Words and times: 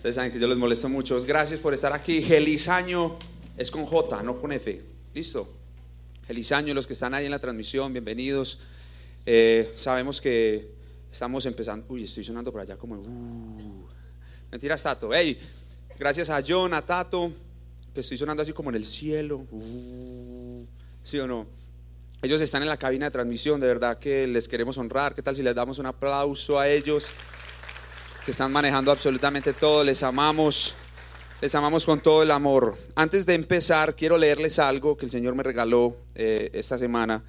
Ustedes 0.00 0.16
saben 0.16 0.32
que 0.32 0.38
yo 0.38 0.48
les 0.48 0.56
molesto 0.56 0.88
mucho. 0.88 1.22
Gracias 1.26 1.60
por 1.60 1.74
estar 1.74 1.92
aquí. 1.92 2.22
Gelizaño 2.22 3.18
es 3.54 3.70
con 3.70 3.84
J, 3.84 4.22
no 4.22 4.40
con 4.40 4.50
F. 4.50 4.80
¿Listo? 5.12 5.46
Gelizaño, 6.26 6.72
los 6.72 6.86
que 6.86 6.94
están 6.94 7.12
ahí 7.12 7.26
en 7.26 7.30
la 7.30 7.38
transmisión, 7.38 7.92
bienvenidos. 7.92 8.60
Eh, 9.26 9.74
sabemos 9.76 10.18
que 10.18 10.70
estamos 11.12 11.44
empezando. 11.44 11.84
Uy, 11.90 12.04
estoy 12.04 12.24
sonando 12.24 12.50
por 12.50 12.62
allá 12.62 12.78
como. 12.78 12.94
Uh, 12.94 13.88
mentiras, 14.50 14.82
Tato. 14.82 15.10
Hey, 15.12 15.38
gracias 15.98 16.30
a 16.30 16.42
John, 16.48 16.72
a 16.72 16.80
Tato, 16.80 17.30
que 17.92 18.00
estoy 18.00 18.16
sonando 18.16 18.42
así 18.42 18.54
como 18.54 18.70
en 18.70 18.76
el 18.76 18.86
cielo. 18.86 19.46
Uh, 19.50 20.64
¿Sí 21.02 21.18
o 21.18 21.26
no? 21.26 21.46
Ellos 22.22 22.40
están 22.40 22.62
en 22.62 22.68
la 22.68 22.78
cabina 22.78 23.04
de 23.04 23.10
transmisión, 23.10 23.60
de 23.60 23.66
verdad 23.66 23.98
que 23.98 24.26
les 24.26 24.48
queremos 24.48 24.78
honrar. 24.78 25.14
¿Qué 25.14 25.20
tal 25.20 25.36
si 25.36 25.42
les 25.42 25.54
damos 25.54 25.78
un 25.78 25.84
aplauso 25.84 26.58
a 26.58 26.70
ellos? 26.70 27.12
Están 28.30 28.52
manejando 28.52 28.90
absolutamente 28.92 29.52
todo. 29.52 29.84
Les 29.84 30.02
amamos, 30.02 30.74
les 31.40 31.54
amamos 31.54 31.84
con 31.84 32.00
todo 32.00 32.22
el 32.22 32.30
amor. 32.30 32.76
Antes 32.94 33.26
de 33.26 33.34
empezar, 33.34 33.94
quiero 33.94 34.16
leerles 34.16 34.58
algo 34.58 34.96
que 34.96 35.06
el 35.06 35.10
Señor 35.10 35.34
me 35.34 35.42
regaló 35.42 35.96
eh, 36.14 36.50
esta 36.52 36.78
semana. 36.78 37.22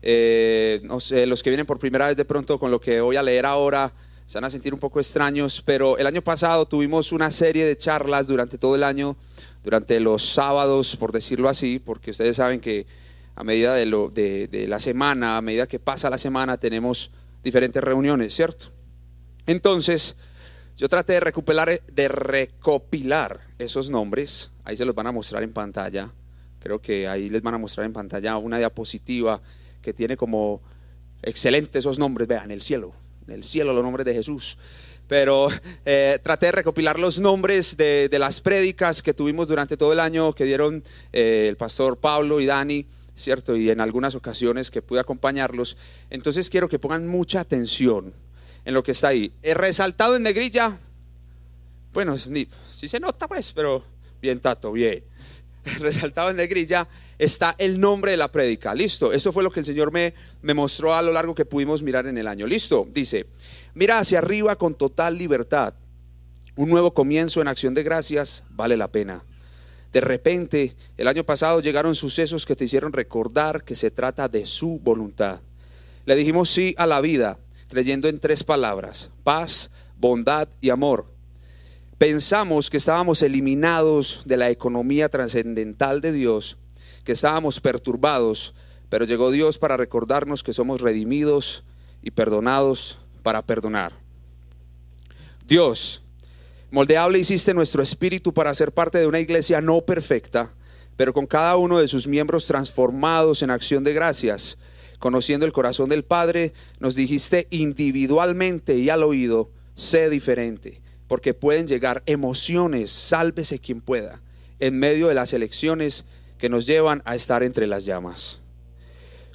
Eh, 0.00 0.80
los 1.26 1.42
que 1.42 1.50
vienen 1.50 1.66
por 1.66 1.78
primera 1.78 2.06
vez 2.06 2.16
de 2.16 2.24
pronto 2.24 2.58
con 2.58 2.70
lo 2.70 2.80
que 2.80 3.00
voy 3.00 3.16
a 3.16 3.22
leer 3.22 3.44
ahora 3.44 3.92
se 4.26 4.36
van 4.36 4.44
a 4.44 4.50
sentir 4.50 4.74
un 4.74 4.78
poco 4.78 5.00
extraños, 5.00 5.62
pero 5.64 5.96
el 5.96 6.06
año 6.06 6.20
pasado 6.20 6.66
tuvimos 6.68 7.12
una 7.12 7.30
serie 7.30 7.64
de 7.64 7.76
charlas 7.78 8.26
durante 8.26 8.58
todo 8.58 8.74
el 8.74 8.84
año, 8.84 9.16
durante 9.64 9.98
los 10.00 10.22
sábados, 10.22 10.96
por 10.96 11.12
decirlo 11.12 11.48
así, 11.48 11.78
porque 11.78 12.10
ustedes 12.10 12.36
saben 12.36 12.60
que 12.60 12.86
a 13.34 13.42
medida 13.42 13.74
de, 13.74 13.86
lo, 13.86 14.10
de 14.10 14.66
la 14.68 14.80
semana, 14.80 15.38
a 15.38 15.40
medida 15.40 15.66
que 15.66 15.78
pasa 15.78 16.10
la 16.10 16.18
semana, 16.18 16.58
tenemos 16.58 17.10
diferentes 17.42 17.82
reuniones, 17.82 18.34
¿cierto? 18.34 18.66
Entonces, 19.48 20.14
yo 20.78 20.88
traté 20.88 21.14
de 21.14 21.20
recopilar, 21.20 21.82
de 21.92 22.08
recopilar 22.08 23.40
esos 23.58 23.90
nombres, 23.90 24.52
ahí 24.62 24.76
se 24.76 24.84
los 24.84 24.94
van 24.94 25.08
a 25.08 25.12
mostrar 25.12 25.42
en 25.42 25.52
pantalla, 25.52 26.12
creo 26.60 26.80
que 26.80 27.08
ahí 27.08 27.28
les 27.28 27.42
van 27.42 27.54
a 27.54 27.58
mostrar 27.58 27.84
en 27.84 27.92
pantalla 27.92 28.36
una 28.36 28.58
diapositiva 28.58 29.42
que 29.82 29.92
tiene 29.92 30.16
como 30.16 30.62
excelente 31.20 31.80
esos 31.80 31.98
nombres, 31.98 32.28
vean, 32.28 32.52
el 32.52 32.62
cielo, 32.62 32.92
en 33.26 33.34
el 33.34 33.42
cielo 33.42 33.72
los 33.72 33.82
nombres 33.82 34.06
de 34.06 34.14
Jesús. 34.14 34.56
Pero 35.08 35.48
eh, 35.84 36.20
traté 36.22 36.46
de 36.46 36.52
recopilar 36.52 37.00
los 37.00 37.18
nombres 37.18 37.76
de, 37.76 38.08
las 38.12 38.40
prédicas 38.40 39.02
que 39.02 39.12
tuvimos 39.12 39.48
durante 39.48 39.76
todo 39.76 39.92
el 39.92 39.98
año 39.98 40.32
que 40.32 40.44
dieron 40.44 40.84
eh, 41.12 41.46
el 41.48 41.56
pastor 41.56 41.96
Pablo 41.96 42.38
y 42.38 42.46
Dani, 42.46 42.86
¿cierto? 43.16 43.56
Y 43.56 43.68
en 43.70 43.80
algunas 43.80 44.14
ocasiones 44.14 44.70
que 44.70 44.80
pude 44.80 45.00
acompañarlos. 45.00 45.76
Entonces 46.08 46.48
quiero 46.48 46.68
que 46.68 46.78
pongan 46.78 47.08
mucha 47.08 47.40
atención 47.40 48.14
en 48.68 48.74
lo 48.74 48.82
que 48.82 48.92
está 48.92 49.08
ahí. 49.08 49.32
Resaltado 49.42 50.14
en 50.14 50.22
negrilla, 50.22 50.78
bueno, 51.94 52.18
si 52.18 52.86
se 52.86 53.00
nota 53.00 53.26
pues, 53.26 53.50
pero 53.50 53.82
bien 54.20 54.40
tato, 54.40 54.72
bien. 54.72 55.02
resaltado 55.78 56.28
en 56.28 56.36
negrilla 56.36 56.86
está 57.16 57.54
el 57.56 57.80
nombre 57.80 58.10
de 58.10 58.18
la 58.18 58.30
prédica. 58.30 58.74
Listo, 58.74 59.10
esto 59.10 59.32
fue 59.32 59.42
lo 59.42 59.50
que 59.50 59.60
el 59.60 59.66
Señor 59.66 59.90
me, 59.90 60.12
me 60.42 60.52
mostró 60.52 60.94
a 60.94 61.00
lo 61.00 61.12
largo 61.12 61.34
que 61.34 61.46
pudimos 61.46 61.82
mirar 61.82 62.06
en 62.08 62.18
el 62.18 62.28
año. 62.28 62.46
Listo, 62.46 62.86
dice, 62.92 63.24
mira 63.72 64.00
hacia 64.00 64.18
arriba 64.18 64.54
con 64.56 64.74
total 64.74 65.16
libertad. 65.16 65.72
Un 66.54 66.68
nuevo 66.68 66.92
comienzo 66.92 67.40
en 67.40 67.48
acción 67.48 67.72
de 67.72 67.84
gracias 67.84 68.44
vale 68.50 68.76
la 68.76 68.88
pena. 68.88 69.24
De 69.94 70.02
repente, 70.02 70.76
el 70.98 71.08
año 71.08 71.24
pasado 71.24 71.62
llegaron 71.62 71.94
sucesos 71.94 72.44
que 72.44 72.54
te 72.54 72.66
hicieron 72.66 72.92
recordar 72.92 73.64
que 73.64 73.74
se 73.74 73.90
trata 73.90 74.28
de 74.28 74.44
su 74.44 74.78
voluntad. 74.78 75.40
Le 76.04 76.16
dijimos 76.16 76.50
sí 76.50 76.74
a 76.76 76.86
la 76.86 77.00
vida 77.00 77.38
creyendo 77.68 78.08
en 78.08 78.18
tres 78.18 78.44
palabras, 78.44 79.10
paz, 79.22 79.70
bondad 79.96 80.48
y 80.60 80.70
amor. 80.70 81.06
Pensamos 81.98 82.70
que 82.70 82.76
estábamos 82.76 83.22
eliminados 83.22 84.22
de 84.24 84.36
la 84.36 84.50
economía 84.50 85.08
trascendental 85.08 86.00
de 86.00 86.12
Dios, 86.12 86.56
que 87.04 87.12
estábamos 87.12 87.60
perturbados, 87.60 88.54
pero 88.88 89.04
llegó 89.04 89.30
Dios 89.30 89.58
para 89.58 89.76
recordarnos 89.76 90.42
que 90.42 90.52
somos 90.52 90.80
redimidos 90.80 91.64
y 92.02 92.10
perdonados 92.10 92.98
para 93.22 93.42
perdonar. 93.42 93.92
Dios, 95.46 96.02
moldeable 96.70 97.18
hiciste 97.18 97.52
nuestro 97.52 97.82
espíritu 97.82 98.32
para 98.32 98.54
ser 98.54 98.72
parte 98.72 98.98
de 98.98 99.06
una 99.06 99.20
iglesia 99.20 99.60
no 99.60 99.80
perfecta, 99.80 100.54
pero 100.96 101.12
con 101.12 101.26
cada 101.26 101.56
uno 101.56 101.78
de 101.78 101.88
sus 101.88 102.06
miembros 102.06 102.46
transformados 102.46 103.42
en 103.42 103.50
acción 103.50 103.84
de 103.84 103.92
gracias 103.94 104.58
conociendo 104.98 105.46
el 105.46 105.52
corazón 105.52 105.88
del 105.88 106.04
Padre, 106.04 106.52
nos 106.80 106.94
dijiste 106.94 107.46
individualmente 107.50 108.76
y 108.76 108.90
al 108.90 109.02
oído, 109.02 109.50
sé 109.74 110.10
diferente, 110.10 110.80
porque 111.06 111.34
pueden 111.34 111.66
llegar 111.66 112.02
emociones, 112.06 112.90
sálvese 112.90 113.58
quien 113.58 113.80
pueda, 113.80 114.20
en 114.58 114.78
medio 114.78 115.08
de 115.08 115.14
las 115.14 115.32
elecciones 115.32 116.04
que 116.38 116.48
nos 116.48 116.66
llevan 116.66 117.02
a 117.04 117.16
estar 117.16 117.42
entre 117.42 117.66
las 117.66 117.84
llamas. 117.84 118.40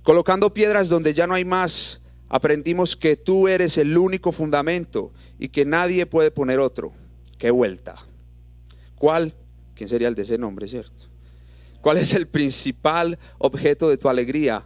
Colocando 0.04 0.54
piedras 0.54 0.90
donde 0.90 1.14
ya 1.14 1.28
no 1.28 1.34
hay 1.34 1.46
más, 1.46 2.02
aprendimos 2.28 2.96
que 2.96 3.16
tú 3.16 3.48
eres 3.48 3.78
el 3.78 3.98
único 3.98 4.32
fundamento 4.32 5.12
y 5.40 5.50
que 5.50 5.66
nadie 5.66 6.06
puede 6.06 6.32
poner 6.32 6.60
otro. 6.60 6.94
¡Qué 7.38 7.52
vuelta! 7.52 7.96
¿Cuál? 8.96 9.34
¿Quién 9.76 9.90
sería 9.90 10.08
el 10.08 10.16
de 10.16 10.24
ese 10.24 10.38
nombre, 10.38 10.68
cierto? 10.68 11.04
¿Cuál 11.82 11.98
es 11.98 12.14
el 12.14 12.28
principal 12.28 13.20
objeto 13.38 13.90
de 13.90 13.98
tu 13.98 14.08
alegría? 14.08 14.66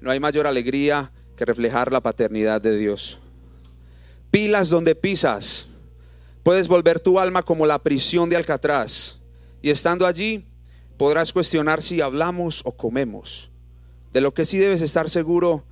No 0.00 0.10
hay 0.10 0.20
mayor 0.20 0.46
alegría 0.46 1.12
que 1.36 1.44
reflejar 1.44 1.92
la 1.92 2.02
paternidad 2.02 2.60
de 2.60 2.76
Dios. 2.76 3.18
Pilas 4.30 4.68
donde 4.68 4.94
pisas. 4.94 5.66
Puedes 6.42 6.68
volver 6.68 7.00
tu 7.00 7.18
alma 7.20 7.42
como 7.42 7.66
la 7.66 7.78
prisión 7.78 8.30
de 8.30 8.36
Alcatraz. 8.36 9.18
Y 9.60 9.70
estando 9.70 10.06
allí, 10.06 10.46
podrás 10.96 11.32
cuestionar 11.32 11.82
si 11.82 12.00
hablamos 12.00 12.62
o 12.64 12.76
comemos. 12.76 13.50
De 14.12 14.20
lo 14.20 14.32
que 14.32 14.46
sí 14.46 14.58
debes 14.58 14.82
estar 14.82 15.10
seguro 15.10 15.64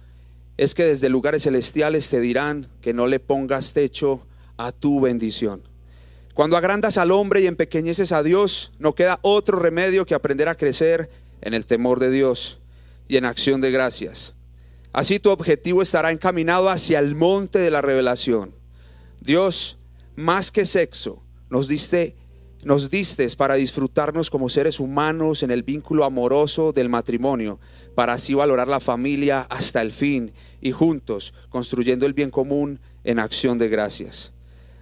es 0.58 0.74
que 0.74 0.84
desde 0.84 1.08
lugares 1.08 1.44
celestiales 1.44 2.10
te 2.10 2.20
dirán 2.20 2.68
que 2.82 2.92
no 2.92 3.06
le 3.06 3.20
pongas 3.20 3.72
techo 3.72 4.26
a 4.56 4.72
tu 4.72 5.00
bendición. 5.00 5.62
Cuando 6.34 6.56
agrandas 6.56 6.98
al 6.98 7.12
hombre 7.12 7.40
y 7.40 7.46
empequeñeces 7.46 8.12
a 8.12 8.22
Dios, 8.22 8.72
no 8.78 8.94
queda 8.94 9.18
otro 9.22 9.58
remedio 9.58 10.04
que 10.04 10.14
aprender 10.14 10.48
a 10.48 10.54
crecer 10.54 11.10
en 11.40 11.54
el 11.54 11.64
temor 11.66 11.98
de 11.98 12.10
Dios 12.10 12.58
y 13.08 13.16
en 13.16 13.24
acción 13.24 13.60
de 13.60 13.70
gracias. 13.70 14.34
Así 14.92 15.18
tu 15.18 15.30
objetivo 15.30 15.82
estará 15.82 16.12
encaminado 16.12 16.68
hacia 16.68 16.98
el 16.98 17.14
monte 17.14 17.58
de 17.58 17.70
la 17.70 17.82
revelación. 17.82 18.54
Dios, 19.20 19.78
más 20.14 20.52
que 20.52 20.66
sexo, 20.66 21.22
nos 21.50 21.68
diste 21.68 22.16
nos 22.64 22.90
distes 22.90 23.36
para 23.36 23.54
disfrutarnos 23.54 24.30
como 24.30 24.48
seres 24.48 24.80
humanos 24.80 25.44
en 25.44 25.52
el 25.52 25.62
vínculo 25.62 26.04
amoroso 26.04 26.72
del 26.72 26.88
matrimonio, 26.88 27.60
para 27.94 28.14
así 28.14 28.34
valorar 28.34 28.66
la 28.66 28.80
familia 28.80 29.46
hasta 29.48 29.80
el 29.80 29.92
fin 29.92 30.32
y 30.60 30.72
juntos 30.72 31.32
construyendo 31.50 32.04
el 32.04 32.14
bien 32.14 32.30
común 32.30 32.80
en 33.04 33.20
acción 33.20 33.58
de 33.58 33.68
gracias. 33.68 34.32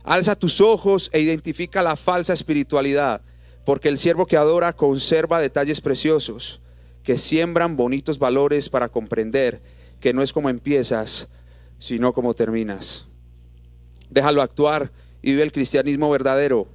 Alza 0.05 0.37
tus 0.37 0.61
ojos 0.61 1.11
e 1.13 1.21
identifica 1.21 1.83
la 1.83 1.97
falsa 1.97 2.33
espiritualidad, 2.33 3.23
porque 3.67 3.89
el 3.89 3.99
siervo 3.99 4.27
que 4.27 4.37
adora 4.37 4.73
conserva 4.73 5.41
detalles 5.41 5.81
preciosos 5.81 6.61
que 7.07 7.19
siembran 7.19 7.77
bonitos 7.77 8.19
valores 8.19 8.69
para 8.69 8.89
comprender 8.89 9.63
que 10.01 10.13
no 10.13 10.23
es 10.23 10.33
como 10.33 10.51
empiezas, 10.51 11.29
sino 11.79 12.13
como 12.13 12.35
terminas. 12.35 13.07
Déjalo 14.11 14.43
actuar 14.43 14.91
y 15.23 15.31
vive 15.31 15.45
el 15.45 15.53
cristianismo 15.53 16.11
verdadero 16.11 16.67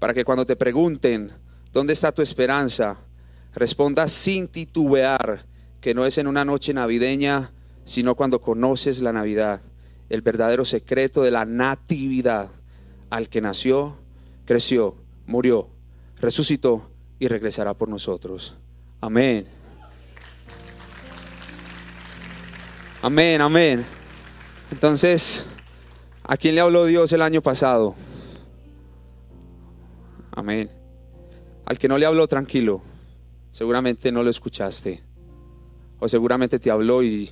para 0.00 0.12
que 0.12 0.24
cuando 0.24 0.44
te 0.44 0.56
pregunten, 0.56 1.30
¿dónde 1.72 1.92
está 1.92 2.10
tu 2.10 2.20
esperanza? 2.20 2.98
Respondas 3.54 4.10
sin 4.10 4.48
titubear 4.48 5.46
que 5.80 5.94
no 5.94 6.04
es 6.04 6.18
en 6.18 6.26
una 6.26 6.44
noche 6.44 6.74
navideña, 6.74 7.52
sino 7.84 8.16
cuando 8.16 8.40
conoces 8.40 9.00
la 9.00 9.12
Navidad, 9.12 9.60
el 10.08 10.20
verdadero 10.20 10.64
secreto 10.64 11.22
de 11.22 11.30
la 11.30 11.44
natividad, 11.44 12.50
al 13.08 13.28
que 13.28 13.40
nació, 13.40 13.98
creció, 14.46 14.96
murió, 15.26 15.68
resucitó 16.16 16.90
y 17.20 17.28
regresará 17.28 17.74
por 17.74 17.88
nosotros. 17.88 18.56
Amén. 19.00 19.55
Amén, 23.06 23.40
amén. 23.40 23.86
Entonces, 24.68 25.46
¿a 26.24 26.36
quién 26.36 26.56
le 26.56 26.60
habló 26.60 26.86
Dios 26.86 27.12
el 27.12 27.22
año 27.22 27.40
pasado? 27.40 27.94
Amén. 30.32 30.68
Al 31.66 31.78
que 31.78 31.86
no 31.86 31.98
le 31.98 32.06
habló, 32.06 32.26
tranquilo. 32.26 32.82
Seguramente 33.52 34.10
no 34.10 34.24
lo 34.24 34.30
escuchaste. 34.30 35.04
O 36.00 36.08
seguramente 36.08 36.58
te 36.58 36.68
habló 36.68 37.00
y 37.04 37.30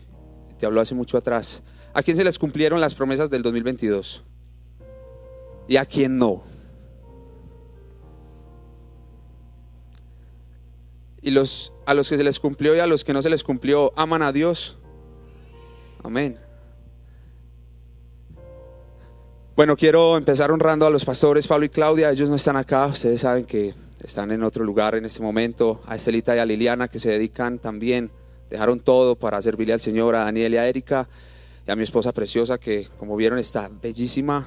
te 0.60 0.64
habló 0.64 0.80
hace 0.80 0.94
mucho 0.94 1.18
atrás. 1.18 1.64
¿A 1.92 2.04
quién 2.04 2.16
se 2.16 2.22
les 2.22 2.38
cumplieron 2.38 2.80
las 2.80 2.94
promesas 2.94 3.28
del 3.28 3.42
2022? 3.42 4.22
¿Y 5.66 5.76
a 5.76 5.84
quién 5.86 6.18
no? 6.18 6.44
Y 11.20 11.32
los, 11.32 11.72
a 11.84 11.94
los 11.94 12.08
que 12.08 12.16
se 12.16 12.22
les 12.22 12.38
cumplió 12.38 12.76
y 12.76 12.78
a 12.78 12.86
los 12.86 13.02
que 13.02 13.12
no 13.12 13.22
se 13.22 13.30
les 13.30 13.42
cumplió, 13.42 13.92
¿aman 13.96 14.22
a 14.22 14.30
Dios? 14.30 14.78
Amén. 16.04 16.36
Bueno, 19.56 19.74
quiero 19.74 20.18
empezar 20.18 20.52
honrando 20.52 20.86
a 20.86 20.90
los 20.90 21.02
pastores 21.02 21.46
Pablo 21.46 21.64
y 21.64 21.70
Claudia. 21.70 22.10
Ellos 22.10 22.28
no 22.28 22.36
están 22.36 22.56
acá, 22.56 22.86
ustedes 22.86 23.22
saben 23.22 23.46
que 23.46 23.74
están 24.04 24.30
en 24.30 24.42
otro 24.42 24.64
lugar 24.64 24.96
en 24.96 25.06
este 25.06 25.22
momento. 25.22 25.80
A 25.86 25.96
Estelita 25.96 26.36
y 26.36 26.40
a 26.40 26.44
Liliana 26.44 26.88
que 26.88 26.98
se 26.98 27.08
dedican 27.08 27.58
también, 27.58 28.10
dejaron 28.50 28.80
todo 28.80 29.16
para 29.16 29.40
servirle 29.40 29.72
al 29.72 29.80
Señor, 29.80 30.14
a 30.14 30.24
Daniel 30.24 30.52
y 30.52 30.56
a 30.58 30.68
Erika, 30.68 31.08
y 31.66 31.70
a 31.70 31.76
mi 31.76 31.84
esposa 31.84 32.12
preciosa 32.12 32.58
que 32.58 32.86
como 32.98 33.16
vieron 33.16 33.38
está 33.38 33.70
bellísima. 33.82 34.46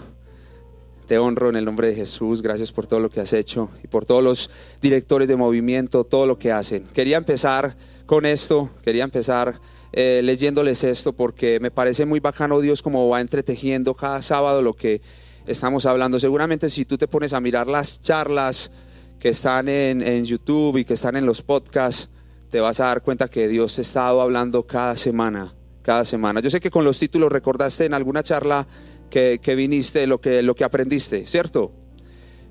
Te 1.07 1.17
honro 1.17 1.49
en 1.49 1.55
el 1.55 1.65
nombre 1.65 1.87
de 1.87 1.95
Jesús, 1.95 2.43
gracias 2.43 2.71
por 2.71 2.85
todo 2.85 2.99
lo 2.99 3.09
que 3.09 3.21
has 3.21 3.33
hecho 3.33 3.69
y 3.83 3.87
por 3.87 4.05
todos 4.05 4.23
los 4.23 4.51
directores 4.79 5.27
de 5.27 5.37
movimiento, 5.37 6.03
todo 6.03 6.27
lo 6.27 6.37
que 6.37 6.51
hacen. 6.51 6.83
Quería 6.93 7.17
empezar 7.17 7.75
con 8.05 8.27
esto, 8.27 8.69
quería 8.83 9.05
empezar 9.05 9.59
eh, 9.99 10.21
leyéndoles 10.21 10.83
esto 10.83 11.11
porque 11.11 11.59
me 11.59 11.71
parece 11.71 12.05
muy 12.05 12.19
bacano 12.19 12.61
Dios 12.61 12.83
como 12.83 13.09
va 13.09 13.19
entretejiendo 13.19 13.95
cada 13.95 14.21
sábado 14.21 14.61
lo 14.61 14.75
que 14.75 15.01
estamos 15.47 15.87
hablando. 15.87 16.19
Seguramente 16.19 16.69
si 16.69 16.85
tú 16.85 16.99
te 16.99 17.07
pones 17.07 17.33
a 17.33 17.39
mirar 17.39 17.65
las 17.65 17.99
charlas 17.99 18.69
que 19.17 19.29
están 19.29 19.67
en, 19.67 20.03
en 20.03 20.23
YouTube 20.23 20.77
y 20.77 20.85
que 20.85 20.93
están 20.93 21.15
en 21.15 21.25
los 21.25 21.41
podcasts, 21.41 22.11
te 22.51 22.59
vas 22.59 22.79
a 22.79 22.85
dar 22.85 23.01
cuenta 23.01 23.27
que 23.27 23.47
Dios 23.47 23.79
ha 23.79 23.81
estado 23.81 24.21
hablando 24.21 24.67
cada 24.67 24.95
semana, 24.97 25.55
cada 25.81 26.05
semana. 26.05 26.41
Yo 26.41 26.51
sé 26.51 26.59
que 26.59 26.69
con 26.69 26.85
los 26.85 26.99
títulos 26.99 27.31
recordaste 27.31 27.85
en 27.85 27.95
alguna 27.95 28.21
charla 28.21 28.67
que, 29.09 29.39
viniste, 29.55 30.05
lo 30.05 30.21
que, 30.21 30.43
lo 30.43 30.53
que 30.53 30.63
aprendiste, 30.63 31.25
¿cierto? 31.25 31.71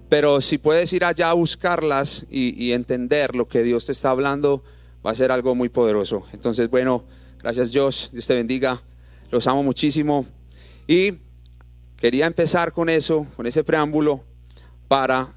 Pero 0.08 0.40
si 0.40 0.58
puedes 0.58 0.93
ir 0.93 1.04
allá 1.04 1.31
a 1.31 1.34
buscarlas 1.34 2.26
y, 2.28 2.60
y 2.60 2.72
entender 2.72 3.37
lo 3.37 3.46
que 3.46 3.62
Dios 3.62 3.87
te 3.87 3.93
está 3.93 4.10
hablando, 4.10 4.64
va 5.06 5.12
a 5.12 5.14
ser 5.14 5.31
algo 5.31 5.54
muy 5.54 5.69
poderoso. 5.69 6.25
Entonces, 6.32 6.69
bueno, 6.69 7.04
gracias 7.46 7.70
Dios, 7.70 8.10
Dios 8.12 8.26
te 8.26 8.34
bendiga, 8.34 8.82
los 9.31 9.46
amo 9.46 9.62
muchísimo. 9.62 10.26
Y 10.88 11.12
quería 11.96 12.26
empezar 12.26 12.72
con 12.72 12.88
eso, 12.88 13.25
con 13.37 13.46
ese 13.46 13.62
preámbulo, 13.62 14.25
para 14.88 15.32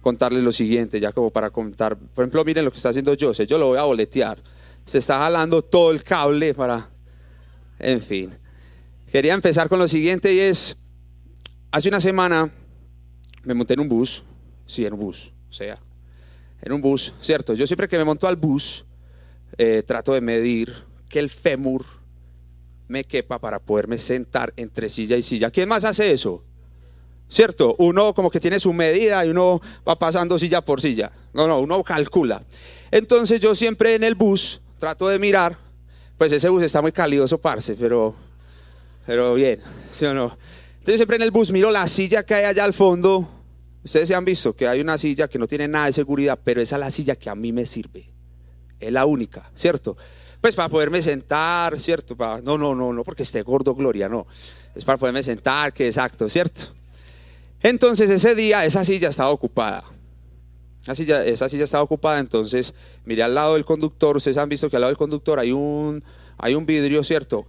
contarles 0.00 0.42
lo 0.42 0.50
siguiente, 0.50 0.98
ya 0.98 1.12
como 1.12 1.30
para 1.30 1.50
contar, 1.50 1.96
por 1.96 2.24
ejemplo, 2.24 2.44
miren 2.44 2.64
lo 2.64 2.72
que 2.72 2.78
está 2.78 2.88
haciendo 2.88 3.14
José, 3.16 3.46
yo 3.46 3.58
lo 3.58 3.68
voy 3.68 3.78
a 3.78 3.84
boletear, 3.84 4.42
se 4.86 4.98
está 4.98 5.20
jalando 5.20 5.62
todo 5.62 5.92
el 5.92 6.02
cable 6.02 6.52
para, 6.52 6.90
en 7.78 8.00
fin. 8.00 8.36
Quería 9.12 9.32
empezar 9.32 9.68
con 9.68 9.78
lo 9.78 9.86
siguiente 9.86 10.34
y 10.34 10.40
es, 10.40 10.76
hace 11.70 11.88
una 11.88 12.00
semana 12.00 12.50
me 13.44 13.54
monté 13.54 13.74
en 13.74 13.80
un 13.80 13.88
bus, 13.88 14.24
sí, 14.66 14.84
en 14.84 14.94
un 14.94 14.98
bus, 14.98 15.30
o 15.48 15.52
sea, 15.52 15.78
en 16.60 16.72
un 16.72 16.80
bus, 16.80 17.14
¿cierto? 17.20 17.54
Yo 17.54 17.68
siempre 17.68 17.86
que 17.86 17.98
me 17.98 18.04
monto 18.04 18.26
al 18.26 18.34
bus, 18.34 18.84
eh, 19.58 19.84
trato 19.86 20.12
de 20.12 20.20
medir 20.20 20.85
que 21.08 21.18
el 21.18 21.30
fémur 21.30 21.84
me 22.88 23.04
quepa 23.04 23.38
para 23.38 23.58
poderme 23.58 23.98
sentar 23.98 24.52
entre 24.56 24.88
silla 24.88 25.16
y 25.16 25.22
silla. 25.22 25.50
¿Quién 25.50 25.68
más 25.68 25.84
hace 25.84 26.12
eso? 26.12 26.44
¿Cierto? 27.28 27.74
Uno 27.78 28.14
como 28.14 28.30
que 28.30 28.38
tiene 28.38 28.60
su 28.60 28.72
medida 28.72 29.24
y 29.26 29.30
uno 29.30 29.60
va 29.86 29.98
pasando 29.98 30.38
silla 30.38 30.64
por 30.64 30.80
silla. 30.80 31.10
No, 31.32 31.48
no, 31.48 31.60
uno 31.60 31.82
calcula. 31.82 32.44
Entonces 32.90 33.40
yo 33.40 33.54
siempre 33.54 33.94
en 33.94 34.04
el 34.04 34.14
bus 34.14 34.60
trato 34.78 35.08
de 35.08 35.18
mirar, 35.18 35.58
pues 36.16 36.32
ese 36.32 36.48
bus 36.48 36.62
está 36.62 36.80
muy 36.80 36.92
calidoso, 36.92 37.38
parce, 37.38 37.74
pero 37.74 38.14
pero 39.06 39.34
bien, 39.34 39.60
¿sí 39.92 40.04
o 40.04 40.14
no? 40.14 40.36
Entonces 40.74 40.96
siempre 40.96 41.16
en 41.16 41.22
el 41.22 41.30
bus 41.30 41.52
miro 41.52 41.70
la 41.70 41.86
silla 41.88 42.24
que 42.24 42.34
hay 42.34 42.44
allá 42.44 42.64
al 42.64 42.74
fondo. 42.74 43.28
Ustedes 43.84 44.08
se 44.08 44.14
han 44.16 44.24
visto 44.24 44.54
que 44.54 44.66
hay 44.66 44.80
una 44.80 44.98
silla 44.98 45.28
que 45.28 45.38
no 45.38 45.46
tiene 45.46 45.68
nada 45.68 45.86
de 45.86 45.92
seguridad, 45.92 46.38
pero 46.42 46.60
esa 46.60 46.76
es 46.76 46.80
la 46.80 46.90
silla 46.90 47.14
que 47.14 47.30
a 47.30 47.36
mí 47.36 47.52
me 47.52 47.66
sirve. 47.66 48.12
Es 48.80 48.92
la 48.92 49.06
única, 49.06 49.50
¿cierto? 49.54 49.96
Pues 50.40 50.54
para 50.54 50.68
poderme 50.68 51.02
sentar, 51.02 51.78
¿cierto? 51.80 52.16
Para, 52.16 52.40
no, 52.40 52.58
no, 52.58 52.74
no, 52.74 52.92
no 52.92 53.04
porque 53.04 53.22
esté 53.22 53.42
gordo, 53.42 53.74
Gloria, 53.74 54.08
no. 54.08 54.26
Es 54.74 54.84
para 54.84 54.98
poderme 54.98 55.22
sentar, 55.22 55.72
que 55.72 55.86
exacto, 55.86 56.28
¿cierto? 56.28 56.72
Entonces 57.62 58.10
ese 58.10 58.34
día 58.34 58.64
esa 58.64 58.84
silla 58.84 59.08
estaba 59.08 59.30
ocupada. 59.30 59.84
Esa 60.82 60.94
silla, 60.94 61.24
esa 61.24 61.48
silla 61.48 61.64
estaba 61.64 61.82
ocupada, 61.82 62.20
entonces 62.20 62.74
miré 63.04 63.22
al 63.22 63.34
lado 63.34 63.54
del 63.54 63.64
conductor. 63.64 64.16
Ustedes 64.16 64.36
han 64.36 64.48
visto 64.48 64.70
que 64.70 64.76
al 64.76 64.82
lado 64.82 64.90
del 64.90 64.98
conductor 64.98 65.38
hay 65.38 65.50
un, 65.50 66.04
hay 66.38 66.54
un 66.54 66.64
vidrio, 66.64 67.02
¿cierto? 67.02 67.46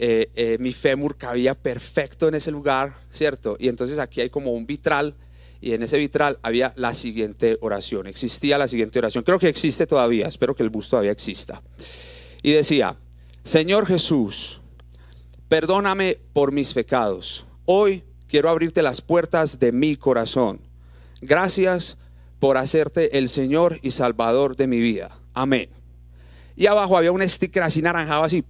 Eh, 0.00 0.30
eh, 0.34 0.58
mi 0.60 0.72
fémur 0.72 1.16
cabía 1.16 1.54
perfecto 1.54 2.28
en 2.28 2.34
ese 2.34 2.50
lugar, 2.50 2.94
¿cierto? 3.10 3.56
Y 3.58 3.68
entonces 3.68 3.98
aquí 3.98 4.20
hay 4.20 4.30
como 4.30 4.52
un 4.52 4.66
vitral 4.66 5.14
y 5.60 5.72
en 5.72 5.82
ese 5.82 5.98
vitral 5.98 6.38
había 6.42 6.72
la 6.76 6.94
siguiente 6.94 7.58
oración, 7.60 8.06
existía 8.06 8.58
la 8.58 8.68
siguiente 8.68 8.98
oración, 9.00 9.24
creo 9.24 9.40
que 9.40 9.48
existe 9.48 9.86
todavía, 9.86 10.28
espero 10.28 10.54
que 10.54 10.62
el 10.62 10.70
bus 10.70 10.88
todavía 10.88 11.10
exista. 11.10 11.62
Y 12.42 12.52
decía, 12.52 12.96
Señor 13.44 13.86
Jesús, 13.86 14.60
perdóname 15.48 16.18
por 16.32 16.52
mis 16.52 16.74
pecados, 16.74 17.46
hoy 17.64 18.04
quiero 18.28 18.48
abrirte 18.48 18.82
las 18.82 19.00
puertas 19.00 19.58
de 19.58 19.72
mi 19.72 19.96
corazón. 19.96 20.60
Gracias 21.20 21.96
por 22.38 22.56
hacerte 22.56 23.18
el 23.18 23.28
Señor 23.28 23.80
y 23.82 23.90
Salvador 23.90 24.56
de 24.56 24.66
mi 24.66 24.78
vida. 24.78 25.18
Amén. 25.34 25.68
Y 26.56 26.66
abajo 26.66 26.96
había 26.96 27.12
un 27.12 27.26
sticker 27.28 27.62
así 27.62 27.82
naranjado 27.82 28.22
así, 28.22 28.44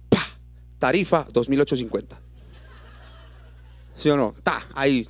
tarifa 0.77 1.27
2.850. 1.27 2.17
¿Sí 3.95 4.09
o 4.09 4.17
no? 4.17 4.33
Está 4.35 4.61
ahí. 4.73 5.07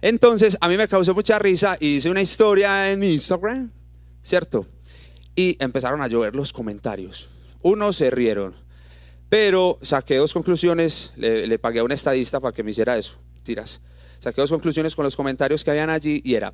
Entonces, 0.00 0.56
a 0.60 0.68
mí 0.68 0.76
me 0.76 0.88
causó 0.88 1.14
mucha 1.14 1.38
risa 1.38 1.76
y 1.78 1.96
hice 1.96 2.10
una 2.10 2.22
historia 2.22 2.90
en 2.90 2.98
mi 2.98 3.12
Instagram, 3.12 3.70
¿cierto? 4.22 4.66
Y 5.36 5.56
empezaron 5.62 6.02
a 6.02 6.08
llover 6.08 6.34
los 6.34 6.52
comentarios. 6.52 7.30
Unos 7.64 7.96
se 7.96 8.10
rieron, 8.10 8.54
pero 9.30 9.78
saqué 9.80 10.16
dos 10.16 10.34
conclusiones, 10.34 11.12
le, 11.16 11.58
pagué 11.58 11.78
a 11.78 11.84
un 11.84 11.92
estadista 11.92 12.38
para 12.38 12.52
que 12.52 12.62
me 12.62 12.72
hiciera 12.72 12.98
eso, 12.98 13.16
tiras. 13.42 13.80
Saqué 14.18 14.42
dos 14.42 14.50
conclusiones 14.50 14.94
con 14.94 15.02
los 15.02 15.16
comentarios 15.16 15.64
que 15.64 15.70
habían 15.70 15.88
allí 15.88 16.20
y 16.22 16.34
era, 16.34 16.52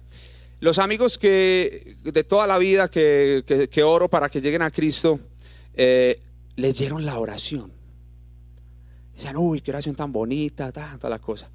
los 0.61 0.79
amigos 0.79 1.19
que 1.19 1.97
de 2.05 2.23
toda 2.23 2.47
la 2.47 2.59
vida 2.59 2.89
que, 2.89 3.83
oro 3.85 4.09
para 4.09 4.29
que 4.29 4.41
lleguen 4.41 4.63
a 4.63 4.71
Cristo, 4.71 5.19
eh, 5.75 6.23
leyeron 6.55 7.05
la 7.05 7.19
oración. 7.19 7.73
Decían, 9.13 9.37
uy, 9.37 9.63
qué 9.63 9.73
oración 9.73 9.97
tan 9.97 10.13
bonita, 10.13 10.71
tanta 10.71 11.09
la 11.09 11.19
cosa. 11.19 11.51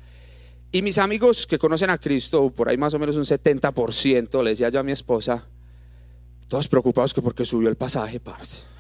Y 0.70 0.82
mis 0.82 0.98
amigos 0.98 1.48
que 1.48 1.58
conocen 1.58 1.92
a 1.92 1.98
Cristo, 1.98 2.50
por 2.50 2.68
ahí 2.68 2.76
más 2.76 2.94
o 2.94 3.00
menos 3.00 3.16
un 3.16 3.24
70%, 3.24 4.44
le 4.44 4.50
decía 4.50 4.68
yo 4.68 4.82
a 4.82 4.84
mi 4.84 4.92
esposa, 4.92 5.48
todos 6.50 6.68
preocupados 6.68 7.14
que 7.14 7.22
porque 7.22 7.46
subió 7.46 7.70
el 7.70 7.78
pasaje, 7.78 8.20
parce. 8.20 8.75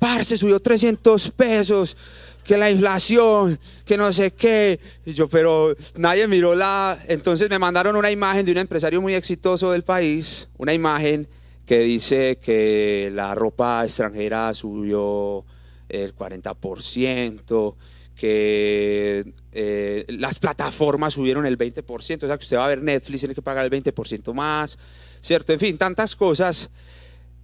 Parce, 0.00 0.36
subió 0.38 0.58
300 0.58 1.30
pesos, 1.30 1.96
que 2.42 2.56
la 2.56 2.70
inflación, 2.70 3.60
que 3.84 3.96
no 3.96 4.12
sé 4.12 4.32
qué. 4.32 4.80
Y 5.04 5.12
yo, 5.12 5.28
pero 5.28 5.76
nadie 5.94 6.26
miró 6.26 6.56
la... 6.56 6.98
Entonces 7.06 7.48
me 7.50 7.58
mandaron 7.58 7.94
una 7.94 8.10
imagen 8.10 8.44
de 8.46 8.52
un 8.52 8.58
empresario 8.58 9.00
muy 9.00 9.14
exitoso 9.14 9.70
del 9.70 9.84
país, 9.84 10.48
una 10.56 10.72
imagen 10.72 11.28
que 11.66 11.80
dice 11.80 12.38
que 12.42 13.10
la 13.14 13.34
ropa 13.34 13.84
extranjera 13.84 14.52
subió 14.54 15.44
el 15.88 16.16
40%, 16.16 17.74
que 18.16 19.32
eh, 19.52 20.04
las 20.08 20.38
plataformas 20.38 21.14
subieron 21.14 21.44
el 21.44 21.58
20%, 21.58 22.24
o 22.24 22.26
sea 22.26 22.38
que 22.38 22.42
usted 22.42 22.56
va 22.56 22.64
a 22.64 22.68
ver 22.68 22.82
Netflix, 22.82 23.20
tiene 23.20 23.34
que 23.34 23.42
pagar 23.42 23.64
el 23.64 23.70
20% 23.70 24.32
más, 24.32 24.78
¿cierto? 25.20 25.52
En 25.52 25.60
fin, 25.60 25.76
tantas 25.76 26.16
cosas. 26.16 26.70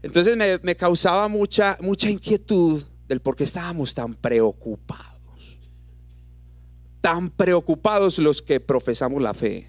Entonces 0.06 0.36
me, 0.62 0.76
causaba 0.76 1.26
mucha, 1.26 1.76
mucha 1.80 2.08
inquietud 2.08 2.80
del 3.08 3.20
por 3.20 3.34
qué 3.34 3.42
estábamos 3.42 3.92
tan 3.92 4.14
preocupados. 4.14 5.58
Tan 7.00 7.28
preocupados 7.28 8.20
los 8.20 8.40
que 8.40 8.60
profesamos 8.60 9.20
la 9.20 9.34
fe. 9.34 9.68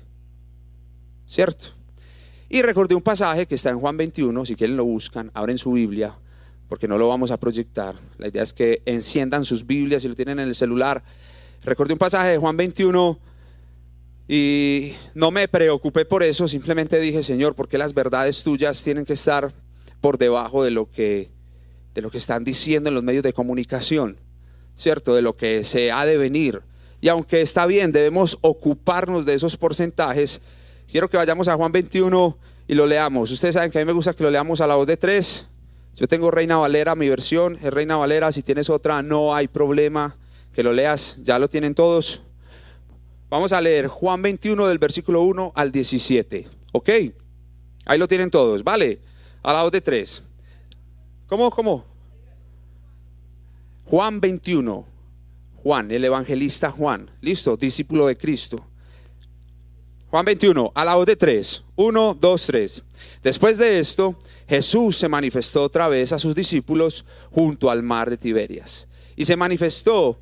¿Cierto? 1.25 1.69
Y 2.49 2.61
recordé 2.61 2.93
un 2.93 3.01
pasaje 3.01 3.47
que 3.47 3.55
está 3.55 3.71
en 3.71 3.79
Juan 3.79 3.97
21, 3.97 4.45
si 4.45 4.55
quieren 4.55 4.77
lo 4.77 4.85
buscan, 4.85 5.31
abren 5.33 5.57
su 5.57 5.71
Biblia, 5.71 6.13
porque 6.69 6.87
no 6.87 6.99
lo 6.99 7.09
vamos 7.09 7.31
a 7.31 7.37
proyectar. 7.37 7.95
La 8.19 8.27
idea 8.27 8.43
es 8.43 8.53
que 8.53 8.83
enciendan 8.85 9.43
sus 9.43 9.65
Biblias 9.65 10.03
y 10.03 10.07
lo 10.07 10.13
tienen 10.13 10.37
en 10.37 10.49
el 10.49 10.55
celular. 10.55 11.03
Recordé 11.63 11.93
un 11.93 11.99
pasaje 11.99 12.29
de 12.29 12.37
Juan 12.37 12.55
21 12.55 13.19
y 14.27 14.93
no 15.15 15.31
me 15.31 15.47
preocupé 15.47 16.05
por 16.05 16.21
eso, 16.21 16.47
simplemente 16.47 16.99
dije, 16.99 17.23
Señor, 17.23 17.55
¿por 17.55 17.67
qué 17.67 17.79
las 17.79 17.95
verdades 17.95 18.43
tuyas 18.43 18.83
tienen 18.83 19.03
que 19.03 19.13
estar 19.13 19.51
por 20.07 20.17
debajo 20.17 20.63
de 20.63 20.71
lo 20.71 20.89
que 20.89 21.31
de 21.93 22.01
lo 22.01 22.09
que 22.09 22.17
están 22.17 22.45
diciendo 22.45 22.87
en 22.87 22.95
los 22.95 23.03
medios 23.03 23.23
de 23.23 23.33
comunicación? 23.33 24.21
¿Cierto? 24.77 25.13
De 25.13 25.21
lo 25.21 25.35
que 25.35 25.65
se 25.65 25.91
ha 25.91 26.05
de 26.05 26.15
venir. 26.15 26.61
Y 27.01 27.09
aunque 27.09 27.41
está 27.41 27.65
bien, 27.65 27.91
debemos 27.91 28.37
ocuparnos 28.39 29.25
de 29.25 29.33
esos 29.33 29.57
porcentajes. 29.57 30.39
Quiero 30.89 31.09
que 31.09 31.17
vayamos 31.17 31.49
a 31.49 31.57
Juan 31.57 31.73
21 31.73 32.37
y 32.69 32.73
lo 32.73 32.87
leamos. 32.87 33.31
Ustedes 33.31 33.55
saben 33.55 33.69
que 33.69 33.79
a 33.79 33.81
mí 33.81 33.85
me 33.85 33.91
gusta 33.91 34.13
que 34.13 34.23
lo 34.23 34.31
leamos 34.31 34.61
a 34.61 34.67
la 34.67 34.75
voz 34.75 34.87
de 34.87 34.95
tres. 34.95 35.45
Yo 35.93 36.07
tengo 36.07 36.31
Reina 36.31 36.55
Valera, 36.55 36.95
mi 36.95 37.09
versión 37.09 37.57
es 37.61 37.73
Reina 37.73 37.97
Valera. 37.97 38.31
Si 38.31 38.43
tienes 38.43 38.69
otra, 38.69 39.03
no 39.03 39.35
hay 39.35 39.49
problema 39.49 40.15
que 40.53 40.63
lo 40.63 40.71
leas. 40.71 41.17
Ya 41.21 41.37
lo 41.37 41.49
tienen 41.49 41.75
todos. 41.75 42.21
Vamos 43.29 43.51
a 43.51 43.59
leer 43.59 43.87
Juan 43.87 44.21
21 44.21 44.67
del 44.69 44.79
versículo 44.79 45.23
1 45.23 45.51
al 45.53 45.73
17. 45.73 46.47
¿Ok? 46.71 46.89
Ahí 47.87 47.99
lo 47.99 48.07
tienen 48.07 48.31
todos. 48.31 48.63
Vale. 48.63 49.01
A 49.47 49.53
la 49.53 49.63
voz 49.63 49.71
de 49.71 49.79
tres. 49.79 50.21
¿Cómo? 51.25 51.49
¿Cómo? 51.49 51.85
Juan 53.85 54.19
21. 54.19 54.85
Juan, 55.63 55.89
el 55.89 56.03
evangelista 56.03 56.69
Juan. 56.69 57.09
Listo, 57.21 57.55
discípulo 57.55 58.07
de 58.07 58.17
Cristo. 58.17 58.61
Juan 60.09 60.25
21, 60.25 60.73
a 60.75 60.83
la 60.83 60.95
voz 60.95 61.05
de 61.05 61.15
tres. 61.15 61.63
Uno, 61.77 62.13
dos, 62.13 62.45
tres. 62.45 62.83
Después 63.23 63.57
de 63.57 63.79
esto, 63.79 64.19
Jesús 64.49 64.97
se 64.97 65.07
manifestó 65.07 65.63
otra 65.63 65.87
vez 65.87 66.11
a 66.11 66.19
sus 66.19 66.35
discípulos 66.35 67.05
junto 67.31 67.71
al 67.71 67.83
mar 67.83 68.09
de 68.09 68.17
Tiberias. 68.17 68.89
Y 69.15 69.23
se 69.23 69.37
manifestó 69.37 70.19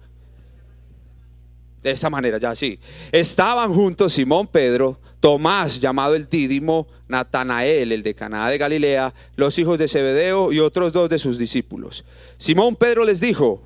de 1.85 1.91
esa 1.91 2.09
manera, 2.09 2.39
ya 2.39 2.55
sí. 2.55 2.79
Estaban 3.11 3.71
juntos 3.71 4.13
Simón 4.13 4.47
Pedro, 4.47 4.99
Tomás, 5.19 5.79
llamado 5.79 6.15
el 6.15 6.27
Dídimo, 6.27 6.87
Natanael, 7.07 7.91
el 7.91 8.01
de 8.01 8.15
Caná 8.15 8.49
de 8.49 8.57
Galilea, 8.57 9.13
los 9.35 9.59
hijos 9.59 9.77
de 9.77 9.87
Zebedeo 9.87 10.51
y 10.51 10.59
otros 10.59 10.91
dos 10.91 11.11
de 11.11 11.19
sus 11.19 11.37
discípulos. 11.37 12.03
Simón 12.39 12.75
Pedro 12.75 13.05
les 13.05 13.19
dijo, 13.19 13.61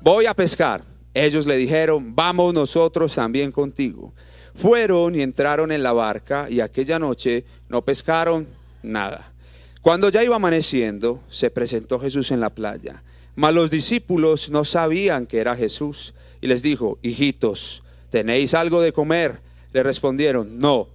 voy 0.00 0.26
a 0.26 0.34
pescar. 0.34 0.82
Ellos 1.14 1.46
le 1.46 1.56
dijeron, 1.56 2.16
vamos 2.16 2.52
nosotros 2.52 3.14
también 3.14 3.52
contigo. 3.52 4.12
Fueron 4.56 5.14
y 5.14 5.22
entraron 5.22 5.70
en 5.70 5.84
la 5.84 5.92
barca 5.92 6.50
y 6.50 6.58
aquella 6.60 6.98
noche 6.98 7.44
no 7.68 7.82
pescaron 7.82 8.48
nada. 8.82 9.32
Cuando 9.80 10.08
ya 10.08 10.24
iba 10.24 10.34
amaneciendo, 10.34 11.20
se 11.28 11.50
presentó 11.50 12.00
Jesús 12.00 12.32
en 12.32 12.40
la 12.40 12.50
playa. 12.50 13.04
Mas 13.36 13.54
los 13.54 13.70
discípulos 13.70 14.50
no 14.50 14.64
sabían 14.64 15.26
que 15.26 15.38
era 15.38 15.54
Jesús 15.54 16.14
y 16.40 16.46
les 16.46 16.62
dijo, 16.62 16.98
hijitos, 17.02 17.82
¿tenéis 18.10 18.54
algo 18.54 18.80
de 18.80 18.92
comer? 18.92 19.40
Le 19.72 19.82
respondieron, 19.82 20.58
no. 20.58 20.88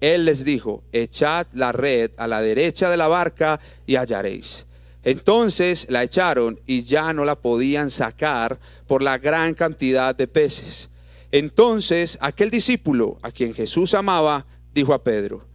Él 0.00 0.24
les 0.24 0.44
dijo, 0.44 0.84
echad 0.92 1.46
la 1.52 1.72
red 1.72 2.12
a 2.16 2.26
la 2.26 2.40
derecha 2.40 2.90
de 2.90 2.96
la 2.96 3.08
barca 3.08 3.60
y 3.86 3.96
hallaréis. 3.96 4.66
Entonces 5.04 5.86
la 5.88 6.02
echaron 6.02 6.60
y 6.66 6.82
ya 6.82 7.12
no 7.12 7.24
la 7.24 7.36
podían 7.36 7.90
sacar 7.90 8.58
por 8.86 9.02
la 9.02 9.18
gran 9.18 9.54
cantidad 9.54 10.14
de 10.14 10.28
peces. 10.28 10.90
Entonces 11.32 12.18
aquel 12.20 12.50
discípulo 12.50 13.18
a 13.22 13.30
quien 13.30 13.54
Jesús 13.54 13.94
amaba 13.94 14.46
dijo 14.74 14.92
a 14.92 15.02
Pedro, 15.02 15.46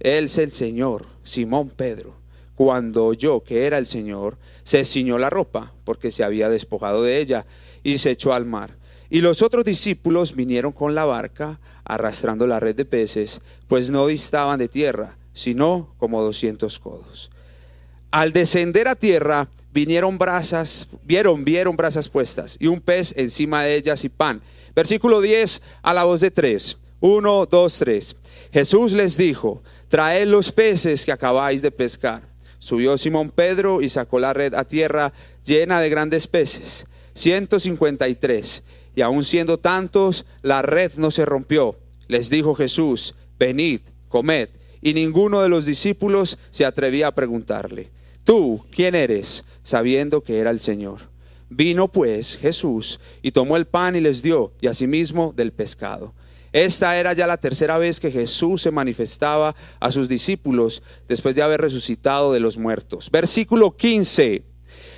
Él 0.00 0.24
es 0.24 0.38
el 0.38 0.52
Señor, 0.52 1.06
Simón 1.22 1.70
Pedro. 1.70 2.14
Cuando 2.54 3.06
oyó 3.06 3.42
que 3.42 3.66
era 3.66 3.78
el 3.78 3.86
Señor, 3.86 4.38
se 4.62 4.84
ciñó 4.84 5.18
la 5.18 5.28
ropa 5.28 5.72
porque 5.84 6.12
se 6.12 6.22
había 6.22 6.48
despojado 6.48 7.02
de 7.02 7.20
ella 7.20 7.46
y 7.84 7.98
se 7.98 8.10
echó 8.10 8.32
al 8.32 8.46
mar. 8.46 8.76
Y 9.10 9.20
los 9.20 9.42
otros 9.42 9.64
discípulos 9.64 10.34
vinieron 10.34 10.72
con 10.72 10.94
la 10.94 11.04
barca, 11.04 11.60
arrastrando 11.84 12.48
la 12.48 12.58
red 12.58 12.74
de 12.74 12.84
peces, 12.84 13.40
pues 13.68 13.90
no 13.90 14.08
distaban 14.08 14.58
de 14.58 14.66
tierra, 14.66 15.16
sino 15.34 15.94
como 15.98 16.22
doscientos 16.22 16.80
codos. 16.80 17.30
Al 18.10 18.32
descender 18.32 18.88
a 18.88 18.94
tierra, 18.94 19.48
vinieron 19.72 20.18
brasas, 20.18 20.88
vieron, 21.04 21.44
vieron 21.44 21.76
brasas 21.76 22.08
puestas 22.08 22.56
y 22.58 22.66
un 22.66 22.80
pez 22.80 23.12
encima 23.16 23.62
de 23.62 23.76
ellas 23.76 24.04
y 24.04 24.08
pan. 24.08 24.40
Versículo 24.74 25.20
10 25.20 25.62
a 25.82 25.94
la 25.94 26.04
voz 26.04 26.20
de 26.20 26.30
tres. 26.30 26.78
Uno, 27.00 27.44
dos, 27.44 27.78
tres. 27.78 28.16
Jesús 28.52 28.92
les 28.92 29.16
dijo, 29.16 29.62
traed 29.88 30.26
los 30.26 30.50
peces 30.50 31.04
que 31.04 31.12
acabáis 31.12 31.60
de 31.60 31.70
pescar. 31.70 32.22
Subió 32.58 32.96
Simón 32.96 33.30
Pedro 33.30 33.82
y 33.82 33.90
sacó 33.90 34.18
la 34.18 34.32
red 34.32 34.54
a 34.54 34.64
tierra 34.64 35.12
llena 35.44 35.80
de 35.80 35.90
grandes 35.90 36.26
peces 36.26 36.86
153. 37.14 38.62
Y 38.96 39.00
aun 39.02 39.24
siendo 39.24 39.58
tantos, 39.58 40.24
la 40.42 40.62
red 40.62 40.92
no 40.96 41.10
se 41.10 41.24
rompió. 41.24 41.78
Les 42.06 42.30
dijo 42.30 42.54
Jesús, 42.54 43.14
venid, 43.38 43.80
comed. 44.08 44.48
Y 44.82 44.94
ninguno 44.94 45.40
de 45.40 45.48
los 45.48 45.66
discípulos 45.66 46.38
se 46.50 46.64
atrevía 46.64 47.08
a 47.08 47.14
preguntarle, 47.14 47.90
¿tú 48.24 48.64
quién 48.70 48.94
eres? 48.94 49.44
sabiendo 49.62 50.22
que 50.22 50.38
era 50.38 50.50
el 50.50 50.60
Señor. 50.60 51.00
Vino 51.48 51.88
pues 51.88 52.36
Jesús 52.36 53.00
y 53.22 53.32
tomó 53.32 53.56
el 53.56 53.66
pan 53.66 53.96
y 53.96 54.00
les 54.00 54.22
dio, 54.22 54.52
y 54.60 54.66
asimismo 54.66 55.32
del 55.34 55.52
pescado. 55.52 56.12
Esta 56.52 56.96
era 56.96 57.12
ya 57.14 57.26
la 57.26 57.38
tercera 57.38 57.78
vez 57.78 57.98
que 57.98 58.12
Jesús 58.12 58.62
se 58.62 58.70
manifestaba 58.70 59.56
a 59.80 59.90
sus 59.90 60.08
discípulos 60.08 60.82
después 61.08 61.34
de 61.34 61.42
haber 61.42 61.60
resucitado 61.60 62.32
de 62.32 62.38
los 62.38 62.58
muertos. 62.58 63.10
Versículo 63.10 63.76
15. 63.76 64.53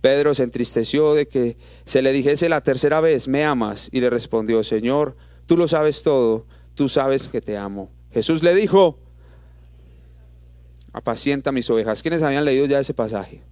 Pedro 0.00 0.34
se 0.34 0.44
entristeció 0.44 1.14
de 1.14 1.28
que 1.28 1.58
se 1.84 2.02
le 2.02 2.12
dijese 2.12 2.48
la 2.48 2.62
tercera 2.62 3.00
vez, 3.00 3.28
¿me 3.28 3.44
amas? 3.44 3.88
Y 3.92 4.00
le 4.00 4.08
respondió, 4.08 4.62
Señor, 4.64 5.16
tú 5.46 5.56
lo 5.56 5.68
sabes 5.68 6.02
todo, 6.02 6.46
tú 6.74 6.88
sabes 6.88 7.28
que 7.28 7.40
te 7.40 7.58
amo. 7.58 7.90
Jesús 8.10 8.42
le 8.42 8.54
dijo, 8.54 8.98
apacienta 10.92 11.52
mis 11.52 11.68
ovejas. 11.68 12.02
¿Quiénes 12.02 12.22
habían 12.22 12.44
leído 12.44 12.66
ya 12.66 12.80
ese 12.80 12.94
pasaje? 12.94 13.42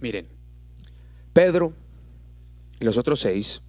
Miren, 0.00 0.26
Pedro 1.32 1.72
y 2.80 2.84
los 2.84 2.96
otros 2.96 3.20
seis 3.20 3.62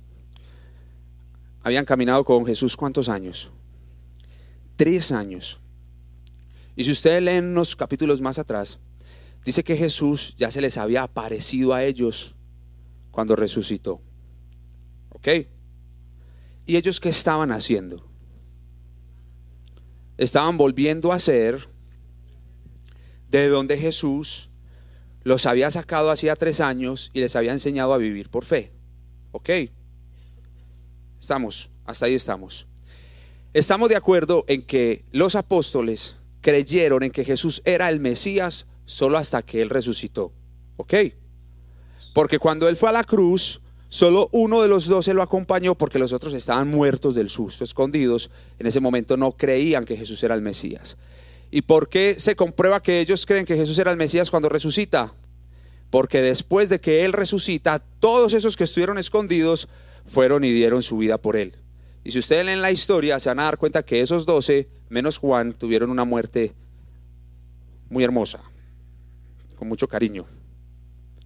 habían 1.61 1.85
caminado 1.85 2.25
con 2.25 2.45
Jesús 2.45 2.75
cuántos 2.75 3.07
años? 3.07 3.49
Tres 4.75 5.11
años. 5.11 5.59
Y 6.75 6.83
si 6.83 6.91
ustedes 6.91 7.21
leen 7.21 7.45
unos 7.45 7.75
capítulos 7.75 8.21
más 8.21 8.39
atrás, 8.39 8.79
dice 9.45 9.63
que 9.63 9.75
Jesús 9.75 10.33
ya 10.37 10.49
se 10.51 10.61
les 10.61 10.77
había 10.77 11.03
aparecido 11.03 11.73
a 11.73 11.83
ellos 11.83 12.35
cuando 13.11 13.35
resucitó. 13.35 14.01
¿Ok? 15.09 15.27
¿Y 16.65 16.77
ellos 16.77 16.99
qué 16.99 17.09
estaban 17.09 17.51
haciendo? 17.51 18.07
Estaban 20.17 20.57
volviendo 20.57 21.11
a 21.11 21.19
ser 21.19 21.69
de 23.29 23.47
donde 23.49 23.77
Jesús 23.77 24.49
los 25.23 25.45
había 25.45 25.71
sacado 25.71 26.11
hacía 26.11 26.35
tres 26.35 26.59
años 26.59 27.09
y 27.13 27.19
les 27.19 27.35
había 27.35 27.53
enseñado 27.53 27.93
a 27.93 27.97
vivir 27.97 28.29
por 28.29 28.45
fe. 28.45 28.71
¿Ok? 29.31 29.49
Estamos, 31.19 31.69
hasta 31.85 32.05
ahí 32.05 32.15
estamos. 32.15 32.67
Estamos 33.53 33.89
de 33.89 33.95
acuerdo 33.95 34.45
en 34.47 34.63
que 34.63 35.05
los 35.11 35.35
apóstoles 35.35 36.15
creyeron 36.43 37.01
en 37.01 37.09
que 37.09 37.25
Jesús 37.25 37.63
era 37.65 37.89
el 37.89 37.99
Mesías 37.99 38.67
solo 38.85 39.17
hasta 39.17 39.41
que 39.41 39.63
Él 39.63 39.71
resucitó. 39.71 40.31
¿Ok? 40.77 40.93
Porque 42.13 42.37
cuando 42.37 42.69
Él 42.69 42.75
fue 42.75 42.89
a 42.89 42.91
la 42.91 43.03
cruz, 43.03 43.61
solo 43.89 44.29
uno 44.31 44.61
de 44.61 44.67
los 44.67 44.85
doce 44.85 45.15
lo 45.15 45.23
acompañó 45.23 45.75
porque 45.75 45.97
los 45.97 46.13
otros 46.13 46.33
estaban 46.33 46.67
muertos 46.67 47.15
del 47.15 47.29
susto, 47.29 47.63
escondidos. 47.63 48.29
En 48.59 48.67
ese 48.67 48.79
momento 48.79 49.17
no 49.17 49.31
creían 49.31 49.85
que 49.85 49.97
Jesús 49.97 50.21
era 50.21 50.35
el 50.35 50.41
Mesías. 50.41 50.97
¿Y 51.49 51.61
por 51.63 51.87
qué 51.87 52.15
se 52.19 52.35
comprueba 52.35 52.83
que 52.83 52.99
ellos 52.99 53.25
creen 53.25 53.45
que 53.45 53.55
Jesús 53.55 53.77
era 53.79 53.91
el 53.91 53.97
Mesías 53.97 54.29
cuando 54.29 54.49
resucita? 54.49 55.13
Porque 55.89 56.21
después 56.21 56.69
de 56.69 56.81
que 56.81 57.05
Él 57.05 57.13
resucita, 57.13 57.79
todos 57.99 58.33
esos 58.33 58.57
que 58.57 58.65
estuvieron 58.65 58.97
escondidos 58.97 59.69
fueron 60.05 60.43
y 60.43 60.51
dieron 60.51 60.83
su 60.83 60.97
vida 60.97 61.17
por 61.17 61.37
Él. 61.37 61.55
Y 62.03 62.11
si 62.11 62.19
ustedes 62.19 62.45
leen 62.45 62.61
la 62.61 62.71
historia, 62.71 63.19
se 63.19 63.29
van 63.29 63.39
a 63.39 63.43
dar 63.43 63.57
cuenta 63.57 63.83
que 63.83 64.01
esos 64.01 64.25
doce, 64.25 64.67
menos 64.93 65.17
Juan, 65.17 65.53
tuvieron 65.53 65.89
una 65.89 66.05
muerte 66.05 66.53
muy 67.89 68.03
hermosa, 68.03 68.39
con 69.57 69.67
mucho 69.67 69.87
cariño. 69.87 70.25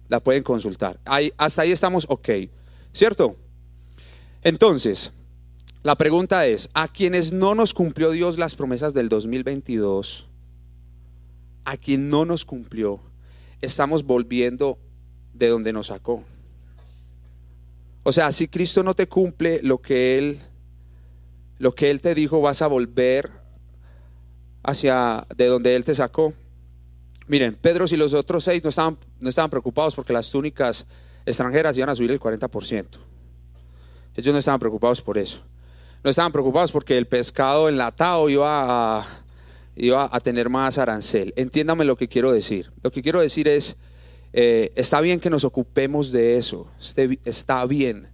La 0.08 0.20
pueden 0.20 0.42
consultar. 0.42 0.98
Hasta 1.36 1.62
ahí 1.62 1.70
estamos 1.70 2.06
ok, 2.08 2.30
¿cierto? 2.92 3.36
Entonces, 4.42 5.12
la 5.82 5.96
pregunta 5.96 6.46
es, 6.46 6.70
a 6.72 6.88
quienes 6.88 7.30
no 7.30 7.54
nos 7.54 7.74
cumplió 7.74 8.10
Dios 8.10 8.38
las 8.38 8.54
promesas 8.54 8.94
del 8.94 9.10
2022, 9.10 10.26
a 11.66 11.76
quien 11.76 12.08
no 12.08 12.24
nos 12.24 12.46
cumplió, 12.46 13.00
estamos 13.60 14.02
volviendo 14.02 14.78
de 15.34 15.48
donde 15.48 15.74
nos 15.74 15.88
sacó. 15.88 16.24
O 18.02 18.12
sea, 18.12 18.32
si 18.32 18.48
Cristo 18.48 18.82
no 18.82 18.94
te 18.94 19.08
cumple 19.08 19.60
lo 19.62 19.78
que 19.82 20.16
Él 20.16 20.40
lo 21.58 21.74
que 21.74 21.90
Él 21.90 22.00
te 22.00 22.14
dijo, 22.14 22.40
vas 22.40 22.62
a 22.62 22.68
volver 22.68 23.37
hacia 24.62 25.26
de 25.36 25.46
donde 25.46 25.76
Él 25.76 25.84
te 25.84 25.94
sacó. 25.94 26.34
Miren, 27.26 27.54
Pedro 27.54 27.84
y 27.90 27.96
los 27.96 28.14
otros 28.14 28.44
seis 28.44 28.62
no 28.62 28.70
estaban, 28.70 28.98
no 29.20 29.28
estaban 29.28 29.50
preocupados 29.50 29.94
porque 29.94 30.12
las 30.12 30.30
túnicas 30.30 30.86
extranjeras 31.26 31.76
iban 31.76 31.90
a 31.90 31.94
subir 31.94 32.10
el 32.10 32.20
40%. 32.20 32.86
Ellos 34.14 34.32
no 34.32 34.38
estaban 34.38 34.58
preocupados 34.58 35.02
por 35.02 35.18
eso. 35.18 35.42
No 36.02 36.10
estaban 36.10 36.32
preocupados 36.32 36.72
porque 36.72 36.96
el 36.96 37.06
pescado 37.06 37.68
enlatado 37.68 38.28
iba 38.28 38.98
a, 39.00 39.24
iba 39.76 40.08
a 40.10 40.20
tener 40.20 40.48
más 40.48 40.78
arancel. 40.78 41.32
Entiéndame 41.36 41.84
lo 41.84 41.96
que 41.96 42.08
quiero 42.08 42.32
decir. 42.32 42.72
Lo 42.82 42.90
que 42.90 43.02
quiero 43.02 43.20
decir 43.20 43.46
es, 43.46 43.76
eh, 44.32 44.72
está 44.74 45.00
bien 45.00 45.20
que 45.20 45.30
nos 45.30 45.44
ocupemos 45.44 46.12
de 46.12 46.36
eso, 46.36 46.70
está 47.24 47.64
bien, 47.64 48.08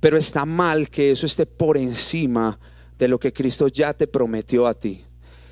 Pero 0.00 0.16
está 0.16 0.44
mal 0.44 0.90
que 0.90 1.12
eso 1.12 1.26
esté 1.26 1.46
por 1.46 1.76
encima 1.76 2.58
de 2.98 3.08
lo 3.08 3.18
que 3.18 3.32
Cristo 3.32 3.68
ya 3.68 3.94
te 3.94 4.06
prometió 4.06 4.66
a 4.66 4.74
ti. 4.74 5.04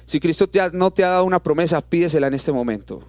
Si 0.06 0.20
Cristo 0.20 0.48
no 0.72 0.90
te 0.90 1.04
ha 1.04 1.08
dado 1.08 1.24
una 1.24 1.42
promesa, 1.42 1.80
pídesela 1.80 2.26
en 2.26 2.34
este 2.34 2.52
momento. 2.52 3.02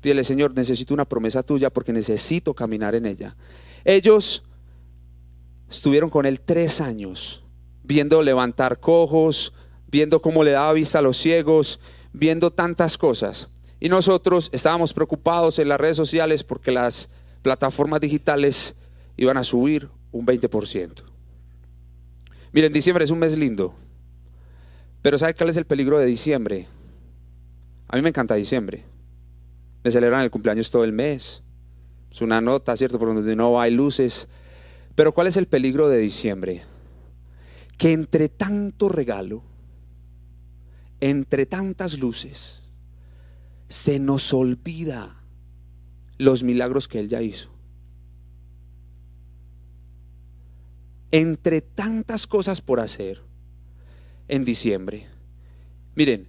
Pídele, 0.00 0.24
Señor, 0.24 0.54
necesito 0.54 0.94
una 0.94 1.04
promesa 1.04 1.42
tuya 1.42 1.70
porque 1.70 1.92
necesito 1.92 2.54
caminar 2.54 2.94
en 2.94 3.06
ella. 3.06 3.36
Ellos 3.84 4.44
estuvieron 5.70 6.10
con 6.10 6.26
él 6.26 6.40
tres 6.40 6.80
años, 6.80 7.42
viendo 7.82 8.22
levantar 8.22 8.78
cojos, 8.78 9.52
viendo 9.88 10.20
cómo 10.20 10.44
le 10.44 10.52
daba 10.52 10.72
vista 10.72 10.98
a 10.98 11.02
los 11.02 11.16
ciegos, 11.16 11.80
viendo 12.12 12.50
tantas 12.50 12.98
cosas. 12.98 13.48
Y 13.80 13.88
nosotros 13.88 14.48
estábamos 14.52 14.92
preocupados 14.92 15.58
en 15.58 15.68
las 15.68 15.80
redes 15.80 15.96
sociales 15.96 16.44
porque 16.44 16.70
las 16.70 17.08
plataformas 17.42 18.00
digitales 18.00 18.74
iban 19.16 19.36
a 19.36 19.44
subir 19.44 19.88
un 20.12 20.24
20%. 20.24 21.02
Miren, 22.52 22.72
diciembre 22.72 23.04
es 23.04 23.10
un 23.10 23.18
mes 23.18 23.36
lindo, 23.36 23.74
pero 25.02 25.18
¿sabe 25.18 25.34
cuál 25.34 25.50
es 25.50 25.56
el 25.56 25.66
peligro 25.66 25.98
de 25.98 26.06
diciembre? 26.06 26.68
A 27.88 27.96
mí 27.96 28.02
me 28.02 28.10
encanta 28.10 28.36
diciembre. 28.36 28.84
Me 29.82 29.90
celebran 29.90 30.22
el 30.22 30.30
cumpleaños 30.30 30.70
todo 30.70 30.84
el 30.84 30.92
mes. 30.92 31.42
Es 32.10 32.20
una 32.20 32.40
nota, 32.40 32.76
¿cierto? 32.76 33.00
Por 33.00 33.12
donde 33.12 33.34
no 33.34 33.60
hay 33.60 33.72
luces. 33.72 34.28
Pero 34.94 35.12
¿cuál 35.12 35.26
es 35.26 35.36
el 35.36 35.48
peligro 35.48 35.88
de 35.88 35.98
diciembre? 35.98 36.62
Que 37.76 37.92
entre 37.92 38.28
tanto 38.28 38.88
regalo, 38.88 39.42
entre 41.00 41.46
tantas 41.46 41.98
luces, 41.98 42.62
se 43.68 43.98
nos 43.98 44.32
olvida 44.32 45.16
los 46.16 46.44
milagros 46.44 46.86
que 46.86 47.00
Él 47.00 47.08
ya 47.08 47.22
hizo. 47.22 47.50
Entre 51.10 51.60
tantas 51.60 52.28
cosas 52.28 52.60
por 52.60 52.78
hacer 52.78 53.31
en 54.32 54.44
diciembre. 54.44 55.06
Miren, 55.94 56.26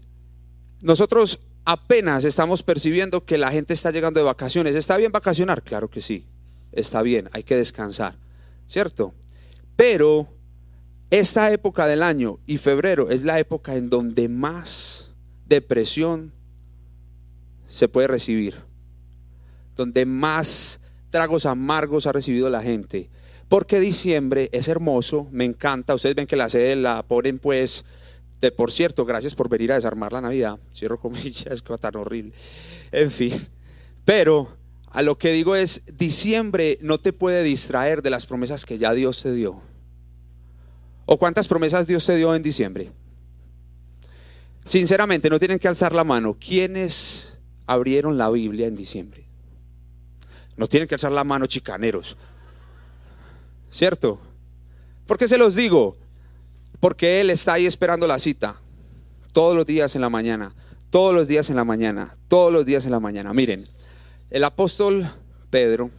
nosotros 0.82 1.40
apenas 1.66 2.26
estamos 2.26 2.64
percibiendo 2.64 3.26
que 3.26 3.38
la 3.38 3.52
gente 3.52 3.74
está 3.74 3.92
llegando 3.92 4.20
de 4.20 4.26
vacaciones. 4.26 4.76
¿Está 4.76 4.98
bien 4.98 5.12
vacacionar? 5.12 5.64
Claro 5.64 5.90
que 5.90 6.02
sí. 6.02 6.26
Está 6.72 7.02
bien, 7.02 7.30
hay 7.34 7.44
que 7.44 7.56
descansar. 7.56 8.18
¿cierto? 8.68 9.14
Pero 9.76 10.28
esta 11.10 11.52
época 11.52 11.88
del 11.88 12.04
año 12.04 12.40
y 12.46 12.58
febrero 12.58 13.10
es 13.10 13.24
la 13.24 13.40
época 13.40 13.76
en 13.76 13.90
donde 13.90 14.28
más 14.28 15.12
depresión 15.46 16.32
se 17.70 17.88
puede 17.88 18.08
recibir, 18.08 18.56
donde 19.76 20.06
más 20.06 20.80
tragos 21.10 21.46
amargos 21.46 22.08
ha 22.08 22.12
recibido 22.12 22.50
la 22.50 22.62
gente. 22.62 23.10
Porque 23.54 23.80
diciembre 23.80 24.50
es 24.52 24.68
hermoso, 24.68 25.28
me 25.32 25.46
encanta. 25.46 25.94
Ustedes 25.94 26.16
ven 26.16 26.26
que 26.26 26.36
la 26.36 26.50
sede 26.50 26.76
la 26.76 27.04
ponen 27.04 27.38
pues, 27.38 27.86
de, 28.42 28.50
por 28.50 28.72
cierto, 28.72 29.06
gracias 29.06 29.36
por 29.36 29.48
venir 29.48 29.72
a 29.72 29.76
desarmar 29.76 30.12
la 30.12 30.22
Navidad. 30.22 30.58
Cierro 30.74 31.00
comillas, 31.00 31.46
es 31.70 31.80
tan 31.80 31.96
horrible. 31.96 32.34
En 32.92 33.12
fin, 33.12 33.48
pero 34.06 34.58
a 34.90 35.04
lo 35.04 35.20
que 35.20 35.34
digo 35.34 35.56
es, 35.56 35.84
diciembre 35.86 36.80
no 36.82 36.98
te 36.98 37.14
puede 37.14 37.44
distraer 37.44 38.02
de 38.02 38.10
las 38.10 38.26
promesas 38.26 38.66
que 38.66 38.80
ya 38.80 38.92
Dios 38.92 39.22
te 39.22 39.32
dio. 39.32 39.62
¿O 41.06 41.20
cuántas 41.20 41.48
promesas 41.48 41.86
Dios 41.86 42.04
te 42.08 42.16
dio 42.16 42.34
en 42.34 42.42
diciembre? 42.42 42.90
Sinceramente, 44.66 45.30
no 45.30 45.38
tienen 45.38 45.60
que 45.60 45.68
alzar 45.68 45.94
la 45.94 46.04
mano. 46.04 46.38
¿Quiénes 46.40 47.38
abrieron 47.68 48.18
la 48.18 48.32
Biblia 48.32 48.66
en 48.66 48.76
diciembre? 48.76 49.28
No 50.58 50.68
tienen 50.68 50.88
que 50.88 50.96
alzar 50.96 51.12
la 51.12 51.24
mano 51.24 51.46
chicaneros. 51.46 52.18
¿Cierto? 53.74 54.20
¿Por 55.08 55.18
qué 55.18 55.28
se 55.28 55.38
los 55.38 55.56
digo? 55.56 55.98
Porque 56.80 57.20
Él 57.20 57.30
está 57.32 57.54
ahí 57.54 57.66
esperando 57.66 58.08
la 58.08 58.20
cita. 58.20 58.56
Todos 59.32 59.56
los 59.56 59.66
días 59.66 59.96
en 59.96 60.02
la 60.02 60.10
mañana. 60.10 60.54
Todos 60.92 61.14
los 61.14 61.28
días 61.28 61.50
en 61.50 61.56
la 61.56 61.64
mañana. 61.64 62.16
Todos 62.28 62.54
los 62.54 62.66
días 62.66 62.86
en 62.86 62.92
la 62.92 63.00
mañana. 63.00 63.34
Miren. 63.34 63.68
El 64.30 64.44
apóstol 64.44 65.10
Pedro 65.50 65.90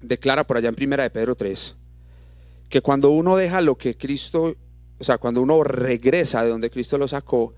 declara 0.00 0.46
por 0.46 0.56
allá 0.56 0.68
en 0.70 0.74
primera 0.74 1.02
de 1.02 1.10
Pedro 1.10 1.34
3 1.34 1.76
que 2.72 2.80
cuando 2.80 3.10
uno 3.10 3.36
deja 3.36 3.60
lo 3.60 3.76
que 3.76 3.98
Cristo, 3.98 4.56
o 4.98 5.04
sea, 5.04 5.18
cuando 5.18 5.42
uno 5.42 5.62
regresa 5.62 6.42
de 6.42 6.48
donde 6.48 6.70
Cristo 6.70 6.96
lo 6.96 7.06
sacó, 7.06 7.54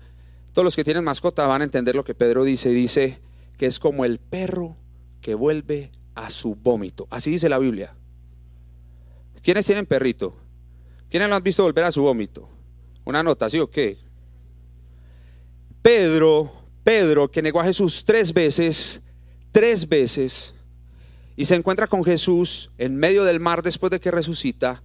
todos 0.51 0.65
los 0.65 0.75
que 0.75 0.83
tienen 0.83 1.05
mascota 1.05 1.47
van 1.47 1.61
a 1.61 1.63
entender 1.63 1.95
lo 1.95 2.03
que 2.03 2.15
Pedro 2.15 2.43
dice. 2.43 2.69
Dice 2.69 3.19
que 3.57 3.65
es 3.65 3.79
como 3.79 4.03
el 4.03 4.19
perro 4.19 4.75
que 5.21 5.33
vuelve 5.33 5.91
a 6.15 6.29
su 6.29 6.55
vómito. 6.55 7.07
Así 7.09 7.31
dice 7.31 7.47
la 7.47 7.59
Biblia. 7.59 7.95
¿Quiénes 9.45 9.67
tienen 9.67 9.85
perrito? 9.85 10.35
¿Quiénes 11.07 11.29
lo 11.29 11.35
han 11.35 11.43
visto 11.43 11.61
volver 11.61 11.83
a 11.83 11.91
su 11.91 12.01
vómito? 12.01 12.49
Una 13.03 13.21
nota, 13.21 13.47
¿sí 13.47 13.59
o 13.59 13.69
qué? 13.69 13.99
Pedro, 15.83 16.51
Pedro, 16.83 17.29
que 17.29 17.43
negó 17.43 17.61
a 17.61 17.65
Jesús 17.65 18.03
tres 18.05 18.33
veces, 18.33 19.01
tres 19.51 19.87
veces 19.87 20.55
y 21.35 21.45
se 21.45 21.53
encuentra 21.53 21.85
con 21.85 22.03
Jesús 22.03 22.71
en 22.79 22.95
medio 22.95 23.23
del 23.23 23.39
mar 23.39 23.61
después 23.61 23.91
de 23.91 23.99
que 23.99 24.09
resucita, 24.09 24.81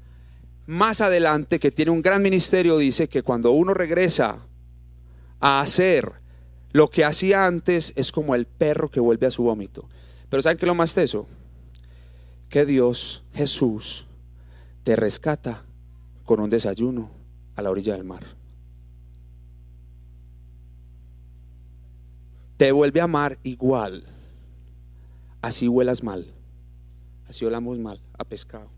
más 0.67 1.01
adelante, 1.01 1.59
que 1.59 1.71
tiene 1.71 1.93
un 1.93 2.03
gran 2.03 2.21
ministerio, 2.21 2.77
dice 2.77 3.09
que 3.09 3.23
cuando 3.23 3.53
uno 3.53 3.73
regresa 3.73 4.47
a 5.41 5.63
hacer 5.63 6.13
lo 6.73 6.91
que 6.91 7.07
hacía 7.07 7.47
antes, 7.47 7.95
es 7.97 8.13
como 8.13 8.35
el 8.35 8.45
perro 8.45 8.91
que 8.91 9.01
vuelve 9.01 9.27
a 9.27 9.31
su 9.31 9.43
vómito. 9.43 9.89
Pero 10.29 10.43
¿saben 10.43 10.59
qué 10.59 10.67
es 10.67 10.69
lo 10.69 10.75
más 10.75 10.95
eso? 10.99 11.27
Que 12.51 12.67
Dios, 12.67 13.25
Jesús, 13.33 14.05
te 14.85 14.97
rescata 14.97 15.65
con 16.25 16.41
un 16.41 16.51
desayuno 16.51 17.11
a 17.57 17.63
la 17.63 17.71
orilla 17.71 17.95
del 17.95 18.05
mar. 18.05 18.25
Te 22.57 22.73
vuelve 22.73 23.01
a 23.01 23.05
amar 23.05 23.39
igual 23.43 24.05
así 25.43 25.69
huelas 25.69 26.03
mal, 26.03 26.33
así 27.27 27.45
olamos 27.45 27.79
mal 27.79 28.01
a 28.19 28.25
pescado. 28.25 28.69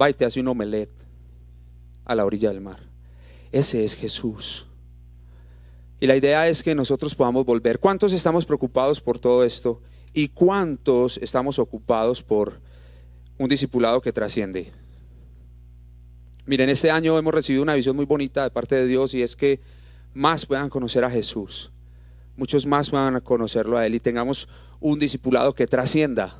Va 0.00 0.10
y 0.10 0.14
te 0.14 0.24
hace 0.24 0.40
un 0.40 0.48
omelet 0.48 0.90
a 2.04 2.14
la 2.14 2.24
orilla 2.24 2.48
del 2.48 2.60
mar. 2.60 2.80
Ese 3.52 3.84
es 3.84 3.94
Jesús. 3.94 4.66
Y 6.00 6.06
la 6.06 6.16
idea 6.16 6.48
es 6.48 6.62
que 6.62 6.74
nosotros 6.74 7.14
podamos 7.14 7.46
volver. 7.46 7.78
¿Cuántos 7.78 8.12
estamos 8.12 8.44
preocupados 8.44 9.00
por 9.00 9.18
todo 9.18 9.44
esto? 9.44 9.80
¿Y 10.12 10.28
cuántos 10.28 11.18
estamos 11.18 11.58
ocupados 11.58 12.22
por 12.22 12.60
un 13.38 13.48
discipulado 13.48 14.00
que 14.00 14.12
trasciende? 14.12 14.70
Miren, 16.46 16.68
este 16.68 16.90
año 16.90 17.18
hemos 17.18 17.32
recibido 17.32 17.62
una 17.62 17.74
visión 17.74 17.96
muy 17.96 18.04
bonita 18.04 18.42
de 18.44 18.50
parte 18.50 18.76
de 18.76 18.86
Dios 18.86 19.14
y 19.14 19.22
es 19.22 19.34
que 19.34 19.60
más 20.12 20.44
puedan 20.44 20.68
conocer 20.68 21.02
a 21.04 21.10
Jesús. 21.10 21.72
Muchos 22.36 22.66
más 22.66 22.90
van 22.90 23.16
a 23.16 23.20
conocerlo 23.20 23.78
a 23.78 23.86
Él 23.86 23.94
y 23.94 24.00
tengamos 24.00 24.48
un 24.80 24.98
discipulado 24.98 25.54
que 25.54 25.66
trascienda, 25.66 26.36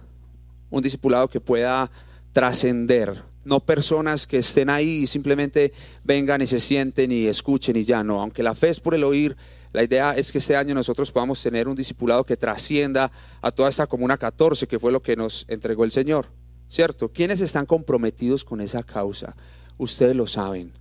un 0.70 0.83
discipulado 0.83 1.28
que 1.28 1.40
pueda 1.40 1.90
trascender, 2.33 3.22
no 3.44 3.61
personas 3.61 4.26
que 4.26 4.38
estén 4.38 4.68
ahí 4.68 5.02
y 5.02 5.07
simplemente 5.07 5.72
vengan 6.02 6.42
y 6.42 6.46
se 6.46 6.61
sienten 6.61 7.12
y 7.12 7.26
escuchen 7.26 7.76
y 7.76 7.85
ya 7.85 8.02
no, 8.02 8.20
aunque 8.20 8.42
la 8.42 8.54
fe 8.54 8.70
es 8.70 8.80
por 8.80 8.94
el 8.94 9.04
oír, 9.04 9.37
la 9.72 9.83
idea 9.83 10.14
es 10.16 10.30
que 10.33 10.38
este 10.38 10.57
año 10.57 10.74
nosotros 10.74 11.11
podamos 11.11 11.42
tener 11.42 11.66
un 11.68 11.74
discipulado 11.74 12.24
que 12.24 12.37
trascienda 12.37 13.11
a 13.40 13.50
toda 13.50 13.68
esta 13.68 13.87
comuna 13.87 14.16
14, 14.16 14.66
que 14.66 14.78
fue 14.78 14.92
lo 14.92 15.02
que 15.02 15.16
nos 15.16 15.44
entregó 15.48 15.85
el 15.85 15.90
Señor, 15.90 16.26
¿cierto? 16.68 17.11
¿Quiénes 17.12 17.40
están 17.40 17.66
comprometidos 17.66 18.44
con 18.44 18.61
esa 18.61 18.83
causa? 18.83 19.37
Ustedes 19.79 20.14
lo 20.14 20.27
saben 20.27 20.72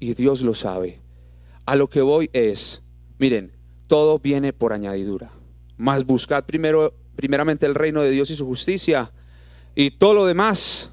y 0.00 0.14
Dios 0.14 0.42
lo 0.42 0.54
sabe. 0.54 1.00
A 1.66 1.76
lo 1.76 1.88
que 1.88 2.02
voy 2.02 2.30
es, 2.32 2.82
miren, 3.18 3.52
todo 3.86 4.18
viene 4.18 4.52
por 4.52 4.72
añadidura. 4.72 5.30
Más 5.76 6.04
buscad 6.04 6.44
primero 6.44 6.94
primeramente 7.16 7.66
el 7.66 7.74
reino 7.74 8.02
de 8.02 8.10
Dios 8.10 8.30
y 8.30 8.34
su 8.34 8.46
justicia, 8.46 9.12
y 9.74 9.90
todo 9.92 10.14
lo 10.14 10.26
demás 10.26 10.90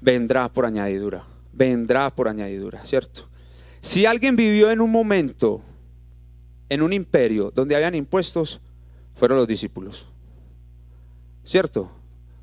vendrá 0.00 0.52
por 0.52 0.64
añadidura, 0.64 1.26
vendrá 1.52 2.14
por 2.14 2.28
añadidura, 2.28 2.84
¿cierto? 2.86 3.28
Si 3.80 4.06
alguien 4.06 4.36
vivió 4.36 4.70
en 4.70 4.80
un 4.80 4.90
momento, 4.90 5.62
en 6.68 6.82
un 6.82 6.92
imperio 6.92 7.50
donde 7.50 7.74
habían 7.74 7.94
impuestos, 7.94 8.60
fueron 9.14 9.38
los 9.38 9.48
discípulos, 9.48 10.06
¿cierto? 11.44 11.90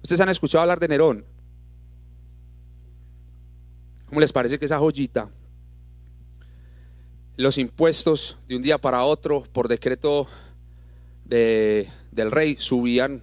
Ustedes 0.07 0.21
han 0.21 0.29
escuchado 0.29 0.61
hablar 0.61 0.79
de 0.79 0.87
Nerón. 0.87 1.25
¿Cómo 4.05 4.21
les 4.21 4.31
parece 4.31 4.57
que 4.57 4.63
esa 4.63 4.79
joyita? 4.79 5.29
Los 7.35 7.57
impuestos 7.57 8.37
de 8.47 8.55
un 8.55 8.61
día 8.61 8.77
para 8.77 9.03
otro 9.03 9.43
por 9.51 9.67
decreto 9.67 10.25
de, 11.25 11.89
del 12.11 12.31
rey 12.31 12.55
subían 12.57 13.21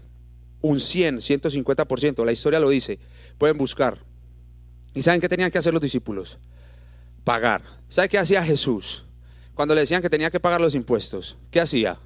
un 0.60 0.78
100, 0.78 1.20
150%. 1.20 2.22
La 2.22 2.32
historia 2.32 2.60
lo 2.60 2.68
dice. 2.68 2.98
Pueden 3.38 3.56
buscar. 3.56 4.04
¿Y 4.92 5.00
saben 5.00 5.22
qué 5.22 5.28
tenían 5.30 5.50
que 5.50 5.56
hacer 5.56 5.72
los 5.72 5.80
discípulos? 5.80 6.38
Pagar. 7.24 7.62
¿Sabe 7.88 8.10
qué 8.10 8.18
hacía 8.18 8.44
Jesús? 8.44 9.06
Cuando 9.54 9.74
le 9.74 9.80
decían 9.80 10.02
que 10.02 10.10
tenía 10.10 10.30
que 10.30 10.38
pagar 10.38 10.60
los 10.60 10.74
impuestos, 10.74 11.38
¿qué 11.50 11.62
hacía? 11.62 11.98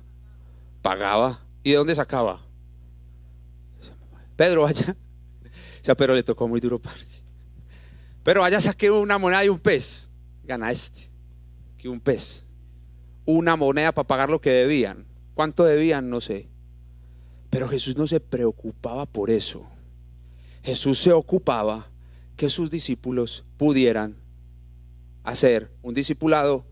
Pagaba. 0.82 1.44
¿Y 1.64 1.70
de 1.72 1.78
dónde 1.78 1.96
sacaba? 1.96 2.47
Pedro, 4.38 4.62
vaya. 4.62 4.96
O 5.80 5.84
sea, 5.84 5.96
pero 5.96 6.14
le 6.14 6.22
tocó 6.22 6.46
muy 6.46 6.60
duro, 6.60 6.78
parce. 6.78 7.24
Pero 8.22 8.42
vaya, 8.42 8.60
saqué 8.60 8.88
una 8.88 9.18
moneda 9.18 9.44
y 9.44 9.48
un 9.48 9.58
pez. 9.58 10.08
Gana 10.44 10.70
este. 10.70 11.10
Que 11.76 11.88
un 11.88 11.98
pez. 11.98 12.46
Una 13.24 13.56
moneda 13.56 13.90
para 13.90 14.06
pagar 14.06 14.30
lo 14.30 14.40
que 14.40 14.50
debían. 14.50 15.06
¿Cuánto 15.34 15.64
debían? 15.64 16.08
No 16.08 16.20
sé. 16.20 16.48
Pero 17.50 17.68
Jesús 17.68 17.96
no 17.96 18.06
se 18.06 18.20
preocupaba 18.20 19.06
por 19.06 19.30
eso. 19.30 19.68
Jesús 20.62 21.00
se 21.00 21.12
ocupaba 21.12 21.90
que 22.36 22.48
sus 22.48 22.70
discípulos 22.70 23.44
pudieran 23.56 24.14
hacer 25.24 25.68
un 25.82 25.94
discipulado 25.94 26.64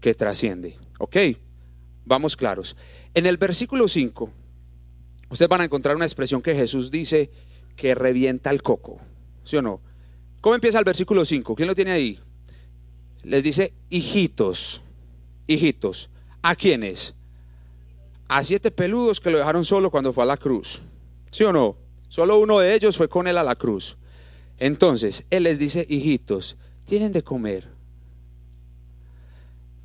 que 0.00 0.14
trasciende. 0.14 0.76
¿Ok? 1.00 1.16
Vamos 2.04 2.36
claros. 2.36 2.76
En 3.14 3.26
el 3.26 3.38
versículo 3.38 3.88
5, 3.88 4.30
ustedes 5.28 5.48
van 5.48 5.60
a 5.60 5.64
encontrar 5.64 5.96
una 5.96 6.04
expresión 6.04 6.42
que 6.42 6.54
Jesús 6.54 6.90
dice 6.90 7.30
que 7.76 7.94
revienta 7.94 8.50
el 8.50 8.62
coco. 8.62 8.98
¿Sí 9.44 9.56
o 9.56 9.62
no? 9.62 9.80
¿Cómo 10.40 10.54
empieza 10.54 10.78
el 10.78 10.84
versículo 10.84 11.24
5? 11.24 11.54
¿Quién 11.54 11.68
lo 11.68 11.74
tiene 11.74 11.92
ahí? 11.92 12.20
Les 13.22 13.42
dice, 13.42 13.72
hijitos, 13.90 14.82
hijitos. 15.46 16.10
¿A 16.42 16.54
quiénes? 16.54 17.14
A 18.28 18.44
siete 18.44 18.70
peludos 18.70 19.20
que 19.20 19.30
lo 19.30 19.38
dejaron 19.38 19.64
solo 19.64 19.90
cuando 19.90 20.12
fue 20.12 20.22
a 20.22 20.26
la 20.26 20.36
cruz. 20.36 20.82
¿Sí 21.30 21.44
o 21.44 21.52
no? 21.52 21.76
Solo 22.08 22.38
uno 22.38 22.58
de 22.58 22.74
ellos 22.74 22.96
fue 22.96 23.08
con 23.08 23.26
él 23.26 23.36
a 23.38 23.42
la 23.42 23.56
cruz. 23.56 23.96
Entonces, 24.58 25.24
él 25.30 25.44
les 25.44 25.58
dice, 25.58 25.86
hijitos, 25.88 26.56
tienen 26.84 27.12
de 27.12 27.22
comer. 27.22 27.68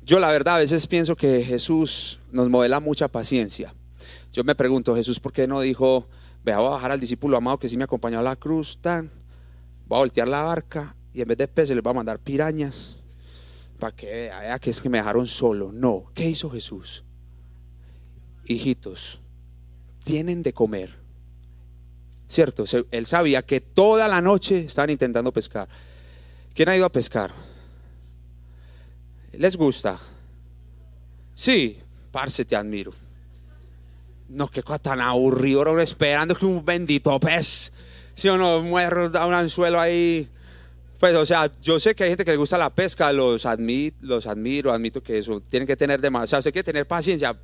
Yo 0.02 0.18
la 0.18 0.30
verdad 0.30 0.56
a 0.56 0.58
veces 0.58 0.86
pienso 0.86 1.16
que 1.16 1.42
Jesús 1.42 2.18
nos 2.30 2.48
modela 2.50 2.80
mucha 2.80 3.08
paciencia. 3.08 3.74
Yo 4.34 4.42
me 4.42 4.56
pregunto, 4.56 4.96
Jesús, 4.96 5.20
¿por 5.20 5.32
qué 5.32 5.46
no 5.46 5.60
dijo, 5.60 6.08
vea, 6.42 6.58
voy 6.58 6.66
a 6.66 6.70
bajar 6.70 6.90
al 6.90 6.98
discípulo 6.98 7.36
amado 7.36 7.56
que 7.56 7.68
sí 7.68 7.76
me 7.76 7.84
acompañó 7.84 8.18
a 8.18 8.22
la 8.22 8.34
cruz, 8.34 8.76
tan, 8.80 9.08
voy 9.86 9.96
a 9.96 10.00
voltear 10.00 10.26
la 10.26 10.42
barca 10.42 10.96
y 11.12 11.20
en 11.20 11.28
vez 11.28 11.38
de 11.38 11.46
peces 11.46 11.76
les 11.76 11.86
va 11.86 11.92
a 11.92 11.94
mandar 11.94 12.18
pirañas 12.18 12.96
para 13.78 13.94
que 13.94 14.06
vea 14.06 14.58
que 14.58 14.70
es 14.70 14.80
que 14.80 14.88
me 14.88 14.98
dejaron 14.98 15.28
solo? 15.28 15.70
No, 15.70 16.06
¿qué 16.14 16.28
hizo 16.28 16.50
Jesús? 16.50 17.04
Hijitos, 18.44 19.20
tienen 20.02 20.42
de 20.42 20.52
comer. 20.52 20.98
¿Cierto? 22.26 22.64
Él 22.90 23.06
sabía 23.06 23.42
que 23.42 23.60
toda 23.60 24.08
la 24.08 24.20
noche 24.20 24.64
estaban 24.64 24.90
intentando 24.90 25.30
pescar. 25.32 25.68
¿Quién 26.52 26.68
ha 26.70 26.76
ido 26.76 26.86
a 26.86 26.90
pescar? 26.90 27.30
¿Les 29.32 29.56
gusta? 29.56 30.00
Sí, 31.36 31.78
parce, 32.10 32.44
te 32.44 32.56
admiro. 32.56 33.03
No, 34.28 34.48
qué 34.48 34.62
cosa 34.62 34.78
tan 34.78 35.00
aburrido, 35.00 35.62
ahora 35.62 35.82
esperando 35.82 36.34
que 36.34 36.46
un 36.46 36.64
bendito 36.64 37.18
pez, 37.20 37.72
si 38.14 38.28
o 38.28 38.38
no, 38.38 38.58
un 38.58 39.34
anzuelo 39.34 39.78
ahí. 39.80 40.28
Pues, 40.98 41.14
o 41.14 41.26
sea, 41.26 41.50
yo 41.60 41.78
sé 41.78 41.94
que 41.94 42.04
hay 42.04 42.10
gente 42.10 42.24
que 42.24 42.30
le 42.30 42.36
gusta 42.36 42.56
la 42.56 42.70
pesca, 42.70 43.12
los, 43.12 43.44
admit, 43.44 43.94
los 44.00 44.26
admiro, 44.26 44.72
admito 44.72 45.02
que 45.02 45.18
eso, 45.18 45.40
tienen 45.40 45.66
que 45.66 45.76
tener 45.76 46.00
demasiado, 46.00 46.38
o 46.38 46.42
sea, 46.42 46.48
hay 46.48 46.54
que 46.54 46.62
tener 46.62 46.86
paciencia, 46.86 47.38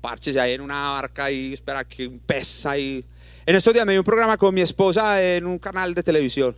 parches 0.00 0.36
ahí 0.36 0.52
en 0.52 0.60
una 0.60 0.90
barca 0.90 1.30
y 1.30 1.54
espera 1.54 1.84
que 1.84 2.06
un 2.06 2.18
pez 2.18 2.66
ahí. 2.66 3.04
En 3.46 3.56
estos 3.56 3.72
días 3.72 3.86
me 3.86 3.92
di 3.92 3.98
un 3.98 4.04
programa 4.04 4.36
con 4.36 4.54
mi 4.54 4.60
esposa 4.60 5.22
en 5.22 5.46
un 5.46 5.58
canal 5.58 5.94
de 5.94 6.02
televisión 6.02 6.54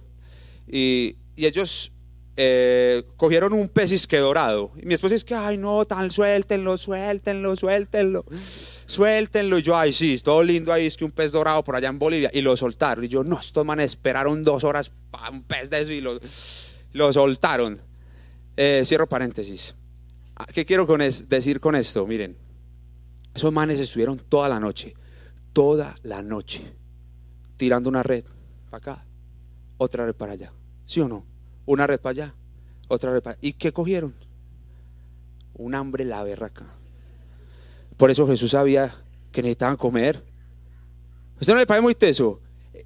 y, 0.66 1.16
y 1.36 1.46
ellos 1.46 1.92
eh, 2.42 3.04
cogieron 3.18 3.52
un 3.52 3.68
pez 3.68 4.06
que 4.06 4.16
dorado. 4.16 4.72
Y 4.80 4.86
mi 4.86 4.94
esposa 4.94 5.12
dice 5.12 5.26
que, 5.26 5.34
ay, 5.34 5.58
no, 5.58 5.84
tan 5.84 6.10
suéltenlo, 6.10 6.78
suéltenlo, 6.78 7.54
suéltenlo, 7.54 8.24
suéltenlo. 8.86 9.58
Y 9.58 9.62
yo, 9.62 9.76
ay, 9.76 9.92
sí, 9.92 10.18
todo 10.24 10.42
lindo 10.42 10.72
ahí, 10.72 10.86
es 10.86 10.96
que 10.96 11.04
un 11.04 11.10
pez 11.10 11.32
dorado 11.32 11.62
por 11.62 11.76
allá 11.76 11.90
en 11.90 11.98
Bolivia. 11.98 12.30
Y 12.32 12.40
lo 12.40 12.56
soltaron. 12.56 13.04
Y 13.04 13.08
yo, 13.08 13.22
no, 13.22 13.38
estos 13.38 13.62
manes 13.66 13.90
esperaron 13.90 14.42
dos 14.42 14.64
horas 14.64 14.90
para 15.10 15.28
un 15.28 15.42
pez 15.42 15.68
de 15.68 15.82
eso 15.82 15.92
y 15.92 16.00
lo, 16.00 16.18
lo 16.92 17.12
soltaron. 17.12 17.78
Eh, 18.56 18.84
cierro 18.86 19.06
paréntesis. 19.06 19.74
Ah, 20.34 20.46
¿Qué 20.46 20.64
quiero 20.64 20.86
decir 21.28 21.60
con 21.60 21.74
esto? 21.74 22.06
Miren, 22.06 22.38
esos 23.34 23.52
manes 23.52 23.80
estuvieron 23.80 24.18
toda 24.18 24.48
la 24.48 24.58
noche, 24.58 24.94
toda 25.52 25.94
la 26.04 26.22
noche, 26.22 26.72
tirando 27.58 27.90
una 27.90 28.02
red 28.02 28.24
para 28.70 28.78
acá, 28.78 29.06
otra 29.76 30.06
red 30.06 30.14
para 30.14 30.32
allá. 30.32 30.54
¿Sí 30.86 31.02
o 31.02 31.08
no? 31.08 31.26
Una 31.66 31.86
red 31.86 32.00
para 32.00 32.10
allá, 32.10 32.34
otra 32.88 33.12
red 33.12 33.22
para 33.22 33.32
allá. 33.32 33.40
¿Y 33.42 33.52
qué 33.54 33.72
cogieron? 33.72 34.14
Un 35.54 35.74
hambre 35.74 36.04
la 36.04 36.22
berraca. 36.22 36.66
Por 37.96 38.10
eso 38.10 38.26
Jesús 38.26 38.52
sabía 38.52 38.94
que 39.30 39.42
necesitaban 39.42 39.76
comer. 39.76 40.24
¿Usted 41.40 41.52
no 41.52 41.58
le 41.58 41.66
parece 41.66 41.82
muy 41.82 41.94
teso? 41.94 42.40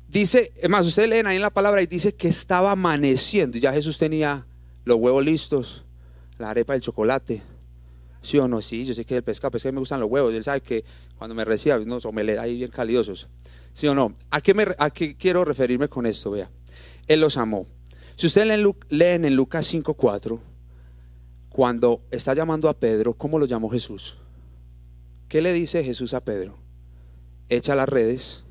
Dice, 0.09 0.53
es 0.57 0.69
más, 0.69 0.87
ustedes 0.87 1.09
leen 1.09 1.27
ahí 1.27 1.37
en 1.37 1.43
la 1.43 1.51
palabra 1.51 1.83
y 1.83 1.87
dice 1.87 2.15
que 2.15 2.29
estaba 2.29 2.73
amaneciendo. 2.73 3.59
Ya 3.59 3.73
Jesús 3.73 3.99
tenía 3.99 4.47
los 4.85 4.99
huevos 4.99 5.25
listos, 5.25 5.85
la 6.39 6.51
arepa, 6.51 6.75
el 6.75 6.81
chocolate. 6.81 7.43
¿Sí 8.23 8.39
o 8.39 8.49
no? 8.49 8.63
Sí, 8.63 8.85
yo 8.85 8.95
sé 8.95 9.05
que 9.05 9.17
el 9.17 9.23
pescado, 9.23 9.51
pescado 9.51 9.73
me 9.75 9.81
gustan 9.81 10.01
los 10.01 10.11
huevos. 10.11 10.33
Él 10.33 10.43
sabe 10.43 10.63
que 10.63 10.85
cuando 11.19 11.35
me 11.35 11.45
reciba, 11.45 11.77
unos 11.77 12.07
omelets 12.07 12.41
ahí 12.41 12.57
bien 12.57 12.71
calidosos. 12.71 13.29
¿Sí 13.75 13.87
o 13.87 13.95
no? 13.95 14.15
¿A 14.31 14.41
qué, 14.41 14.55
me, 14.55 14.67
¿A 14.79 14.91
qué 14.91 15.17
quiero 15.17 15.45
referirme 15.45 15.89
con 15.89 16.07
esto? 16.07 16.31
Vea, 16.31 16.51
Él 17.07 17.21
los 17.21 17.37
amó. 17.37 17.67
Si 18.17 18.27
ustedes 18.29 18.47
leen, 18.91 19.25
en 19.25 19.35
Lucas 19.35 19.67
5:4, 19.67 20.41
cuando 21.49 22.03
está 22.11 22.35
llamando 22.35 22.69
a 22.69 22.75
Pedro, 22.75 23.15
¿cómo 23.15 23.39
lo 23.39 23.47
llamó 23.47 23.69
Jesús? 23.71 24.19
¿Qué 25.29 25.43
le 25.43 25.53
dice 25.53 25.83
Jesús 25.83 26.15
a 26.15 26.21
Pedro? 26.21 26.57
Echa 27.49 27.75
las 27.75 27.89
redes 27.89 28.45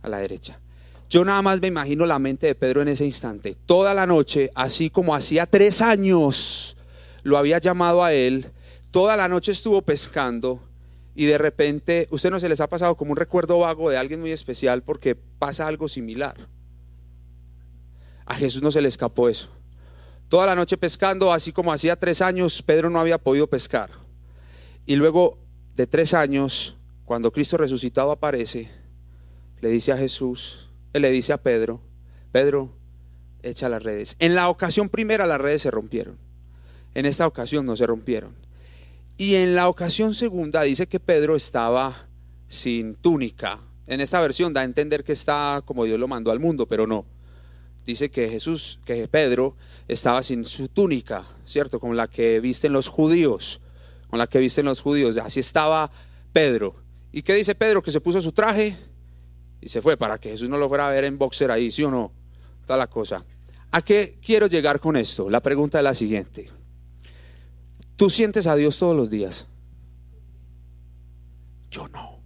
a 0.00 0.08
la 0.08 0.18
derecha. 0.18 0.60
Yo 1.10 1.26
nada 1.26 1.42
más 1.42 1.60
me 1.60 1.68
imagino 1.68 2.06
la 2.06 2.18
mente 2.18 2.46
de 2.46 2.54
Pedro 2.54 2.80
en 2.80 2.88
ese 2.88 3.04
instante. 3.04 3.54
Toda 3.66 3.92
la 3.92 4.06
noche, 4.06 4.50
así 4.54 4.88
como 4.88 5.14
hacía 5.14 5.44
tres 5.44 5.82
años, 5.82 6.76
lo 7.22 7.36
había 7.36 7.58
llamado 7.58 8.02
a 8.02 8.14
él. 8.14 8.46
Toda 8.90 9.14
la 9.16 9.28
noche 9.28 9.52
estuvo 9.52 9.82
pescando 9.82 10.62
y 11.14 11.26
de 11.26 11.36
repente, 11.36 12.08
¿usted 12.10 12.30
no 12.30 12.40
se 12.40 12.48
les 12.48 12.62
ha 12.62 12.68
pasado 12.68 12.96
como 12.96 13.10
un 13.10 13.18
recuerdo 13.18 13.58
vago 13.58 13.90
de 13.90 13.98
alguien 13.98 14.20
muy 14.20 14.32
especial 14.32 14.82
porque 14.82 15.14
pasa 15.14 15.66
algo 15.66 15.86
similar? 15.86 16.48
A 18.26 18.34
Jesús 18.34 18.62
no 18.62 18.70
se 18.70 18.80
le 18.80 18.88
escapó 18.88 19.28
eso. 19.28 19.48
Toda 20.28 20.46
la 20.46 20.54
noche 20.54 20.76
pescando, 20.76 21.32
así 21.32 21.52
como 21.52 21.72
hacía 21.72 21.96
tres 21.96 22.22
años, 22.22 22.62
Pedro 22.62 22.88
no 22.88 22.98
había 22.98 23.18
podido 23.18 23.46
pescar. 23.48 23.90
Y 24.86 24.96
luego 24.96 25.38
de 25.76 25.86
tres 25.86 26.14
años, 26.14 26.76
cuando 27.04 27.30
Cristo 27.32 27.56
resucitado 27.56 28.10
aparece, 28.10 28.70
le 29.60 29.68
dice 29.68 29.92
a 29.92 29.96
Jesús, 29.96 30.70
él 30.92 31.02
le 31.02 31.10
dice 31.10 31.32
a 31.32 31.42
Pedro, 31.42 31.82
Pedro, 32.32 32.72
echa 33.42 33.68
las 33.68 33.82
redes. 33.82 34.16
En 34.18 34.34
la 34.34 34.48
ocasión 34.48 34.88
primera 34.88 35.26
las 35.26 35.40
redes 35.40 35.62
se 35.62 35.70
rompieron. 35.70 36.16
En 36.94 37.06
esta 37.06 37.26
ocasión 37.26 37.66
no 37.66 37.76
se 37.76 37.86
rompieron. 37.86 38.34
Y 39.16 39.34
en 39.34 39.54
la 39.54 39.68
ocasión 39.68 40.14
segunda 40.14 40.62
dice 40.62 40.86
que 40.86 41.00
Pedro 41.00 41.36
estaba 41.36 42.08
sin 42.48 42.94
túnica. 42.94 43.60
En 43.86 44.00
esta 44.00 44.20
versión 44.20 44.52
da 44.52 44.62
a 44.62 44.64
entender 44.64 45.04
que 45.04 45.12
está 45.12 45.62
como 45.64 45.84
Dios 45.84 45.98
lo 45.98 46.08
mandó 46.08 46.30
al 46.30 46.40
mundo, 46.40 46.66
pero 46.66 46.86
no 46.86 47.04
dice 47.84 48.10
que 48.10 48.28
Jesús, 48.28 48.78
que 48.84 49.08
Pedro 49.08 49.56
estaba 49.88 50.22
sin 50.22 50.44
su 50.44 50.68
túnica, 50.68 51.24
¿cierto? 51.44 51.80
Con 51.80 51.96
la 51.96 52.08
que 52.08 52.40
visten 52.40 52.72
los 52.72 52.88
judíos, 52.88 53.60
con 54.08 54.18
la 54.18 54.26
que 54.26 54.38
visten 54.38 54.64
los 54.64 54.80
judíos. 54.80 55.16
Así 55.16 55.40
estaba 55.40 55.90
Pedro. 56.32 56.74
¿Y 57.12 57.22
qué 57.22 57.34
dice 57.34 57.54
Pedro? 57.54 57.82
Que 57.82 57.90
se 57.90 58.00
puso 58.00 58.20
su 58.20 58.32
traje 58.32 58.76
y 59.60 59.68
se 59.68 59.82
fue 59.82 59.96
para 59.96 60.18
que 60.18 60.30
Jesús 60.30 60.48
no 60.48 60.58
lo 60.58 60.68
fuera 60.68 60.88
a 60.88 60.90
ver 60.90 61.04
en 61.04 61.18
boxer 61.18 61.50
ahí, 61.50 61.70
¿sí 61.70 61.82
o 61.84 61.90
no? 61.90 62.12
Toda 62.66 62.78
la 62.78 62.86
cosa. 62.86 63.24
¿A 63.70 63.82
qué 63.82 64.18
quiero 64.24 64.46
llegar 64.46 64.80
con 64.80 64.96
esto? 64.96 65.30
La 65.30 65.40
pregunta 65.40 65.78
es 65.78 65.84
la 65.84 65.94
siguiente. 65.94 66.50
¿Tú 67.96 68.10
sientes 68.10 68.46
a 68.46 68.54
Dios 68.56 68.78
todos 68.78 68.96
los 68.96 69.10
días? 69.10 69.46
Yo 71.70 71.88
no. 71.88 72.20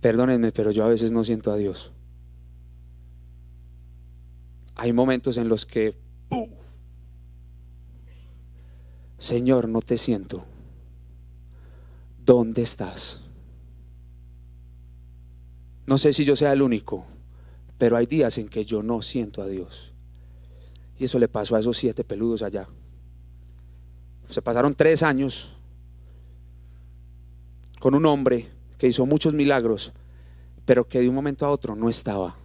Perdónenme, 0.00 0.52
pero 0.52 0.70
yo 0.70 0.84
a 0.84 0.88
veces 0.88 1.12
no 1.12 1.24
siento 1.24 1.50
a 1.50 1.56
Dios 1.56 1.92
hay 4.78 4.92
momentos 4.92 5.36
en 5.36 5.48
los 5.48 5.66
que, 5.66 5.96
Señor, 9.18 9.68
no 9.68 9.82
te 9.82 9.98
siento. 9.98 10.44
¿Dónde 12.24 12.62
estás? 12.62 13.20
No 15.84 15.98
sé 15.98 16.12
si 16.12 16.24
yo 16.24 16.36
sea 16.36 16.52
el 16.52 16.62
único, 16.62 17.04
pero 17.76 17.96
hay 17.96 18.06
días 18.06 18.38
en 18.38 18.48
que 18.48 18.64
yo 18.64 18.84
no 18.84 19.02
siento 19.02 19.42
a 19.42 19.48
Dios. 19.48 19.92
Y 20.96 21.06
eso 21.06 21.18
le 21.18 21.26
pasó 21.26 21.56
a 21.56 21.60
esos 21.60 21.76
siete 21.76 22.04
peludos 22.04 22.42
allá. 22.42 22.68
Se 24.30 24.40
pasaron 24.42 24.76
tres 24.76 25.02
años 25.02 25.50
con 27.80 27.96
un 27.96 28.06
hombre 28.06 28.48
que 28.78 28.86
hizo 28.86 29.04
muchos 29.06 29.34
milagros, 29.34 29.92
pero 30.64 30.88
que 30.88 31.00
de 31.00 31.08
un 31.08 31.16
momento 31.16 31.44
a 31.46 31.50
otro 31.50 31.74
no 31.74 31.88
estaba 31.88 32.36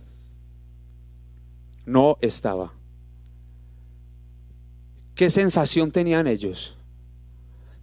no 1.86 2.18
estaba. 2.22 2.74
¿Qué 5.16 5.30
sensación 5.30 5.92
tenían 5.92 6.28
ellos? 6.28 6.78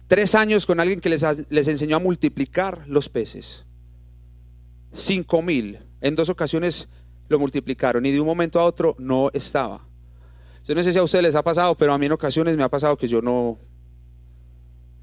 Tres 0.07 0.35
años 0.35 0.65
con 0.65 0.79
alguien 0.79 0.99
que 0.99 1.09
les, 1.09 1.23
les 1.49 1.67
enseñó 1.67 1.95
a 1.95 1.99
multiplicar 1.99 2.85
los 2.87 3.07
peces. 3.07 3.63
Cinco 4.93 5.41
mil. 5.41 5.79
En 6.01 6.15
dos 6.15 6.29
ocasiones 6.29 6.89
lo 7.29 7.39
multiplicaron 7.39 8.05
y 8.05 8.11
de 8.11 8.19
un 8.19 8.27
momento 8.27 8.59
a 8.59 8.65
otro 8.65 8.95
no 8.99 9.29
estaba. 9.33 9.87
Yo 10.65 10.75
no 10.75 10.83
sé 10.83 10.91
si 10.91 10.99
a 10.99 11.03
ustedes 11.03 11.23
les 11.23 11.35
ha 11.35 11.43
pasado, 11.43 11.75
pero 11.75 11.93
a 11.93 11.97
mí 11.97 12.05
en 12.05 12.11
ocasiones 12.11 12.57
me 12.57 12.63
ha 12.63 12.69
pasado 12.69 12.97
que 12.97 13.07
yo 13.07 13.21
no, 13.21 13.57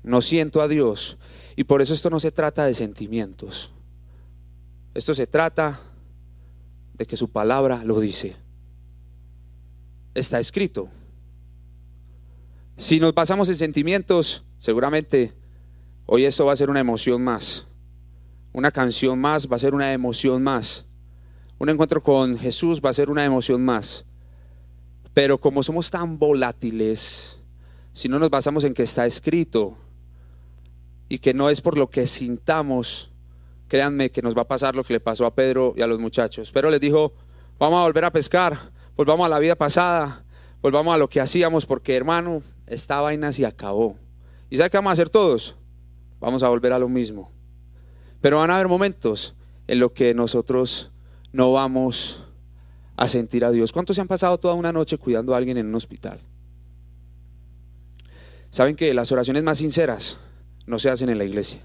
no 0.02 0.20
siento 0.20 0.60
a 0.60 0.68
Dios. 0.68 1.18
Y 1.56 1.64
por 1.64 1.82
eso 1.82 1.94
esto 1.94 2.10
no 2.10 2.20
se 2.20 2.30
trata 2.30 2.66
de 2.66 2.74
sentimientos. 2.74 3.72
Esto 4.94 5.14
se 5.14 5.26
trata 5.26 5.80
de 6.94 7.06
que 7.06 7.16
su 7.16 7.30
palabra 7.30 7.82
lo 7.84 7.98
dice. 7.98 8.36
Está 10.18 10.40
escrito. 10.40 10.88
Si 12.76 12.98
nos 12.98 13.14
basamos 13.14 13.48
en 13.50 13.54
sentimientos, 13.54 14.42
seguramente 14.58 15.32
hoy 16.06 16.24
esto 16.24 16.44
va 16.44 16.52
a 16.54 16.56
ser 16.56 16.70
una 16.70 16.80
emoción 16.80 17.22
más. 17.22 17.68
Una 18.52 18.72
canción 18.72 19.20
más 19.20 19.46
va 19.46 19.54
a 19.54 19.60
ser 19.60 19.74
una 19.74 19.92
emoción 19.92 20.42
más. 20.42 20.86
Un 21.58 21.68
encuentro 21.68 22.02
con 22.02 22.36
Jesús 22.36 22.80
va 22.84 22.90
a 22.90 22.94
ser 22.94 23.12
una 23.12 23.24
emoción 23.24 23.64
más. 23.64 24.06
Pero 25.14 25.38
como 25.38 25.62
somos 25.62 25.88
tan 25.88 26.18
volátiles, 26.18 27.38
si 27.92 28.08
no 28.08 28.18
nos 28.18 28.28
basamos 28.28 28.64
en 28.64 28.74
que 28.74 28.82
está 28.82 29.06
escrito 29.06 29.78
y 31.08 31.20
que 31.20 31.32
no 31.32 31.48
es 31.48 31.60
por 31.60 31.78
lo 31.78 31.90
que 31.90 32.08
sintamos, 32.08 33.12
créanme 33.68 34.10
que 34.10 34.22
nos 34.22 34.36
va 34.36 34.42
a 34.42 34.48
pasar 34.48 34.74
lo 34.74 34.82
que 34.82 34.94
le 34.94 35.00
pasó 35.00 35.26
a 35.26 35.34
Pedro 35.36 35.74
y 35.76 35.82
a 35.82 35.86
los 35.86 36.00
muchachos. 36.00 36.50
Pero 36.50 36.70
les 36.70 36.80
dijo, 36.80 37.12
vamos 37.56 37.78
a 37.78 37.84
volver 37.84 38.04
a 38.04 38.12
pescar, 38.12 38.72
volvamos 38.98 39.26
a 39.26 39.28
la 39.28 39.38
vida 39.38 39.54
pasada, 39.54 40.24
volvamos 40.60 40.92
a 40.92 40.98
lo 40.98 41.08
que 41.08 41.20
hacíamos, 41.20 41.66
porque 41.66 41.94
hermano, 41.94 42.42
esta 42.66 43.00
vaina 43.00 43.32
se 43.32 43.46
acabó. 43.46 43.96
¿Y 44.50 44.56
sabe 44.56 44.70
qué 44.70 44.76
vamos 44.76 44.90
a 44.90 44.92
hacer 44.94 45.08
todos? 45.08 45.54
Vamos 46.18 46.42
a 46.42 46.48
volver 46.48 46.72
a 46.72 46.80
lo 46.80 46.88
mismo. 46.88 47.30
Pero 48.20 48.38
van 48.38 48.50
a 48.50 48.56
haber 48.56 48.66
momentos 48.66 49.36
en 49.68 49.78
los 49.78 49.92
que 49.92 50.14
nosotros 50.14 50.90
no 51.32 51.52
vamos 51.52 52.24
a 52.96 53.06
sentir 53.06 53.44
a 53.44 53.52
Dios. 53.52 53.70
¿Cuántos 53.70 53.94
se 53.94 54.00
han 54.00 54.08
pasado 54.08 54.36
toda 54.38 54.54
una 54.54 54.72
noche 54.72 54.98
cuidando 54.98 55.32
a 55.32 55.36
alguien 55.36 55.58
en 55.58 55.68
un 55.68 55.76
hospital? 55.76 56.18
Saben 58.50 58.74
que 58.74 58.92
las 58.94 59.12
oraciones 59.12 59.44
más 59.44 59.58
sinceras 59.58 60.18
no 60.66 60.80
se 60.80 60.90
hacen 60.90 61.08
en 61.08 61.18
la 61.18 61.24
iglesia. 61.24 61.62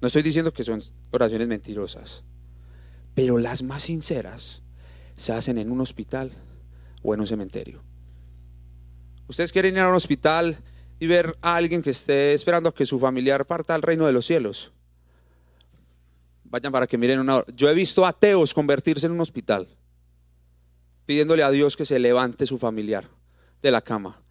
No 0.00 0.06
estoy 0.06 0.22
diciendo 0.22 0.52
que 0.52 0.62
son 0.62 0.80
oraciones 1.10 1.48
mentirosas, 1.48 2.22
pero 3.12 3.38
las 3.38 3.64
más 3.64 3.82
sinceras 3.84 4.62
se 5.16 5.32
hacen 5.32 5.58
en 5.58 5.70
un 5.70 5.80
hospital 5.80 6.30
o 7.02 7.14
en 7.14 7.20
un 7.20 7.26
cementerio. 7.26 7.82
Ustedes 9.28 9.52
quieren 9.52 9.74
ir 9.74 9.80
a 9.80 9.88
un 9.88 9.94
hospital 9.94 10.58
y 10.98 11.06
ver 11.06 11.36
a 11.40 11.56
alguien 11.56 11.82
que 11.82 11.90
esté 11.90 12.34
esperando 12.34 12.68
a 12.68 12.74
que 12.74 12.86
su 12.86 12.98
familiar 12.98 13.46
parta 13.46 13.74
al 13.74 13.82
reino 13.82 14.06
de 14.06 14.12
los 14.12 14.26
cielos. 14.26 14.72
Vayan 16.44 16.72
para 16.72 16.86
que 16.86 16.98
miren 16.98 17.18
una 17.18 17.44
Yo 17.54 17.68
he 17.68 17.74
visto 17.74 18.04
ateos 18.04 18.52
convertirse 18.52 19.06
en 19.06 19.12
un 19.12 19.20
hospital 19.20 19.68
pidiéndole 21.06 21.42
a 21.42 21.50
Dios 21.50 21.76
que 21.76 21.84
se 21.84 21.98
levante 21.98 22.46
su 22.46 22.58
familiar 22.58 23.08
de 23.60 23.70
la 23.70 23.80
cama. 23.80 24.22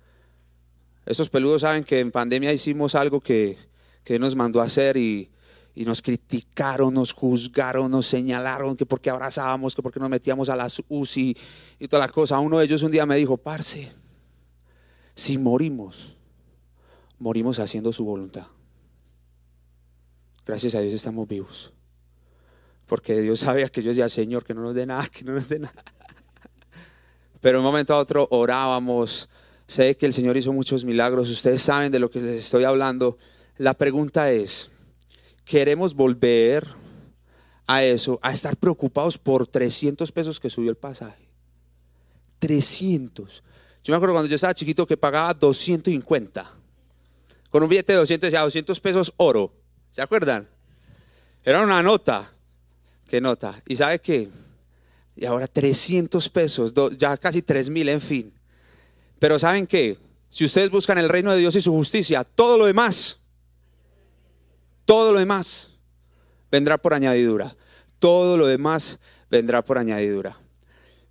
Estos 1.05 1.29
peludos 1.29 1.61
saben 1.61 1.83
que 1.83 1.99
en 1.99 2.11
pandemia 2.11 2.53
hicimos 2.53 2.95
algo 2.95 3.19
que, 3.19 3.57
que 4.03 4.19
nos 4.19 4.35
mandó 4.35 4.61
a 4.61 4.65
hacer 4.65 4.97
y, 4.97 5.29
y, 5.75 5.85
nos 5.85 6.01
criticaron, 6.01 6.93
nos 6.93 7.13
juzgaron, 7.13 7.89
nos 7.91 8.07
señalaron 8.07 8.75
que 8.75 8.85
porque 8.85 9.09
abrazábamos, 9.09 9.75
que 9.75 9.81
porque 9.81 9.99
nos 9.99 10.09
metíamos 10.09 10.49
a 10.49 10.55
las 10.55 10.81
UCI 10.87 11.37
y 11.79 11.87
toda 11.87 12.05
la 12.05 12.11
cosa. 12.11 12.39
Uno 12.39 12.59
de 12.59 12.65
ellos 12.65 12.83
un 12.83 12.91
día 12.91 13.05
me 13.05 13.15
dijo, 13.15 13.37
parce, 13.37 13.91
si 15.15 15.37
morimos, 15.37 16.15
morimos 17.19 17.59
haciendo 17.59 17.93
su 17.93 18.03
voluntad. 18.03 18.47
Gracias 20.45 20.75
a 20.75 20.81
Dios 20.81 20.93
estamos 20.93 21.27
vivos. 21.27 21.71
Porque 22.87 23.21
Dios 23.21 23.39
sabía 23.39 23.69
que 23.69 23.81
yo 23.81 23.89
decía, 23.89 24.09
Señor, 24.09 24.43
que 24.43 24.53
no 24.53 24.61
nos 24.61 24.75
dé 24.75 24.85
nada, 24.85 25.07
que 25.07 25.23
no 25.23 25.33
nos 25.33 25.47
dé 25.47 25.59
nada. 25.59 25.73
Pero 27.41 27.57
de 27.57 27.59
un 27.59 27.65
momento 27.65 27.93
a 27.93 27.99
otro 27.99 28.27
orábamos. 28.31 29.29
Sé 29.65 29.95
que 29.95 30.05
el 30.05 30.13
Señor 30.13 30.35
hizo 30.35 30.51
muchos 30.51 30.83
milagros. 30.83 31.29
Ustedes 31.29 31.61
saben 31.61 31.91
de 31.91 31.99
lo 31.99 32.09
que 32.09 32.19
les 32.19 32.39
estoy 32.39 32.65
hablando. 32.65 33.17
La 33.57 33.75
pregunta 33.75 34.31
es, 34.31 34.69
¿queremos 35.45 35.93
volver 35.93 36.67
a 37.67 37.83
eso? 37.83 38.19
A 38.21 38.31
estar 38.31 38.57
preocupados 38.57 39.17
por 39.17 39.47
300 39.47 40.11
pesos 40.11 40.39
que 40.39 40.49
subió 40.49 40.69
el 40.69 40.77
pasaje. 40.77 41.27
300. 42.39 43.43
Yo 43.83 43.93
me 43.93 43.97
acuerdo 43.97 44.13
cuando 44.13 44.29
yo 44.29 44.35
estaba 44.35 44.53
chiquito 44.53 44.87
que 44.87 44.97
pagaba 44.97 45.33
250. 45.33 46.51
Con 47.49 47.63
un 47.63 47.69
billete 47.69 47.93
de 47.93 47.99
200, 47.99 48.27
decía 48.27 48.41
200 48.41 48.79
pesos 48.79 49.13
oro. 49.17 49.53
¿Se 49.91 50.01
acuerdan? 50.01 50.47
Era 51.43 51.61
una 51.61 51.83
nota. 51.83 52.31
¿Qué 53.07 53.19
nota? 53.19 53.61
¿Y 53.67 53.75
sabe 53.75 53.99
qué? 53.99 54.29
y 55.15 55.25
ahora 55.25 55.47
300 55.47 56.29
pesos, 56.29 56.73
ya 56.97 57.17
casi 57.17 57.41
3 57.41 57.69
mil, 57.69 57.89
en 57.89 58.01
fin. 58.01 58.33
Pero 59.19 59.37
¿saben 59.37 59.67
qué? 59.67 59.97
Si 60.29 60.45
ustedes 60.45 60.69
buscan 60.69 60.97
el 60.97 61.09
reino 61.09 61.31
de 61.31 61.39
Dios 61.39 61.55
y 61.55 61.61
su 61.61 61.71
justicia, 61.71 62.23
todo 62.23 62.57
lo 62.57 62.65
demás, 62.65 63.19
todo 64.85 65.13
lo 65.13 65.19
demás 65.19 65.71
vendrá 66.51 66.77
por 66.77 66.93
añadidura. 66.93 67.55
Todo 67.99 68.37
lo 68.37 68.47
demás 68.47 68.99
vendrá 69.29 69.63
por 69.63 69.77
añadidura. 69.77 70.37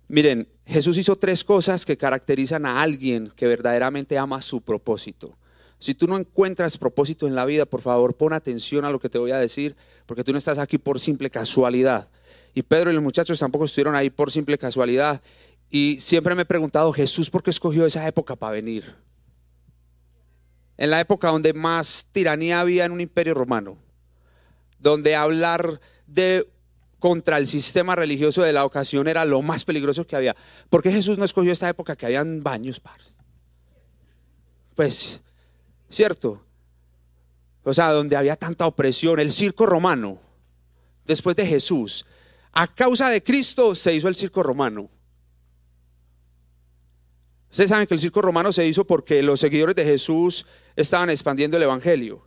Miren, 0.07 0.47
Jesús 0.65 0.97
hizo 0.97 1.15
tres 1.15 1.43
cosas 1.43 1.85
que 1.85 1.97
caracterizan 1.97 2.65
a 2.65 2.81
alguien 2.81 3.31
que 3.35 3.47
verdaderamente 3.47 4.17
ama 4.17 4.41
su 4.41 4.61
propósito. 4.61 5.37
Si 5.79 5.95
tú 5.95 6.05
no 6.05 6.17
encuentras 6.17 6.77
propósito 6.77 7.27
en 7.27 7.33
la 7.33 7.45
vida, 7.45 7.65
por 7.65 7.81
favor, 7.81 8.13
pon 8.13 8.33
atención 8.33 8.85
a 8.85 8.91
lo 8.91 8.99
que 8.99 9.09
te 9.09 9.17
voy 9.17 9.31
a 9.31 9.39
decir, 9.39 9.75
porque 10.05 10.23
tú 10.23 10.31
no 10.31 10.37
estás 10.37 10.59
aquí 10.59 10.77
por 10.77 10.99
simple 10.99 11.29
casualidad. 11.29 12.09
Y 12.53 12.61
Pedro 12.61 12.91
y 12.91 12.93
los 12.93 13.01
muchachos 13.01 13.39
tampoco 13.39 13.65
estuvieron 13.65 13.95
ahí 13.95 14.09
por 14.09 14.31
simple 14.31 14.57
casualidad. 14.57 15.21
Y 15.69 15.99
siempre 15.99 16.35
me 16.35 16.43
he 16.43 16.45
preguntado, 16.45 16.91
Jesús, 16.91 17.29
¿por 17.29 17.41
qué 17.41 17.49
escogió 17.49 17.85
esa 17.85 18.05
época 18.07 18.35
para 18.35 18.51
venir? 18.51 18.93
En 20.81 20.89
la 20.89 20.99
época 20.99 21.27
donde 21.27 21.53
más 21.53 22.07
tiranía 22.11 22.59
había 22.59 22.85
en 22.85 22.91
un 22.91 23.01
imperio 23.01 23.35
romano, 23.35 23.77
donde 24.79 25.15
hablar 25.15 25.79
de 26.07 26.51
contra 26.97 27.37
el 27.37 27.45
sistema 27.45 27.95
religioso 27.95 28.41
de 28.41 28.51
la 28.51 28.65
ocasión 28.65 29.07
era 29.07 29.23
lo 29.23 29.43
más 29.43 29.63
peligroso 29.63 30.07
que 30.07 30.15
había. 30.15 30.35
¿Por 30.71 30.81
qué 30.81 30.91
Jesús 30.91 31.19
no 31.19 31.23
escogió 31.23 31.53
esta 31.53 31.69
época 31.69 31.95
que 31.95 32.07
habían 32.07 32.41
baños, 32.41 32.79
parce? 32.79 33.13
Pues, 34.73 35.21
cierto. 35.87 36.43
O 37.63 37.75
sea, 37.75 37.91
donde 37.91 38.15
había 38.15 38.35
tanta 38.35 38.65
opresión, 38.65 39.19
el 39.19 39.31
circo 39.31 39.67
romano, 39.67 40.17
después 41.05 41.35
de 41.35 41.45
Jesús, 41.45 42.07
a 42.53 42.65
causa 42.65 43.11
de 43.11 43.21
Cristo 43.21 43.75
se 43.75 43.93
hizo 43.93 44.07
el 44.07 44.15
circo 44.15 44.41
romano. 44.41 44.89
Ustedes 47.51 47.69
saben 47.69 47.85
que 47.85 47.93
el 47.93 47.99
circo 47.99 48.21
romano 48.21 48.51
se 48.51 48.65
hizo 48.65 48.85
porque 48.85 49.21
los 49.21 49.39
seguidores 49.39 49.75
de 49.75 49.85
Jesús 49.85 50.45
estaban 50.75 51.09
expandiendo 51.09 51.57
el 51.57 51.63
Evangelio. 51.63 52.25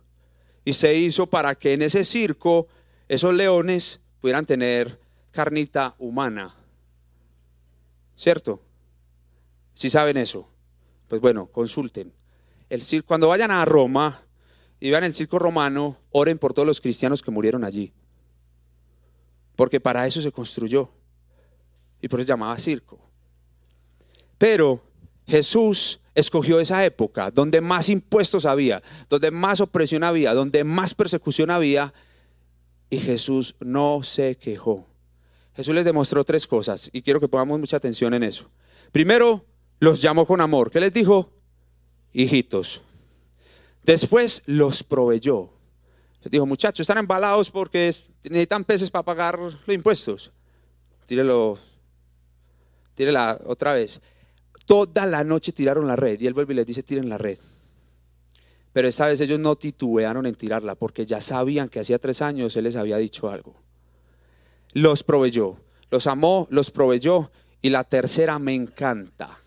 Y 0.63 0.73
se 0.73 0.95
hizo 0.95 1.27
para 1.27 1.55
que 1.55 1.73
en 1.73 1.81
ese 1.81 2.03
circo 2.03 2.67
esos 3.07 3.33
leones 3.33 3.99
pudieran 4.21 4.45
tener 4.45 4.99
carnita 5.31 5.95
humana. 5.97 6.55
¿Cierto? 8.15 8.61
Si 9.73 9.89
saben 9.89 10.17
eso, 10.17 10.47
pues 11.07 11.19
bueno, 11.19 11.47
consulten. 11.47 12.13
El 12.69 12.81
circo, 12.81 13.07
cuando 13.07 13.27
vayan 13.27 13.51
a 13.51 13.65
Roma 13.65 14.23
y 14.79 14.89
vean 14.89 15.03
el 15.03 15.13
circo 15.13 15.39
romano, 15.39 15.97
oren 16.11 16.37
por 16.37 16.53
todos 16.53 16.67
los 16.67 16.79
cristianos 16.79 17.21
que 17.21 17.31
murieron 17.31 17.63
allí 17.63 17.93
porque 19.55 19.79
para 19.79 20.05
eso 20.05 20.21
se 20.21 20.31
construyó. 20.31 20.89
Y 22.01 22.07
por 22.07 22.19
eso 22.19 22.27
se 22.27 22.33
llamaba 22.33 22.57
circo. 22.57 22.99
Pero 24.37 24.81
Jesús 25.27 25.99
escogió 26.13 26.59
esa 26.59 26.85
época 26.85 27.31
donde 27.31 27.61
más 27.61 27.89
impuestos 27.89 28.45
había, 28.45 28.81
donde 29.09 29.31
más 29.31 29.59
opresión 29.59 30.03
había, 30.03 30.33
donde 30.33 30.63
más 30.63 30.93
persecución 30.93 31.51
había, 31.51 31.93
y 32.89 32.99
Jesús 32.99 33.55
no 33.59 34.01
se 34.03 34.37
quejó. 34.37 34.87
Jesús 35.55 35.73
les 35.73 35.85
demostró 35.85 36.23
tres 36.23 36.47
cosas 36.47 36.89
y 36.91 37.01
quiero 37.01 37.19
que 37.19 37.27
pongamos 37.27 37.59
mucha 37.59 37.77
atención 37.77 38.13
en 38.13 38.23
eso. 38.23 38.49
Primero, 38.91 39.45
los 39.79 40.01
llamó 40.01 40.25
con 40.25 40.41
amor. 40.41 40.71
¿Qué 40.71 40.79
les 40.79 40.93
dijo? 40.93 41.31
Hijitos. 42.13 42.81
Después 43.83 44.41
los 44.45 44.83
proveyó. 44.83 45.49
Les 46.23 46.31
dijo, 46.31 46.45
muchachos, 46.45 46.81
están 46.81 46.97
embalados 46.97 47.51
porque 47.51 47.93
necesitan 48.23 48.63
peces 48.63 48.89
para 48.89 49.03
pagar 49.03 49.39
los 49.39 49.55
impuestos. 49.67 50.31
Tírelo, 51.05 51.57
tírela 52.95 53.39
otra 53.45 53.73
vez. 53.73 54.01
Toda 54.65 55.05
la 55.05 55.23
noche 55.23 55.51
tiraron 55.51 55.87
la 55.87 55.95
red 55.95 56.19
y 56.19 56.27
él 56.27 56.33
vuelve 56.33 56.53
y 56.53 56.57
les 56.57 56.65
dice, 56.65 56.83
tiren 56.83 57.09
la 57.09 57.17
red. 57.17 57.37
Pero 58.73 58.87
esta 58.87 59.07
vez 59.07 59.21
ellos 59.21 59.39
no 59.39 59.55
titubearon 59.55 60.25
en 60.25 60.35
tirarla 60.35 60.75
porque 60.75 61.05
ya 61.05 61.21
sabían 61.21 61.69
que 61.69 61.79
hacía 61.79 61.99
tres 61.99 62.21
años 62.21 62.55
él 62.55 62.65
les 62.65 62.75
había 62.75 62.97
dicho 62.97 63.29
algo. 63.29 63.55
Los 64.73 65.03
proveyó, 65.03 65.57
los 65.89 66.07
amó, 66.07 66.47
los 66.49 66.71
proveyó. 66.71 67.31
Y 67.61 67.69
la 67.69 67.83
tercera 67.83 68.37
me 68.37 68.53
encanta, 68.53 69.39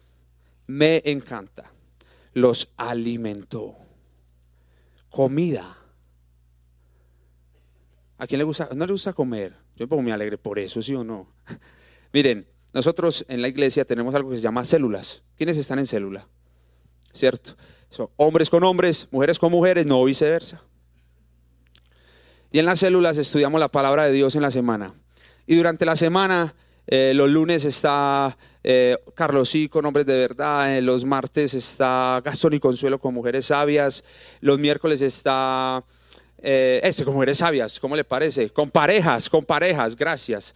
me 0.66 1.02
encanta. 1.04 1.70
Los 2.32 2.68
alimentó. 2.76 3.76
Comida 5.08 5.78
¿A 8.18 8.26
quién 8.26 8.38
le 8.38 8.44
gusta? 8.44 8.68
No 8.74 8.84
le 8.84 8.92
gusta 8.92 9.12
comer. 9.12 9.54
Yo 9.76 9.86
me 9.86 10.12
alegre 10.12 10.36
por 10.36 10.58
eso, 10.58 10.82
¿sí 10.82 10.94
o 10.94 11.04
no? 11.04 11.28
Miren, 12.12 12.46
nosotros 12.72 13.24
en 13.28 13.42
la 13.42 13.48
iglesia 13.48 13.84
tenemos 13.84 14.14
algo 14.14 14.30
que 14.30 14.36
se 14.36 14.42
llama 14.42 14.64
células. 14.64 15.22
¿Quiénes 15.36 15.56
están 15.56 15.78
en 15.78 15.86
célula? 15.86 16.28
¿Cierto? 17.12 17.56
Son 17.88 18.08
hombres 18.16 18.50
con 18.50 18.62
hombres, 18.64 19.08
mujeres 19.10 19.38
con 19.38 19.50
mujeres, 19.50 19.86
no 19.86 20.04
viceversa. 20.04 20.62
Y 22.52 22.58
en 22.58 22.66
las 22.66 22.80
células 22.80 23.18
estudiamos 23.18 23.60
la 23.60 23.68
palabra 23.68 24.04
de 24.04 24.12
Dios 24.12 24.36
en 24.36 24.42
la 24.42 24.50
semana. 24.50 24.94
Y 25.46 25.56
durante 25.56 25.84
la 25.84 25.96
semana, 25.96 26.54
eh, 26.86 27.12
los 27.14 27.30
lunes 27.30 27.64
está 27.64 28.36
eh, 28.64 28.96
Carlos 29.14 29.54
y 29.54 29.68
con 29.68 29.84
hombres 29.84 30.06
de 30.06 30.16
verdad, 30.16 30.76
eh, 30.76 30.80
los 30.80 31.04
martes 31.04 31.52
está 31.54 32.22
Gastón 32.24 32.54
y 32.54 32.60
Consuelo 32.60 32.98
con 32.98 33.12
mujeres 33.12 33.46
sabias, 33.46 34.04
los 34.40 34.58
miércoles 34.58 35.02
está 35.02 35.84
ese 36.40 37.04
con 37.04 37.14
mujeres 37.14 37.38
sabias, 37.38 37.80
¿cómo 37.80 37.96
le 37.96 38.04
parece? 38.04 38.50
Con 38.50 38.70
parejas, 38.70 39.28
con 39.28 39.44
parejas, 39.44 39.96
gracias. 39.96 40.54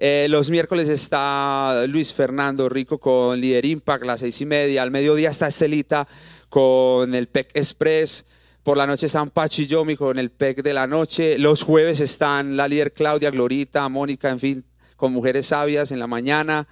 Los 0.00 0.50
miércoles 0.50 0.88
está 0.88 1.84
Luis 1.88 2.14
Fernando 2.14 2.68
Rico 2.68 2.98
con 2.98 3.40
Líder 3.40 3.64
Impact, 3.64 4.04
las 4.04 4.20
seis 4.20 4.40
y 4.40 4.46
media. 4.46 4.82
Al 4.82 4.90
mediodía 4.90 5.30
está 5.30 5.48
Estelita 5.48 6.06
con 6.48 7.14
el 7.14 7.28
PEC 7.28 7.50
Express. 7.54 8.24
Por 8.62 8.76
la 8.76 8.86
noche 8.86 9.06
están 9.06 9.30
Pachi 9.30 9.62
y 9.62 9.66
Yomi 9.66 9.96
con 9.96 10.18
el 10.18 10.30
PEC 10.30 10.62
de 10.62 10.74
la 10.74 10.86
noche. 10.86 11.38
Los 11.38 11.62
jueves 11.62 12.00
están 12.00 12.56
la 12.56 12.68
líder 12.68 12.92
Claudia, 12.92 13.30
Glorita, 13.30 13.88
Mónica, 13.88 14.28
en 14.30 14.38
fin, 14.38 14.64
con 14.96 15.12
mujeres 15.12 15.46
sabias 15.46 15.90
en 15.90 15.98
la 15.98 16.06
mañana. 16.06 16.68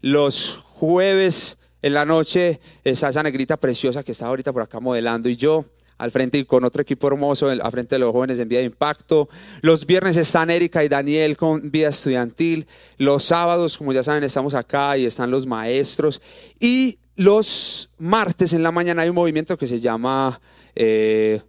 Los 0.00 0.56
jueves 0.56 1.58
en 1.82 1.94
la 1.94 2.04
noche 2.04 2.60
está 2.84 3.10
esa 3.10 3.22
negrita 3.22 3.56
preciosa 3.58 4.02
que 4.02 4.12
está 4.12 4.26
ahorita 4.26 4.52
por 4.52 4.62
acá 4.62 4.80
modelando 4.80 5.28
y 5.28 5.36
yo 5.36 5.66
al 5.98 6.10
frente 6.10 6.38
y 6.38 6.44
con 6.44 6.64
otro 6.64 6.82
equipo 6.82 7.08
hermoso 7.08 7.48
al 7.48 7.72
frente 7.72 7.94
de 7.94 7.98
los 8.00 8.12
jóvenes 8.12 8.38
en 8.38 8.48
Vida 8.48 8.60
de 8.60 8.66
Impacto. 8.66 9.28
Los 9.62 9.86
viernes 9.86 10.16
están 10.16 10.50
Erika 10.50 10.84
y 10.84 10.88
Daniel 10.88 11.36
con 11.36 11.70
Vida 11.70 11.88
Estudiantil. 11.88 12.66
Los 12.98 13.24
sábados, 13.24 13.78
como 13.78 13.92
ya 13.92 14.02
saben, 14.02 14.24
estamos 14.24 14.54
acá 14.54 14.96
y 14.98 15.06
están 15.06 15.30
los 15.30 15.46
maestros. 15.46 16.20
Y 16.60 16.98
los 17.16 17.90
martes 17.98 18.52
en 18.52 18.62
la 18.62 18.70
mañana 18.70 19.02
hay 19.02 19.08
un 19.08 19.14
movimiento 19.14 19.56
que 19.56 19.66
se 19.66 19.80
llama, 19.80 20.40
eh, 20.74 21.40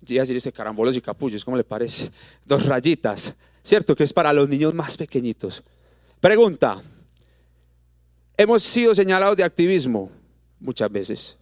decir 0.00 0.36
este 0.36 0.52
carambolos 0.52 0.96
y 0.96 1.00
capullos, 1.00 1.44
¿cómo 1.44 1.56
le 1.56 1.64
parece? 1.64 2.10
Dos 2.44 2.66
rayitas, 2.66 3.34
¿cierto? 3.62 3.96
Que 3.96 4.04
es 4.04 4.12
para 4.12 4.32
los 4.34 4.48
niños 4.48 4.74
más 4.74 4.98
pequeñitos. 4.98 5.62
Pregunta, 6.20 6.82
¿hemos 8.36 8.62
sido 8.62 8.94
señalados 8.94 9.36
de 9.38 9.44
activismo? 9.44 10.10
Muchas 10.60 10.92
veces. 10.92 11.38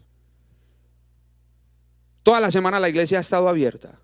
Toda 2.22 2.40
la 2.40 2.50
semana 2.50 2.78
la 2.78 2.88
iglesia 2.88 3.18
ha 3.18 3.20
estado 3.20 3.48
abierta. 3.48 3.98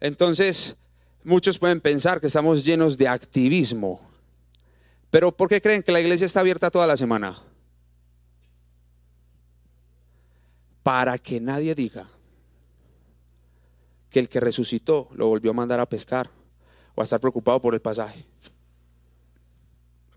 Entonces, 0.00 0.76
muchos 1.24 1.58
pueden 1.58 1.80
pensar 1.80 2.20
que 2.20 2.26
estamos 2.26 2.64
llenos 2.64 2.96
de 2.96 3.08
activismo. 3.08 4.00
Pero 5.10 5.36
¿por 5.36 5.48
qué 5.48 5.60
creen 5.60 5.82
que 5.82 5.92
la 5.92 6.00
iglesia 6.00 6.26
está 6.26 6.40
abierta 6.40 6.70
toda 6.70 6.86
la 6.86 6.96
semana? 6.96 7.42
Para 10.82 11.18
que 11.18 11.40
nadie 11.40 11.74
diga 11.74 12.08
que 14.10 14.18
el 14.18 14.28
que 14.28 14.40
resucitó 14.40 15.08
lo 15.14 15.28
volvió 15.28 15.50
a 15.50 15.54
mandar 15.54 15.80
a 15.80 15.88
pescar 15.88 16.30
o 16.94 17.00
a 17.00 17.04
estar 17.04 17.20
preocupado 17.20 17.60
por 17.60 17.74
el 17.74 17.80
pasaje. 17.80 18.24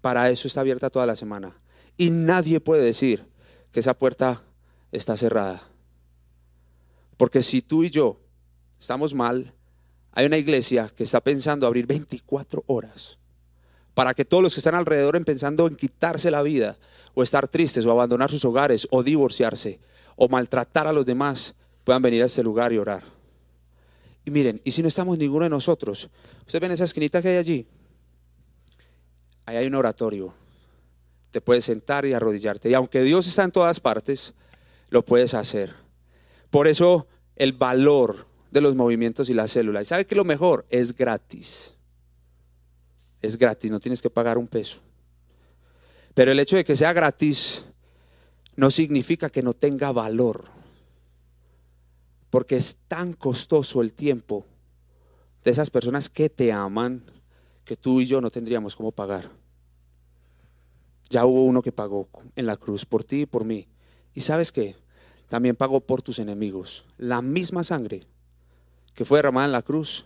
Para 0.01 0.29
eso 0.29 0.47
está 0.47 0.61
abierta 0.61 0.89
toda 0.89 1.05
la 1.05 1.15
semana. 1.15 1.53
Y 1.97 2.09
nadie 2.09 2.59
puede 2.59 2.83
decir 2.83 3.25
que 3.71 3.81
esa 3.81 3.93
puerta 3.93 4.43
está 4.91 5.15
cerrada. 5.15 5.70
Porque 7.21 7.43
si 7.43 7.61
tú 7.61 7.83
y 7.83 7.91
yo 7.91 8.17
estamos 8.79 9.13
mal, 9.13 9.53
hay 10.11 10.25
una 10.25 10.39
iglesia 10.39 10.89
que 10.89 11.03
está 11.03 11.21
pensando 11.21 11.67
abrir 11.67 11.85
24 11.85 12.63
horas 12.65 13.19
para 13.93 14.15
que 14.15 14.25
todos 14.25 14.41
los 14.41 14.55
que 14.55 14.59
están 14.59 14.73
alrededor 14.73 15.23
pensando 15.23 15.67
en 15.67 15.75
quitarse 15.75 16.31
la 16.31 16.41
vida, 16.41 16.79
o 17.13 17.21
estar 17.21 17.47
tristes, 17.47 17.85
o 17.85 17.91
abandonar 17.91 18.31
sus 18.31 18.43
hogares, 18.43 18.87
o 18.89 19.03
divorciarse, 19.03 19.79
o 20.15 20.29
maltratar 20.29 20.87
a 20.87 20.93
los 20.93 21.05
demás, 21.05 21.53
puedan 21.83 22.01
venir 22.01 22.23
a 22.23 22.25
este 22.25 22.41
lugar 22.41 22.73
y 22.73 22.79
orar. 22.79 23.03
Y 24.25 24.31
miren, 24.31 24.59
y 24.63 24.71
si 24.71 24.81
no 24.81 24.87
estamos 24.87 25.15
ninguno 25.19 25.43
de 25.43 25.51
nosotros, 25.51 26.09
ustedes 26.39 26.59
ven 26.59 26.71
esa 26.71 26.85
esquinita 26.85 27.21
que 27.21 27.27
hay 27.27 27.37
allí, 27.37 27.67
ahí 29.45 29.57
hay 29.57 29.67
un 29.67 29.75
oratorio. 29.75 30.33
Te 31.29 31.39
puedes 31.39 31.65
sentar 31.65 32.03
y 32.03 32.13
arrodillarte. 32.13 32.67
Y 32.67 32.73
aunque 32.73 33.03
Dios 33.03 33.27
está 33.27 33.43
en 33.43 33.51
todas 33.51 33.79
partes, 33.79 34.33
lo 34.89 35.05
puedes 35.05 35.35
hacer. 35.35 35.80
Por 36.51 36.67
eso 36.67 37.07
el 37.35 37.53
valor 37.53 38.27
de 38.51 38.61
los 38.61 38.75
movimientos 38.75 39.29
y 39.29 39.33
las 39.33 39.51
células. 39.51 39.83
¿Y 39.83 39.85
sabe 39.87 40.05
que 40.05 40.15
lo 40.15 40.25
mejor? 40.25 40.67
Es 40.69 40.95
gratis 40.95 41.75
es 43.21 43.37
gratis, 43.37 43.69
no 43.69 43.79
tienes 43.79 44.01
que 44.01 44.09
pagar 44.09 44.37
un 44.37 44.47
peso. 44.47 44.79
Pero 46.13 46.31
el 46.31 46.39
hecho 46.39 46.55
de 46.55 46.65
que 46.65 46.75
sea 46.75 46.93
gratis 46.93 47.63
no 48.55 48.71
significa 48.71 49.29
que 49.29 49.43
no 49.43 49.53
tenga 49.53 49.91
valor, 49.91 50.45
porque 52.29 52.57
es 52.57 52.77
tan 52.87 53.13
costoso 53.13 53.81
el 53.81 53.93
tiempo 53.93 54.45
de 55.43 55.51
esas 55.51 55.69
personas 55.69 56.09
que 56.09 56.29
te 56.29 56.51
aman 56.51 57.03
que 57.63 57.77
tú 57.77 58.01
y 58.01 58.05
yo 58.05 58.19
no 58.21 58.31
tendríamos 58.31 58.75
cómo 58.75 58.91
pagar. 58.91 59.29
Ya 61.09 61.25
hubo 61.25 61.45
uno 61.45 61.61
que 61.61 61.71
pagó 61.71 62.07
en 62.35 62.45
la 62.45 62.57
cruz 62.57 62.85
por 62.85 63.03
ti 63.03 63.21
y 63.21 63.25
por 63.25 63.43
mí. 63.43 63.67
Y 64.13 64.21
sabes 64.21 64.51
qué? 64.51 64.75
También 65.31 65.55
pagó 65.55 65.79
por 65.79 66.01
tus 66.01 66.19
enemigos. 66.19 66.83
La 66.97 67.21
misma 67.21 67.63
sangre 67.63 68.01
que 68.93 69.05
fue 69.05 69.19
derramada 69.19 69.45
en 69.45 69.53
la 69.53 69.61
cruz 69.61 70.05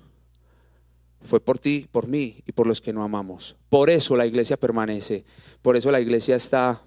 fue 1.27 1.39
por 1.39 1.57
ti, 1.57 1.87
por 1.91 2.07
mí 2.07 2.43
y 2.45 2.51
por 2.51 2.67
los 2.67 2.79
que 2.79 2.93
no 2.93 3.01
amamos. 3.01 3.55
Por 3.67 3.89
eso 3.89 4.15
la 4.15 4.27
iglesia 4.27 4.55
permanece. 4.55 5.25
Por 5.63 5.77
eso 5.77 5.89
la 5.89 5.99
iglesia 5.99 6.35
está 6.35 6.79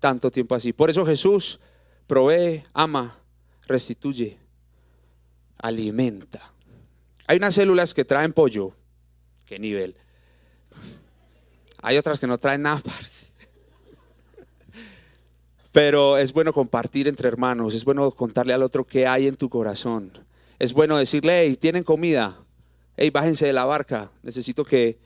tanto 0.00 0.32
tiempo 0.32 0.56
así. 0.56 0.72
Por 0.72 0.90
eso 0.90 1.06
Jesús 1.06 1.60
provee, 2.08 2.64
ama, 2.72 3.16
restituye, 3.68 4.36
alimenta. 5.58 6.52
Hay 7.28 7.36
unas 7.36 7.54
células 7.54 7.94
que 7.94 8.04
traen 8.04 8.32
pollo. 8.32 8.72
¿Qué 9.46 9.60
nivel? 9.60 9.94
Hay 11.82 11.98
otras 11.98 12.18
que 12.18 12.26
no 12.26 12.36
traen 12.36 12.62
nada. 12.62 12.82
Pero 15.78 16.18
es 16.18 16.32
bueno 16.32 16.52
compartir 16.52 17.06
entre 17.06 17.28
hermanos. 17.28 17.72
Es 17.72 17.84
bueno 17.84 18.10
contarle 18.10 18.52
al 18.52 18.64
otro 18.64 18.84
qué 18.84 19.06
hay 19.06 19.28
en 19.28 19.36
tu 19.36 19.48
corazón. 19.48 20.10
Es 20.58 20.72
bueno 20.72 20.96
decirle, 20.96 21.42
hey, 21.42 21.56
tienen 21.56 21.84
comida 21.84 22.36
hey, 22.98 23.10
bájense 23.10 23.46
de 23.46 23.52
la 23.52 23.64
barca, 23.64 24.10
necesito 24.24 24.64
que, 24.64 24.98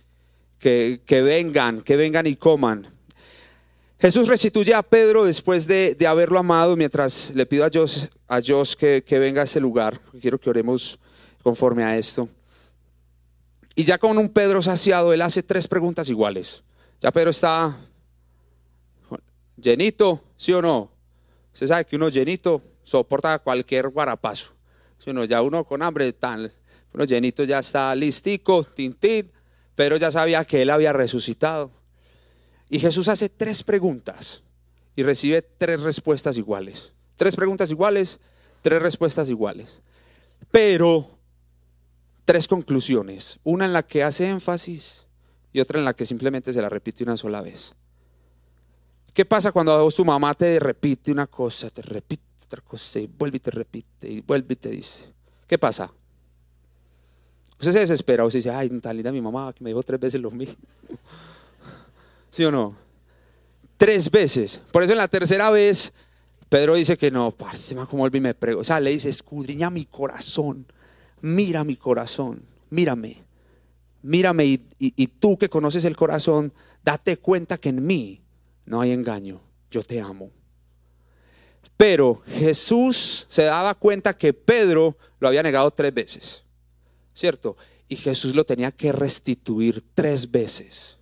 que, 0.59 1.23
vengan, 1.23 1.83
que 1.83 1.97
vengan 1.97 2.27
y 2.27 2.37
coman. 2.37 2.89
Jesús 4.01 4.27
restituye 4.27 4.75
a 4.75 4.83
Pedro 4.83 5.25
después 5.25 5.67
de, 5.67 5.95
haberlo 6.09 6.39
amado, 6.39 6.75
mientras 6.75 7.33
le 7.35 7.45
pido 7.45 7.65
a 7.65 7.69
Dios, 7.69 8.09
a 8.27 8.41
Dios 8.41 8.75
que, 8.75 9.05
que 9.05 9.19
venga 9.19 9.43
a 9.43 9.45
ese 9.45 9.61
lugar. 9.61 10.01
Quiero 10.21 10.41
que 10.41 10.49
oremos 10.49 10.99
conforme 11.43 11.85
a 11.85 11.99
esto. 11.99 12.29
Y 13.75 13.85
ya 13.85 13.99
con 13.99 14.17
un 14.17 14.31
Pedro 14.31 14.63
saciado, 14.63 15.13
él 15.13 15.21
hace 15.21 15.43
tres 15.43 15.69
preguntas 15.69 16.09
iguales. 16.09 16.65
Ya 17.01 17.13
Pedro 17.13 17.31
está 17.31 17.77
llenito, 19.57 20.23
¿sí 20.43 20.53
o 20.53 20.61
no? 20.61 20.91
Usted 21.55 21.69
sabe 21.69 21.85
que 21.85 21.95
uno 21.95 22.09
llenito 22.09 22.61
soporta 22.83 23.39
cualquier 23.39 23.89
guarapazo. 23.91 24.51
¿Sí 24.99 25.11
o 25.11 25.13
no? 25.13 25.25
Ya 25.25 25.41
uno 25.41 25.65
con 25.65 25.83
hambre, 25.83 26.13
tan, 26.13 26.51
bueno, 26.93 27.05
llenito 27.05 27.45
ya 27.45 27.61
está 27.61 27.95
listico, 27.95 28.65
tintín, 28.65 29.31
pero 29.77 29.97
ya 29.99 30.11
sabía 30.11 30.45
que 30.45 30.63
él 30.63 30.71
había 30.71 30.93
resucitado. 30.93 31.71
Y 32.69 32.81
Jesús 32.81 33.07
hace 33.07 33.29
tres 33.29 33.63
preguntas 33.63 34.43
y 34.97 35.05
recibe 35.05 35.43
tres 35.43 35.81
respuestas 35.81 36.37
iguales. 36.37 36.93
Tres 37.17 37.37
preguntas 37.37 37.71
iguales, 37.71 38.19
tres 38.63 38.83
respuestas 38.83 39.29
iguales. 39.29 39.81
Pero 40.51 41.09
tres 42.25 42.49
conclusiones. 42.49 43.39
Una 43.45 43.67
en 43.67 43.73
la 43.73 43.85
que 43.85 44.03
hace 44.03 44.29
énfasis 44.29 45.07
y 45.53 45.61
otra 45.61 45.79
en 45.79 45.85
la 45.85 45.95
que 45.95 46.05
simplemente 46.05 46.53
se 46.53 46.61
la 46.61 46.69
repite 46.69 47.05
una 47.05 47.17
sola 47.17 47.43
vez. 47.43 47.77
¿Qué 49.13 49.27
pasa 49.27 49.53
cuando 49.53 49.91
tu 49.91 50.05
mamá 50.07 50.33
te 50.33 50.59
repite 50.59 51.13
una 51.13 51.27
cosa, 51.27 51.69
te 51.69 51.83
repite 51.83 52.23
otra 52.47 52.63
cosa 52.63 52.99
y 52.99 53.07
vuelve 53.07 53.37
y 53.37 53.41
te 53.41 53.51
repite 53.51 54.11
y 54.11 54.21
vuelve 54.23 54.55
y 54.55 54.57
te 54.57 54.71
dice? 54.71 55.13
¿Qué 55.47 55.59
pasa? 55.59 55.93
Usted 57.59 57.73
se 57.73 57.81
desespera, 57.81 58.25
usted 58.25 58.39
dice, 58.39 58.51
ay, 58.51 58.71
tan 58.81 58.97
linda 58.97 59.13
mi 59.13 59.21
mamá 59.21 59.53
que 59.53 59.63
me 59.63 59.69
dijo 59.69 59.83
tres 59.83 60.01
veces 60.01 60.21
lo 60.21 60.31
mismo. 60.31 60.55
¿Sí 62.31 62.43
o 62.45 62.51
no? 62.51 62.75
Tres 63.77 64.11
veces. 64.11 64.59
Por 64.73 64.83
eso 64.83 64.93
en 64.93 64.99
la 64.99 65.09
tercera 65.09 65.51
vez, 65.51 65.93
Pedro 66.49 66.75
dice 66.75 66.97
que 66.97 67.11
no, 67.11 67.33
parce, 67.33 67.75
como 67.75 68.05
volví 68.05 68.19
me 68.19 68.33
prego. 68.33 68.63
O 68.63 68.65
sea, 68.65 68.81
le 68.81 68.91
dice, 68.91 69.11
escudriña 69.11 69.69
mi 69.69 69.85
corazón, 69.85 70.65
mira 71.21 71.65
mi 71.65 71.77
corazón, 71.77 72.43
mírame, 72.71 73.23
mírame 74.01 74.61
y 74.79 75.07
tú 75.07 75.37
que 75.37 75.51
conoces 75.51 75.85
el 75.85 75.97
corazón, 75.97 76.55
date 76.83 77.19
cuenta 77.19 77.59
que 77.59 77.69
en 77.69 77.85
mí 77.85 78.22
no 78.65 78.81
hay 78.81 78.93
engaño, 78.93 79.41
yo 79.71 79.83
te 79.83 80.01
amo. 80.01 80.31
Pero 81.77 82.23
Jesús 82.27 83.27
se 83.29 83.43
daba 83.43 83.75
cuenta 83.75 84.17
que 84.17 84.33
Pedro 84.33 84.97
lo 85.19 85.29
había 85.29 85.43
negado 85.43 85.71
tres 85.71 85.93
veces. 85.93 86.43
¿cierto? 87.15 87.57
y 87.93 87.97
Jesús 87.97 88.35
lo 88.35 88.47
tenía 88.47 88.71
que 88.71 88.91
restituir 88.91 89.85
tres 89.95 90.31
veces. 90.31 90.97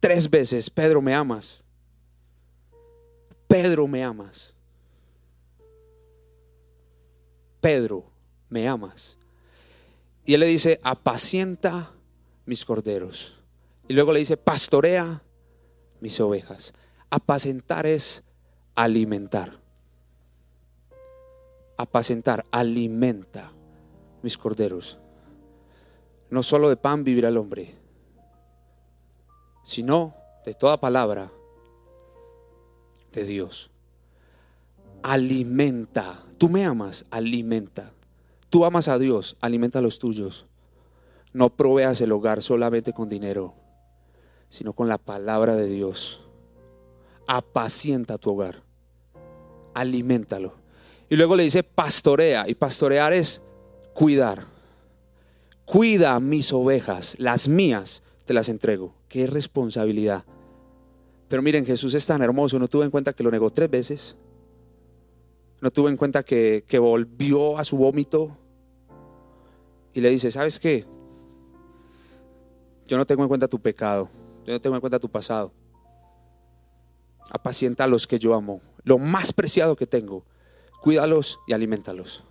Tres 0.00 0.30
veces, 0.30 0.70
Pedro, 0.70 1.02
¿me 1.02 1.14
amas? 1.14 1.62
Pedro, 3.46 3.86
¿me 3.86 4.02
amas? 4.02 4.54
Pedro, 7.60 8.06
¿me 8.48 8.66
amas? 8.66 9.18
Y 10.24 10.32
él 10.32 10.40
le 10.40 10.46
dice, 10.46 10.80
apacienta 10.82 11.92
mis 12.46 12.64
corderos. 12.64 13.38
Y 13.86 13.92
luego 13.92 14.14
le 14.14 14.20
dice, 14.20 14.38
pastorea 14.38 15.22
mis 16.00 16.20
ovejas. 16.20 16.72
Apacentar 17.10 17.86
es 17.86 18.22
alimentar. 18.74 19.58
Apacentar, 21.76 22.44
alimenta 22.50 23.52
mis 24.22 24.36
corderos. 24.36 24.98
No 26.30 26.42
solo 26.42 26.68
de 26.68 26.76
pan 26.76 27.04
vivirá 27.04 27.28
el 27.28 27.36
hombre, 27.36 27.74
sino 29.62 30.14
de 30.44 30.54
toda 30.54 30.80
palabra 30.80 31.32
de 33.12 33.24
Dios. 33.24 33.70
Alimenta. 35.02 36.22
Tú 36.38 36.48
me 36.48 36.64
amas, 36.64 37.04
alimenta. 37.10 37.92
Tú 38.50 38.64
amas 38.64 38.88
a 38.88 38.98
Dios, 38.98 39.36
alimenta 39.40 39.78
a 39.78 39.82
los 39.82 39.98
tuyos. 39.98 40.46
No 41.32 41.50
proveas 41.50 42.00
el 42.00 42.12
hogar 42.12 42.42
solamente 42.42 42.92
con 42.92 43.08
dinero, 43.08 43.54
sino 44.50 44.74
con 44.74 44.88
la 44.88 44.98
palabra 44.98 45.56
de 45.56 45.66
Dios. 45.66 46.20
Apacienta 47.26 48.18
tu 48.18 48.30
hogar. 48.32 48.62
Aliméntalo. 49.72 50.54
Y 51.08 51.16
luego 51.16 51.36
le 51.36 51.44
dice 51.44 51.62
pastorea. 51.62 52.46
Y 52.48 52.54
pastorear 52.54 53.12
es 53.12 53.40
cuidar. 53.94 54.44
Cuida 55.64 56.18
mis 56.18 56.52
ovejas, 56.52 57.14
las 57.18 57.46
mías 57.46 58.02
te 58.24 58.34
las 58.34 58.48
entrego. 58.48 58.94
Qué 59.08 59.28
responsabilidad. 59.28 60.24
Pero 61.28 61.42
miren, 61.42 61.64
Jesús 61.64 61.94
es 61.94 62.04
tan 62.06 62.22
hermoso, 62.22 62.58
no 62.58 62.66
tuve 62.66 62.84
en 62.84 62.90
cuenta 62.90 63.12
que 63.12 63.22
lo 63.22 63.30
negó 63.30 63.50
tres 63.50 63.70
veces. 63.70 64.16
No 65.60 65.70
tuve 65.70 65.90
en 65.90 65.96
cuenta 65.96 66.24
que, 66.24 66.64
que 66.66 66.80
volvió 66.80 67.56
a 67.56 67.64
su 67.64 67.76
vómito. 67.76 68.36
Y 69.94 70.00
le 70.00 70.10
dice, 70.10 70.32
¿sabes 70.32 70.58
qué? 70.58 70.84
Yo 72.86 72.96
no 72.96 73.06
tengo 73.06 73.22
en 73.22 73.28
cuenta 73.28 73.46
tu 73.46 73.60
pecado. 73.60 74.10
Yo 74.46 74.52
no 74.52 74.60
tengo 74.60 74.76
en 74.76 74.80
cuenta 74.80 74.98
tu 74.98 75.08
pasado. 75.08 75.52
Apacienta 77.30 77.84
a 77.84 77.86
los 77.86 78.06
que 78.06 78.18
yo 78.18 78.34
amo. 78.34 78.60
Lo 78.82 78.98
más 78.98 79.32
preciado 79.32 79.76
que 79.76 79.86
tengo. 79.86 80.24
Cuídalos 80.80 81.38
y 81.46 81.52
alimentalos. 81.52 82.24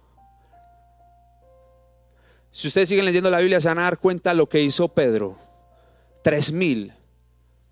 Si 2.52 2.68
ustedes 2.68 2.90
siguen 2.90 3.06
leyendo 3.06 3.30
la 3.30 3.40
Biblia, 3.40 3.62
se 3.62 3.68
van 3.68 3.80
a 3.80 3.84
dar 3.84 4.00
cuenta 4.00 4.34
lo 4.34 4.50
que 4.50 4.62
hizo 4.62 4.88
Pedro. 4.90 5.38
Tres 6.24 6.52
mil. 6.52 6.94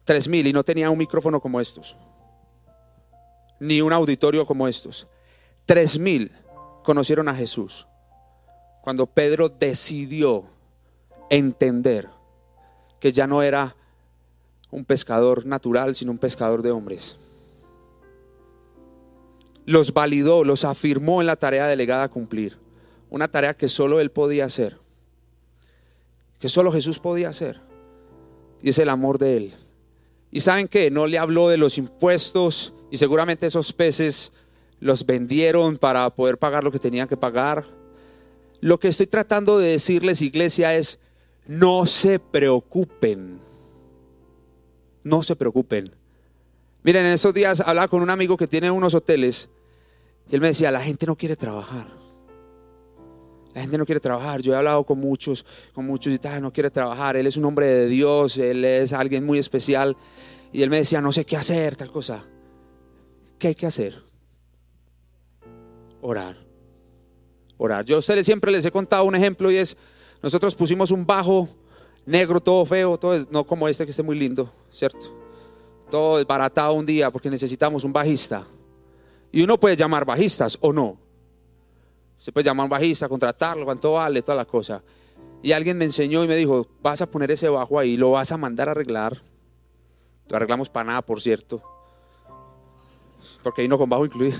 Tres 0.06 0.28
mil. 0.28 0.46
Y 0.48 0.54
no 0.54 0.64
tenía 0.64 0.90
un 0.90 0.98
micrófono 0.98 1.42
como 1.42 1.60
estos. 1.60 1.98
Ni 3.60 3.82
un 3.82 3.92
auditorio 3.92 4.46
como 4.46 4.68
estos. 4.68 5.08
Tres 5.66 5.98
mil 5.98 6.32
conocieron 6.84 7.28
a 7.28 7.36
Jesús. 7.36 7.88
Cuando 8.84 9.08
Pedro 9.08 9.50
decidió 9.50 10.46
entender 11.30 12.08
que 13.00 13.12
ya 13.12 13.28
no 13.28 13.42
era 13.42 13.76
un 14.72 14.86
pescador 14.86 15.46
natural, 15.46 15.96
sino 15.96 16.12
un 16.12 16.18
pescador 16.18 16.62
de 16.62 16.72
hombres. 16.72 17.18
Los 19.66 19.94
validó, 19.94 20.44
los 20.44 20.64
afirmó 20.64 21.22
en 21.22 21.28
la 21.28 21.36
tarea 21.36 21.68
delegada 21.68 22.04
a 22.04 22.10
cumplir 22.10 22.58
una 23.10 23.28
tarea 23.28 23.54
que 23.54 23.70
solo 23.70 24.00
Él 24.00 24.12
podía 24.12 24.46
hacer, 24.46 24.78
que 26.40 26.50
solo 26.50 26.72
Jesús 26.72 27.00
podía 27.00 27.30
hacer, 27.30 27.62
y 28.62 28.70
es 28.70 28.80
el 28.80 28.90
amor 28.90 29.18
de 29.18 29.38
Él. 29.38 29.56
Y 30.32 30.42
saben 30.42 30.68
que 30.68 30.92
no 30.92 31.08
le 31.08 31.18
habló 31.18 31.48
de 31.48 31.58
los 31.58 31.78
impuestos 31.78 32.74
y 32.92 32.98
seguramente 32.98 33.48
esos 33.48 33.72
peces 33.72 34.34
los 34.80 35.06
vendieron 35.06 35.78
para 35.78 36.10
poder 36.10 36.38
pagar 36.38 36.64
lo 36.64 36.72
que 36.72 36.80
tenían 36.80 37.08
que 37.08 37.18
pagar. 37.18 37.66
Lo 38.60 38.80
que 38.80 38.90
estoy 38.90 39.08
tratando 39.08 39.58
de 39.58 39.70
decirles, 39.70 40.22
iglesia, 40.22 40.76
es 40.76 41.00
no 41.48 41.86
se 41.86 42.20
preocupen. 42.20 43.40
No 45.08 45.24
se 45.24 45.38
preocupen. 45.38 45.96
Miren, 46.84 47.06
en 47.06 47.14
esos 47.14 47.34
días 47.34 47.62
hablaba 47.62 47.88
con 47.88 48.02
un 48.02 48.10
amigo 48.10 48.36
que 48.36 48.46
tiene 48.46 48.70
unos 48.70 48.94
hoteles 48.94 49.48
y 50.30 50.36
él 50.36 50.42
me 50.42 50.48
decía, 50.48 50.70
la 50.70 50.82
gente 50.82 51.06
no 51.06 51.16
quiere 51.16 51.38
trabajar. 51.38 51.88
La 53.54 53.62
gente 53.62 53.78
no 53.78 53.86
quiere 53.86 54.02
trabajar. 54.02 54.42
Yo 54.42 54.54
he 54.54 54.58
hablado 54.58 54.84
con 54.84 55.00
muchos, 55.00 55.46
con 55.74 55.86
muchos 55.86 56.12
y 56.12 56.20
tal, 56.20 56.42
no 56.42 56.52
quiere 56.52 56.70
trabajar. 56.70 57.16
Él 57.16 57.26
es 57.26 57.38
un 57.38 57.46
hombre 57.46 57.68
de 57.68 57.88
Dios, 57.88 58.38
él 58.38 58.66
es 58.66 58.92
alguien 58.92 59.26
muy 59.26 59.40
especial. 59.40 59.96
Y 60.52 60.62
él 60.62 60.70
me 60.70 60.78
decía, 60.78 61.00
no 61.00 61.14
sé 61.14 61.24
qué 61.24 61.38
hacer, 61.38 61.78
tal 61.78 61.90
cosa. 61.90 62.26
¿Qué 63.40 63.48
hay 63.48 63.56
que 63.56 63.66
hacer? 63.66 64.04
Orar. 66.02 66.36
Orar. 67.58 67.86
Yo 67.86 67.96
a 67.96 68.00
ustedes 68.00 68.26
siempre 68.26 68.52
les 68.52 68.66
he 68.66 68.72
contado 68.72 69.06
un 69.06 69.16
ejemplo 69.16 69.50
y 69.50 69.56
es, 69.56 69.78
nosotros 70.22 70.54
pusimos 70.54 70.92
un 70.92 71.06
bajo 71.06 71.48
negro, 72.08 72.40
todo 72.40 72.66
feo, 72.66 72.98
todo 72.98 73.28
no 73.30 73.46
como 73.46 73.68
este 73.68 73.86
que 73.86 73.92
esté 73.92 74.02
muy 74.02 74.18
lindo, 74.18 74.52
¿cierto? 74.72 75.14
Todo 75.92 76.18
desbaratado 76.18 76.74
un 76.74 76.86
día 76.86 77.12
porque 77.12 77.30
necesitamos 77.30 77.84
un 77.84 77.94
bajista. 77.94 78.48
Y 79.32 79.44
uno 79.44 79.60
puede 79.60 79.76
llamar 79.76 80.06
bajistas 80.06 80.58
o 80.62 80.72
no. 80.72 80.98
Se 82.18 82.32
puede 82.32 82.46
llamar 82.46 82.70
bajista, 82.70 83.08
contratarlo, 83.08 83.66
cuánto 83.66 83.92
vale, 83.92 84.22
toda 84.22 84.36
la 84.36 84.46
cosa. 84.46 84.82
Y 85.44 85.52
alguien 85.52 85.78
me 85.78 85.86
enseñó 85.86 86.24
y 86.24 86.28
me 86.28 86.36
dijo, 86.36 86.66
vas 86.82 87.02
a 87.02 87.12
poner 87.12 87.30
ese 87.30 87.50
bajo 87.50 87.78
ahí, 87.78 87.98
lo 87.98 88.12
vas 88.12 88.32
a 88.32 88.38
mandar 88.38 88.70
a 88.70 88.72
arreglar. 88.72 89.22
Lo 90.30 90.36
arreglamos 90.36 90.70
para 90.70 90.86
nada, 90.86 91.02
por 91.02 91.22
cierto. 91.22 91.62
Porque 93.44 93.62
ahí 93.62 93.68
no 93.68 93.78
con 93.78 93.90
bajo 93.90 94.06
incluido. 94.06 94.40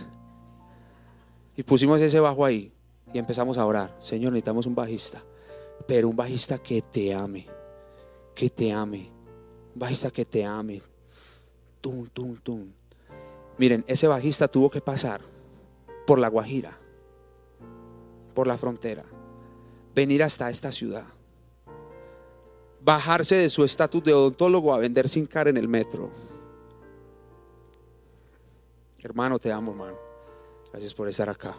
Y 1.56 1.64
pusimos 1.64 2.00
ese 2.02 2.20
bajo 2.20 2.46
ahí 2.46 2.72
y 3.14 3.20
empezamos 3.20 3.58
a 3.58 3.66
orar. 3.66 3.96
Señor, 4.00 4.32
necesitamos 4.32 4.66
un 4.66 4.76
bajista. 4.76 5.22
Pero 5.86 6.10
un 6.10 6.16
bajista 6.16 6.58
que 6.58 6.82
te 6.82 7.14
ame. 7.14 7.57
Que 8.38 8.50
te 8.50 8.72
ame. 8.72 9.10
Un 9.74 9.80
bajista 9.80 10.12
que 10.12 10.24
te 10.24 10.46
ame. 10.46 10.82
Tum, 11.82 12.06
tum, 12.08 12.38
tum. 12.38 12.72
Miren, 13.58 13.84
ese 13.88 14.08
bajista 14.08 14.48
tuvo 14.48 14.70
que 14.70 14.80
pasar 14.80 15.20
por 16.06 16.20
la 16.20 16.28
Guajira 16.30 16.78
por 18.38 18.46
la 18.46 18.56
frontera, 18.56 19.04
venir 19.96 20.22
hasta 20.22 20.48
esta 20.52 20.72
ciudad, 20.72 21.06
bajarse 22.80 23.34
de 23.34 23.50
su 23.50 23.64
estatus 23.64 24.04
de 24.04 24.14
odontólogo 24.14 24.76
a 24.76 24.78
vender 24.78 25.10
sin 25.10 25.26
cara 25.26 25.50
en 25.50 25.58
el 25.58 25.68
metro. 25.68 26.12
Hermano, 29.00 29.40
te 29.40 29.52
amo, 29.52 29.72
hermano. 29.72 29.98
Gracias 30.72 30.94
por 30.94 31.08
estar 31.08 31.28
acá. 31.32 31.56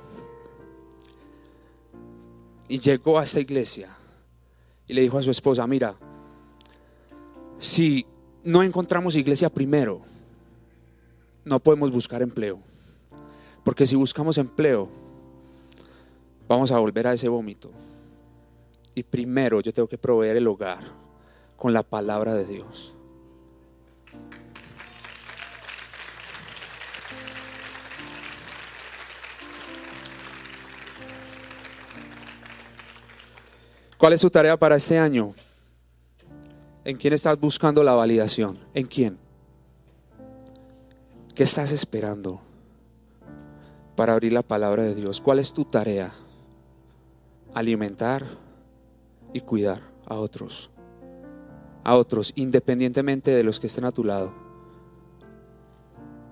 Y 2.68 2.78
llegó 2.78 3.18
a 3.18 3.24
esta 3.24 3.40
iglesia 3.40 3.88
y 4.86 4.94
le 4.94 5.00
dijo 5.00 5.18
a 5.18 5.22
su 5.24 5.32
esposa, 5.32 5.66
mira, 5.66 5.96
si 7.58 8.06
no 8.44 8.62
encontramos 8.62 9.14
iglesia 9.14 9.48
primero, 9.50 10.00
no 11.44 11.58
podemos 11.58 11.90
buscar 11.90 12.22
empleo. 12.22 12.58
Porque 13.64 13.86
si 13.86 13.96
buscamos 13.96 14.38
empleo, 14.38 14.88
Vamos 16.48 16.72
a 16.72 16.78
volver 16.78 17.06
a 17.06 17.12
ese 17.12 17.28
vómito. 17.28 17.70
Y 18.94 19.02
primero 19.02 19.60
yo 19.60 19.70
tengo 19.70 19.86
que 19.86 19.98
proveer 19.98 20.36
el 20.36 20.46
hogar 20.46 20.82
con 21.56 21.74
la 21.74 21.82
palabra 21.82 22.34
de 22.34 22.46
Dios. 22.46 22.94
¿Cuál 33.98 34.14
es 34.14 34.20
su 34.22 34.30
tarea 34.30 34.56
para 34.56 34.76
este 34.76 34.98
año? 34.98 35.34
¿En 36.88 36.96
quién 36.96 37.12
estás 37.12 37.38
buscando 37.38 37.84
la 37.84 37.92
validación? 37.92 38.58
¿En 38.72 38.86
quién? 38.86 39.18
¿Qué 41.34 41.42
estás 41.42 41.70
esperando 41.70 42.40
para 43.94 44.14
abrir 44.14 44.32
la 44.32 44.40
palabra 44.40 44.84
de 44.84 44.94
Dios? 44.94 45.20
¿Cuál 45.20 45.38
es 45.38 45.52
tu 45.52 45.66
tarea? 45.66 46.10
alimentar 47.52 48.24
y 49.34 49.40
cuidar 49.42 49.82
a 50.06 50.14
otros. 50.14 50.70
A 51.84 51.94
otros, 51.94 52.32
independientemente 52.36 53.32
de 53.32 53.42
los 53.42 53.60
que 53.60 53.66
estén 53.66 53.84
a 53.84 53.92
tu 53.92 54.02
lado. 54.02 54.32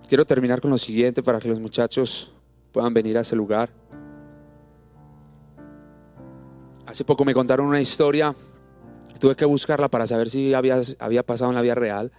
Quiero 0.08 0.24
terminar 0.24 0.62
con 0.62 0.70
lo 0.70 0.78
siguiente 0.78 1.22
para 1.22 1.38
que 1.38 1.48
los 1.48 1.60
muchachos 1.60 2.32
puedan 2.72 2.94
venir 2.94 3.18
a 3.18 3.20
ese 3.20 3.36
lugar. 3.36 3.68
Hace 6.86 7.04
poco 7.04 7.26
me 7.26 7.34
contaron 7.34 7.66
una 7.66 7.80
historia, 7.82 8.34
tuve 9.18 9.36
que 9.36 9.44
buscarla 9.44 9.88
para 9.88 10.06
saber 10.06 10.30
si 10.30 10.54
había, 10.54 10.80
había 10.98 11.22
pasado 11.22 11.50
en 11.50 11.54
la 11.54 11.62
vida 11.62 11.74
real. 11.74 12.12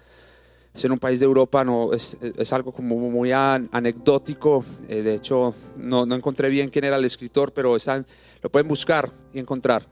Es 0.74 0.86
en 0.86 0.91
un 0.91 1.00
país 1.00 1.20
de 1.20 1.26
Europa, 1.26 1.64
no, 1.64 1.91
es, 1.93 2.18
algo 2.52 2.72
como 2.72 2.95
muy 2.98 3.32
anecdótico. 3.32 4.64
Eh, 4.88 5.02
de 5.02 5.16
hecho, 5.16 5.56
no, 5.76 6.06
no 6.06 6.16
encontré 6.16 6.50
bien 6.50 6.70
quién 6.70 6.86
era 6.86 6.98
el 6.98 7.06
escritor, 7.06 7.52
pero 7.52 7.76
están 7.76 8.06
lo 8.41 8.50
pueden 8.50 8.68
buscar 8.68 9.12
y 9.34 9.39
encontrar. 9.39 9.88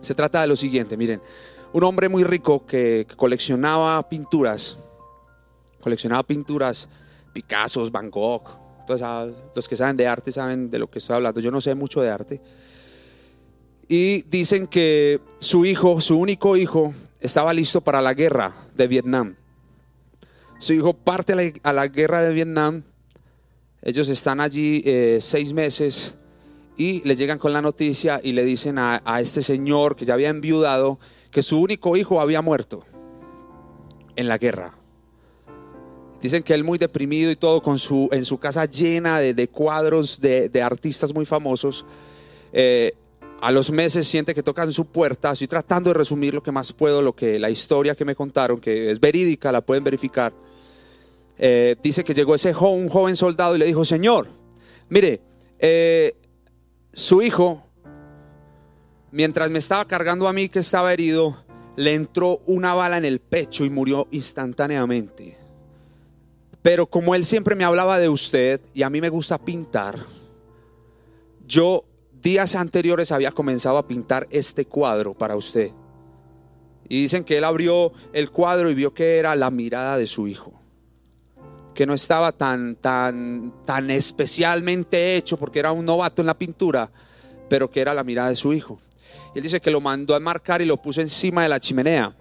Se 0.00 0.14
trata 0.14 0.40
de 0.40 0.46
lo 0.46 0.56
siguiente, 0.56 0.96
miren, 0.96 1.20
un 1.72 1.84
hombre 1.84 2.08
muy 2.08 2.24
rico 2.24 2.66
que, 2.66 3.06
coleccionaba 3.16 4.08
pinturas, 4.08 4.76
coleccionaba 5.80 6.22
pinturas, 6.22 6.88
Picassos, 7.32 7.92
Van 7.92 8.10
Gogh, 8.10 8.44
todos 8.86 9.32
los 9.54 9.68
que 9.68 9.76
saben 9.76 9.96
de 9.96 10.06
arte 10.06 10.32
saben 10.32 10.70
de 10.70 10.78
lo 10.78 10.90
que 10.90 10.98
estoy 10.98 11.16
hablando. 11.16 11.40
Yo 11.40 11.50
no 11.50 11.60
sé 11.60 11.74
mucho 11.74 12.00
de 12.00 12.10
arte. 12.10 12.40
Y 13.92 14.22
dicen 14.30 14.68
que 14.68 15.18
su 15.40 15.64
hijo, 15.64 16.00
su 16.00 16.16
único 16.16 16.56
hijo, 16.56 16.94
estaba 17.20 17.52
listo 17.52 17.80
para 17.80 18.00
la 18.00 18.14
guerra 18.14 18.54
de 18.76 18.86
Vietnam. 18.86 19.34
Su 20.60 20.74
hijo 20.74 20.94
parte 20.94 21.54
a 21.64 21.72
la, 21.72 21.88
guerra 21.88 22.22
de 22.22 22.32
Vietnam. 22.32 22.84
Ellos 23.82 24.08
están 24.08 24.40
allí 24.40 24.80
eh, 24.86 25.18
seis 25.20 25.52
meses 25.52 26.14
y 26.76 27.02
le 27.02 27.16
llegan 27.16 27.40
con 27.40 27.52
la 27.52 27.60
noticia 27.60 28.20
y 28.22 28.30
le 28.30 28.44
dicen 28.44 28.78
a, 28.78 29.02
este 29.20 29.42
señor 29.42 29.96
que 29.96 30.04
ya 30.04 30.14
había 30.14 30.28
enviudado 30.28 31.00
que 31.32 31.42
su 31.42 31.60
único 31.60 31.96
hijo 31.96 32.20
había 32.20 32.42
muerto 32.42 32.84
en 34.14 34.28
la 34.28 34.38
guerra. 34.38 34.72
Dicen 36.22 36.44
que 36.44 36.54
él 36.54 36.62
muy 36.62 36.78
deprimido 36.78 37.28
y 37.32 37.34
todo, 37.34 37.60
con 37.60 37.76
su, 37.76 38.08
en 38.12 38.24
su 38.24 38.38
casa 38.38 38.66
llena 38.66 39.18
de, 39.18 39.48
cuadros 39.48 40.20
de, 40.20 40.62
artistas 40.62 41.12
muy 41.12 41.26
famosos. 41.26 41.84
Eh, 42.52 42.94
a 43.40 43.50
los 43.50 43.70
meses 43.70 44.06
siente 44.06 44.34
que 44.34 44.42
tocan 44.42 44.70
su 44.72 44.86
puerta. 44.86 45.32
Estoy 45.32 45.48
tratando 45.48 45.90
de 45.90 45.94
resumir 45.94 46.34
lo 46.34 46.42
que 46.42 46.52
más 46.52 46.72
puedo, 46.72 47.00
lo 47.00 47.14
que 47.14 47.38
la 47.38 47.50
historia 47.50 47.94
que 47.94 48.04
me 48.04 48.14
contaron, 48.14 48.60
que 48.60 48.90
es 48.90 49.00
verídica, 49.00 49.50
la 49.50 49.62
pueden 49.62 49.82
verificar. 49.82 50.32
Eh, 51.38 51.76
dice 51.82 52.04
que 52.04 52.12
llegó 52.12 52.34
ese 52.34 52.54
un 52.54 52.88
joven 52.90 53.16
soldado 53.16 53.56
y 53.56 53.58
le 53.58 53.64
dijo, 53.64 53.84
Señor, 53.84 54.28
mire, 54.90 55.22
eh, 55.58 56.14
su 56.92 57.22
hijo, 57.22 57.62
mientras 59.10 59.50
me 59.50 59.58
estaba 59.58 59.86
cargando 59.86 60.28
a 60.28 60.34
mí 60.34 60.50
que 60.50 60.58
estaba 60.58 60.92
herido, 60.92 61.42
le 61.76 61.94
entró 61.94 62.40
una 62.46 62.74
bala 62.74 62.98
en 62.98 63.06
el 63.06 63.20
pecho 63.20 63.64
y 63.64 63.70
murió 63.70 64.06
instantáneamente. 64.10 65.38
Pero 66.60 66.86
como 66.86 67.14
él 67.14 67.24
siempre 67.24 67.56
me 67.56 67.64
hablaba 67.64 67.98
de 67.98 68.10
usted 68.10 68.60
y 68.74 68.82
a 68.82 68.90
mí 68.90 69.00
me 69.00 69.08
gusta 69.08 69.38
pintar, 69.38 69.98
yo 71.46 71.84
días 72.20 72.54
anteriores 72.54 73.12
había 73.12 73.32
comenzado 73.32 73.78
a 73.78 73.86
pintar 73.86 74.26
este 74.30 74.66
cuadro 74.66 75.14
para 75.14 75.36
usted. 75.36 75.70
Y 76.88 77.02
dicen 77.02 77.24
que 77.24 77.38
él 77.38 77.44
abrió 77.44 77.92
el 78.12 78.30
cuadro 78.30 78.70
y 78.70 78.74
vio 78.74 78.92
que 78.92 79.18
era 79.18 79.36
la 79.36 79.50
mirada 79.50 79.96
de 79.96 80.06
su 80.06 80.26
hijo. 80.26 80.52
Que 81.74 81.86
no 81.86 81.94
estaba 81.94 82.32
tan, 82.32 82.74
tan, 82.76 83.52
tan 83.64 83.90
especialmente 83.90 85.16
hecho 85.16 85.36
porque 85.36 85.60
era 85.60 85.72
un 85.72 85.84
novato 85.84 86.20
en 86.20 86.26
la 86.26 86.36
pintura, 86.36 86.90
pero 87.48 87.70
que 87.70 87.80
era 87.80 87.94
la 87.94 88.04
mirada 88.04 88.30
de 88.30 88.36
su 88.36 88.52
hijo. 88.52 88.80
Y 89.34 89.38
él 89.38 89.44
dice 89.44 89.60
que 89.60 89.70
lo 89.70 89.80
mandó 89.80 90.14
a 90.14 90.20
marcar 90.20 90.60
y 90.60 90.64
lo 90.64 90.82
puso 90.82 91.00
encima 91.00 91.44
de 91.44 91.48
la 91.48 91.60
chimenea. 91.60 92.16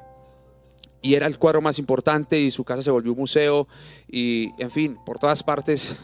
Y 1.02 1.16
era 1.16 1.26
el 1.26 1.40
cuadro 1.40 1.62
más 1.62 1.80
importante 1.80 2.40
y 2.40 2.52
su 2.52 2.64
casa 2.64 2.82
se 2.82 2.92
volvió 2.92 3.14
un 3.14 3.20
museo. 3.20 3.68
Y 4.08 4.52
en 4.60 4.70
fin, 4.70 4.98
por 5.04 5.18
todas 5.18 5.42
partes 5.42 5.98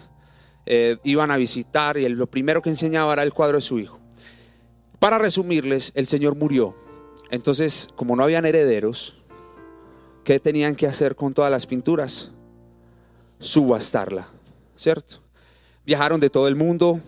eh, 0.66 0.98
iban 1.04 1.30
a 1.30 1.38
visitar 1.38 1.98
y 1.98 2.08
lo 2.10 2.28
primero 2.28 2.62
que 2.62 2.70
enseñaba 2.70 3.14
era 3.14 3.24
el 3.24 3.34
cuadro 3.34 3.58
de 3.58 3.62
su 3.62 3.80
hijo. 3.80 4.00
Para 5.00 5.20
resumirles, 5.20 5.92
el 5.96 6.08
Señor 6.08 6.36
murió. 6.36 6.76
Entonces, 7.30 7.88
como 7.96 8.16
no 8.16 8.24
habían 8.24 8.46
herederos, 8.46 9.16
¿qué 10.24 10.40
tenían 10.40 10.76
que 10.76 10.88
hacer 10.88 11.16
con 11.16 11.34
todas 11.34 11.52
las 11.52 11.68
pinturas? 11.68 12.32
Subastarla, 13.40 14.28
¿cierto? 14.76 15.22
Viajaron 15.86 16.20
de 16.20 16.30
todo 16.30 16.48
el 16.48 16.56
mundo, 16.56 17.00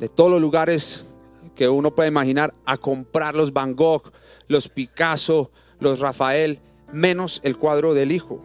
de 0.00 0.08
todos 0.08 0.30
los 0.30 0.40
lugares 0.40 1.06
que 1.54 1.68
uno 1.68 1.94
puede 1.94 2.08
imaginar, 2.08 2.54
a 2.64 2.76
comprar 2.76 3.34
los 3.34 3.52
Van 3.52 3.74
Gogh, 3.74 4.12
los 4.48 4.68
Picasso, 4.68 5.50
los 5.80 5.98
Rafael, 5.98 6.60
menos 6.92 7.40
el 7.44 7.58
cuadro 7.58 7.94
del 7.94 8.12
hijo, 8.12 8.42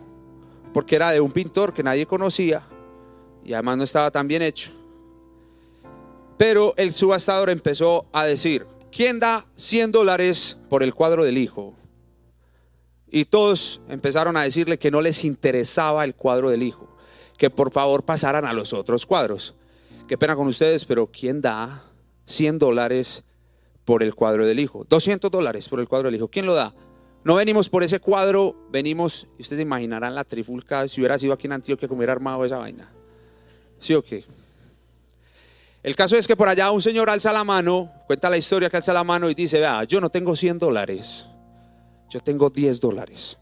porque 0.73 0.95
era 0.95 1.11
de 1.11 1.21
un 1.21 1.31
pintor 1.31 1.73
que 1.73 1.83
nadie 1.83 2.05
conocía 2.05 2.63
y 3.45 3.53
además 3.53 3.77
no 3.77 3.83
estaba 3.83 4.11
tan 4.11 4.27
bien 4.27 4.41
hecho. 4.41 4.71
Pero 6.37 6.73
el 6.77 6.93
subastador 6.93 7.49
empezó 7.49 8.05
a 8.11 8.25
decir, 8.25 8.65
¿quién 8.91 9.19
da 9.19 9.45
100 9.55 9.91
dólares 9.91 10.57
por 10.69 10.83
el 10.83 10.93
cuadro 10.93 11.23
del 11.23 11.37
hijo? 11.37 11.75
Y 13.09 13.25
todos 13.25 13.81
empezaron 13.89 14.35
a 14.37 14.43
decirle 14.43 14.79
que 14.79 14.89
no 14.89 15.01
les 15.01 15.23
interesaba 15.23 16.03
el 16.03 16.15
cuadro 16.15 16.49
del 16.49 16.63
hijo, 16.63 16.89
que 17.37 17.49
por 17.49 17.71
favor 17.71 18.03
pasaran 18.03 18.45
a 18.45 18.53
los 18.53 18.73
otros 18.73 19.05
cuadros. 19.05 19.53
Qué 20.07 20.17
pena 20.17 20.35
con 20.35 20.47
ustedes, 20.47 20.85
pero 20.85 21.07
¿quién 21.07 21.39
da 21.39 21.83
100 22.25 22.57
dólares 22.57 23.23
por 23.85 24.01
el 24.01 24.15
cuadro 24.15 24.45
del 24.45 24.59
hijo? 24.59 24.85
200 24.89 25.29
dólares 25.29 25.69
por 25.69 25.79
el 25.79 25.87
cuadro 25.87 26.07
del 26.07 26.15
hijo. 26.15 26.27
¿Quién 26.27 26.47
lo 26.47 26.55
da? 26.55 26.73
No 27.23 27.35
venimos 27.35 27.69
por 27.69 27.83
ese 27.83 27.99
cuadro, 27.99 28.67
venimos, 28.69 29.27
ustedes 29.39 29.61
imaginarán 29.61 30.13
la 30.13 30.25
trifulca 30.25 30.87
si 30.89 30.99
hubiera 30.99 31.17
sido 31.17 31.31
aquí 31.31 31.47
en 31.47 31.53
Antioquia 31.53 31.87
como 31.87 31.99
hubiera 31.99 32.11
armado 32.11 32.43
esa 32.43 32.57
vaina. 32.57 32.91
¿Sí 33.83 33.93
o 33.93 34.01
qué? 34.01 34.23
El 35.83 35.97
caso 35.97 36.15
es 36.15 36.25
que 36.25 36.37
por 36.37 36.47
allá 36.47 36.71
un 36.71 36.81
señor 36.81 37.09
alza 37.09 37.33
la 37.33 37.43
mano, 37.43 37.91
cuenta 38.07 38.29
la 38.29 38.37
historia 38.37 38.69
que 38.69 38.77
alza 38.77 38.93
la 38.93 39.03
mano 39.03 39.29
y 39.29 39.33
dice, 39.33 39.59
vea, 39.59 39.83
yo 39.83 39.99
no 39.99 40.09
tengo 40.09 40.37
100 40.37 40.57
dólares, 40.57 41.25
yo 42.09 42.21
tengo 42.21 42.49
10 42.49 42.79
dólares, 42.79 43.37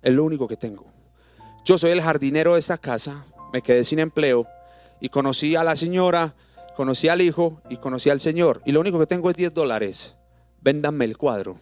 es 0.00 0.14
lo 0.14 0.24
único 0.24 0.48
que 0.48 0.56
tengo. 0.56 0.86
Yo 1.66 1.76
soy 1.76 1.90
el 1.90 2.00
jardinero 2.00 2.54
de 2.54 2.60
esta 2.60 2.78
casa, 2.78 3.26
me 3.52 3.60
quedé 3.60 3.84
sin 3.84 3.98
empleo 3.98 4.46
y 5.02 5.10
conocí 5.10 5.54
a 5.54 5.62
la 5.62 5.76
señora, 5.76 6.34
conocí 6.78 7.08
al 7.08 7.20
hijo 7.20 7.60
y 7.68 7.76
conocí 7.76 8.08
al 8.08 8.20
señor. 8.20 8.62
Y 8.64 8.72
lo 8.72 8.80
único 8.80 8.98
que 8.98 9.06
tengo 9.06 9.28
es 9.28 9.36
10 9.36 9.52
dólares, 9.52 10.14
véndanme 10.62 11.04
el 11.04 11.18
cuadro. 11.18 11.58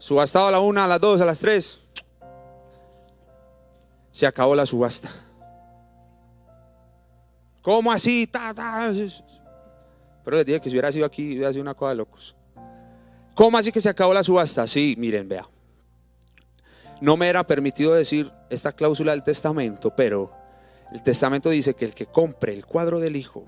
Subastado 0.00 0.48
a 0.48 0.50
la 0.50 0.58
una, 0.58 0.82
a 0.82 0.88
las 0.88 1.00
dos, 1.00 1.20
a 1.20 1.26
las 1.26 1.38
tres. 1.38 1.78
Se 4.10 4.26
acabó 4.26 4.56
la 4.56 4.66
subasta. 4.66 5.29
¿Cómo 7.62 7.92
así? 7.92 8.30
Pero 10.24 10.36
les 10.36 10.46
dije 10.46 10.60
que 10.60 10.70
si 10.70 10.76
hubiera 10.76 10.92
sido 10.92 11.06
aquí, 11.06 11.34
hubiera 11.34 11.52
sido 11.52 11.62
una 11.62 11.74
cosa 11.74 11.90
de 11.90 11.96
locos. 11.96 12.36
¿Cómo 13.34 13.58
así 13.58 13.72
que 13.72 13.80
se 13.80 13.88
acabó 13.88 14.12
la 14.14 14.24
subasta? 14.24 14.66
Sí, 14.66 14.94
miren, 14.98 15.28
vea. 15.28 15.48
No 17.00 17.16
me 17.16 17.28
era 17.28 17.46
permitido 17.46 17.94
decir 17.94 18.30
esta 18.50 18.72
cláusula 18.72 19.12
del 19.12 19.22
testamento, 19.22 19.94
pero 19.94 20.30
el 20.92 21.02
testamento 21.02 21.48
dice 21.48 21.74
que 21.74 21.86
el 21.86 21.94
que 21.94 22.06
compre 22.06 22.52
el 22.52 22.66
cuadro 22.66 22.98
del 22.98 23.16
hijo 23.16 23.44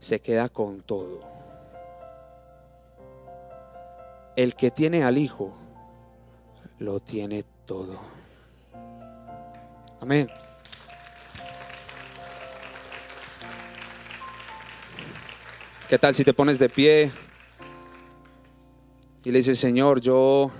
se 0.00 0.20
queda 0.20 0.48
con 0.48 0.80
todo. 0.82 1.20
El 4.36 4.56
que 4.56 4.70
tiene 4.70 5.04
al 5.04 5.16
hijo 5.16 5.56
lo 6.78 6.98
tiene 6.98 7.44
todo. 7.66 7.98
Amén. 10.00 10.28
¿Qué 15.94 15.98
tal 16.00 16.12
si 16.12 16.24
te 16.24 16.34
pones 16.34 16.58
de 16.58 16.68
pie 16.68 17.12
y 19.22 19.30
le 19.30 19.38
dices, 19.38 19.60
Señor, 19.60 20.00
yo 20.00 20.50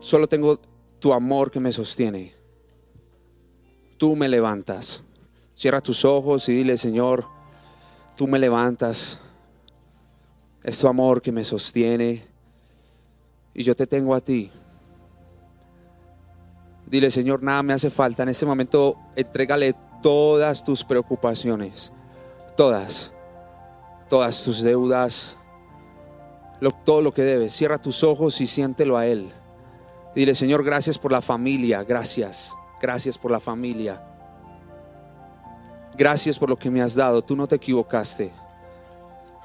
solo 0.00 0.26
tengo 0.26 0.58
tu 1.00 1.12
amor 1.12 1.50
que 1.50 1.60
me 1.60 1.70
sostiene? 1.70 2.32
Tú 3.98 4.16
me 4.16 4.30
levantas. 4.30 5.02
Cierra 5.54 5.82
tus 5.82 6.06
ojos 6.06 6.48
y 6.48 6.54
dile, 6.54 6.78
Señor, 6.78 7.26
tú 8.16 8.26
me 8.26 8.38
levantas. 8.38 9.18
Es 10.64 10.78
tu 10.78 10.88
amor 10.88 11.20
que 11.20 11.30
me 11.30 11.44
sostiene. 11.44 12.24
Y 13.52 13.62
yo 13.64 13.76
te 13.76 13.86
tengo 13.86 14.14
a 14.14 14.22
ti. 14.22 14.50
Dile, 16.86 17.10
Señor, 17.10 17.42
nada 17.42 17.62
me 17.62 17.74
hace 17.74 17.90
falta. 17.90 18.22
En 18.22 18.30
este 18.30 18.46
momento, 18.46 18.96
entrégale 19.14 19.74
todas 20.02 20.64
tus 20.64 20.82
preocupaciones. 20.82 21.92
Todas 22.56 23.12
todas 24.12 24.44
tus 24.44 24.62
deudas, 24.62 25.38
todo 26.84 27.00
lo 27.00 27.14
que 27.14 27.22
debes. 27.22 27.54
Cierra 27.54 27.80
tus 27.80 28.04
ojos 28.04 28.42
y 28.42 28.46
siéntelo 28.46 28.98
a 28.98 29.06
Él. 29.06 29.32
Dile, 30.14 30.34
Señor, 30.34 30.62
gracias 30.62 30.98
por 30.98 31.12
la 31.12 31.22
familia, 31.22 31.82
gracias, 31.82 32.52
gracias 32.78 33.16
por 33.16 33.30
la 33.30 33.40
familia. 33.40 34.04
Gracias 35.96 36.38
por 36.38 36.50
lo 36.50 36.58
que 36.58 36.70
me 36.70 36.82
has 36.82 36.94
dado, 36.94 37.22
tú 37.22 37.34
no 37.34 37.46
te 37.46 37.56
equivocaste. 37.56 38.30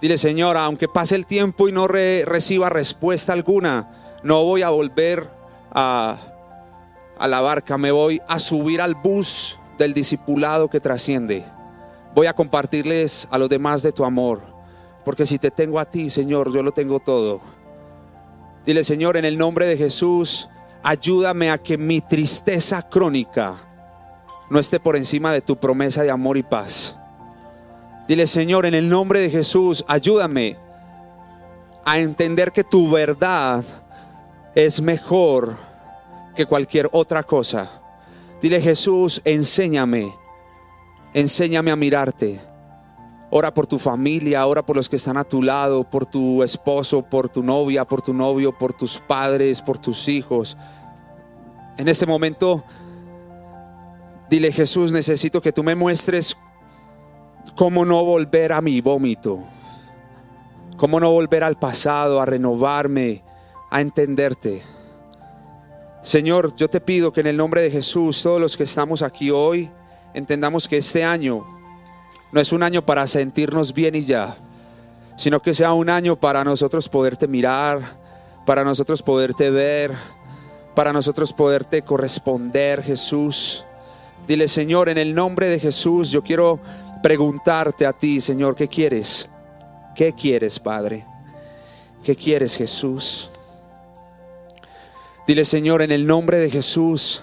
Dile, 0.01 0.17
Señor, 0.17 0.57
aunque 0.57 0.89
pase 0.89 1.15
el 1.15 1.25
tiempo 1.25 1.69
y 1.69 1.71
no 1.71 1.87
reciba 1.87 2.69
respuesta 2.69 3.31
alguna, 3.31 4.19
no 4.21 4.43
voy 4.43 4.63
a 4.63 4.69
volver 4.69 5.29
a, 5.71 6.17
a 7.17 7.27
la 7.29 7.39
barca, 7.39 7.77
me 7.77 7.91
voy 7.91 8.21
a 8.27 8.37
subir 8.37 8.81
al 8.81 8.95
bus 8.95 9.57
del 9.77 9.93
discipulado 9.93 10.69
que 10.69 10.81
trasciende. 10.81 11.45
Voy 12.13 12.27
a 12.27 12.33
compartirles 12.33 13.29
a 13.31 13.37
los 13.37 13.47
demás 13.47 13.81
de 13.81 13.93
tu 13.93 14.03
amor. 14.03 14.56
Porque 15.07 15.25
si 15.25 15.39
te 15.39 15.51
tengo 15.51 15.79
a 15.79 15.85
ti, 15.85 16.09
Señor, 16.09 16.51
yo 16.51 16.61
lo 16.61 16.73
tengo 16.73 16.99
todo. 16.99 17.39
Dile, 18.65 18.83
Señor, 18.83 19.15
en 19.15 19.23
el 19.23 19.37
nombre 19.37 19.65
de 19.65 19.77
Jesús, 19.77 20.49
ayúdame 20.83 21.49
a 21.49 21.57
que 21.57 21.77
mi 21.77 22.01
tristeza 22.01 22.81
crónica 22.81 23.55
no 24.49 24.59
esté 24.59 24.81
por 24.81 24.97
encima 24.97 25.31
de 25.31 25.39
tu 25.39 25.55
promesa 25.55 26.03
de 26.03 26.11
amor 26.11 26.35
y 26.35 26.43
paz. 26.43 26.97
Dile, 28.09 28.27
Señor, 28.27 28.65
en 28.65 28.73
el 28.73 28.89
nombre 28.89 29.21
de 29.21 29.29
Jesús, 29.29 29.85
ayúdame 29.87 30.57
a 31.85 31.99
entender 31.99 32.51
que 32.51 32.65
tu 32.65 32.91
verdad 32.91 33.63
es 34.55 34.81
mejor 34.81 35.55
que 36.35 36.45
cualquier 36.45 36.89
otra 36.91 37.23
cosa. 37.23 37.81
Dile 38.41 38.59
Jesús, 38.59 39.21
enséñame, 39.23 40.13
enséñame 41.13 41.71
a 41.71 41.77
mirarte. 41.77 42.56
Ora 43.29 43.53
por 43.53 43.67
tu 43.67 43.77
familia, 43.77 44.47
ora 44.47 44.65
por 44.65 44.77
los 44.77 44.87
que 44.87 44.95
están 44.95 45.17
a 45.17 45.25
tu 45.25 45.41
lado, 45.41 45.83
por 45.83 46.05
tu 46.05 46.43
esposo, 46.43 47.01
por 47.01 47.27
tu 47.27 47.43
novia, 47.43 47.83
por 47.83 48.01
tu 48.01 48.13
novio, 48.13 48.57
por 48.57 48.71
tus 48.71 48.99
padres, 48.99 49.61
por 49.61 49.77
tus 49.77 50.07
hijos. 50.07 50.55
En 51.77 51.89
este 51.89 52.05
momento, 52.05 52.63
dile 54.29 54.51
Jesús, 54.53 54.93
necesito 54.93 55.41
que 55.41 55.51
tú 55.51 55.61
me 55.61 55.75
muestres 55.75 56.37
cómo 57.57 57.83
no 57.83 58.05
volver 58.05 58.53
a 58.53 58.61
mi 58.61 58.79
vómito, 58.79 59.39
cómo 60.77 60.99
no 61.01 61.11
volver 61.11 61.43
al 61.43 61.59
pasado, 61.59 62.21
a 62.21 62.25
renovarme, 62.25 63.23
a 63.69 63.81
entenderte. 63.81 64.63
Señor, 66.01 66.55
yo 66.55 66.69
te 66.69 66.79
pido 66.79 67.11
que 67.11 67.19
en 67.19 67.27
el 67.27 67.35
nombre 67.35 67.61
de 67.61 67.71
Jesús, 67.71 68.23
todos 68.23 68.39
los 68.39 68.55
que 68.55 68.63
estamos 68.63 69.01
aquí 69.01 69.31
hoy, 69.31 69.69
entendamos 70.13 70.65
que 70.65 70.77
este 70.77 71.03
año 71.03 71.56
no 72.31 72.41
es 72.41 72.51
un 72.51 72.63
año 72.63 72.85
para 72.85 73.07
sentirnos 73.07 73.73
bien 73.73 73.95
y 73.95 74.03
ya, 74.03 74.37
sino 75.15 75.41
que 75.41 75.53
sea 75.53 75.73
un 75.73 75.89
año 75.89 76.15
para 76.15 76.43
nosotros 76.43 76.89
poderte 76.89 77.27
mirar, 77.27 77.97
para 78.45 78.63
nosotros 78.63 79.01
poderte 79.01 79.49
ver, 79.49 79.93
para 80.75 80.93
nosotros 80.93 81.33
poderte 81.33 81.81
corresponder, 81.81 82.83
Jesús. 82.83 83.65
Dile, 84.27 84.47
Señor, 84.47 84.89
en 84.89 84.97
el 84.97 85.15
nombre 85.15 85.47
de 85.47 85.59
Jesús, 85.59 86.11
yo 86.11 86.21
quiero 86.21 86.59
preguntarte 87.01 87.85
a 87.85 87.93
ti, 87.93 88.19
Señor, 88.21 88.55
¿qué 88.55 88.67
quieres? 88.67 89.29
¿Qué 89.95 90.13
quieres, 90.13 90.59
Padre? 90.59 91.05
¿Qué 92.03 92.15
quieres, 92.15 92.55
Jesús? 92.55 93.31
Dile, 95.25 95.43
Señor, 95.45 95.81
en 95.81 95.91
el 95.91 96.05
nombre 96.05 96.37
de 96.37 96.49
Jesús, 96.49 97.21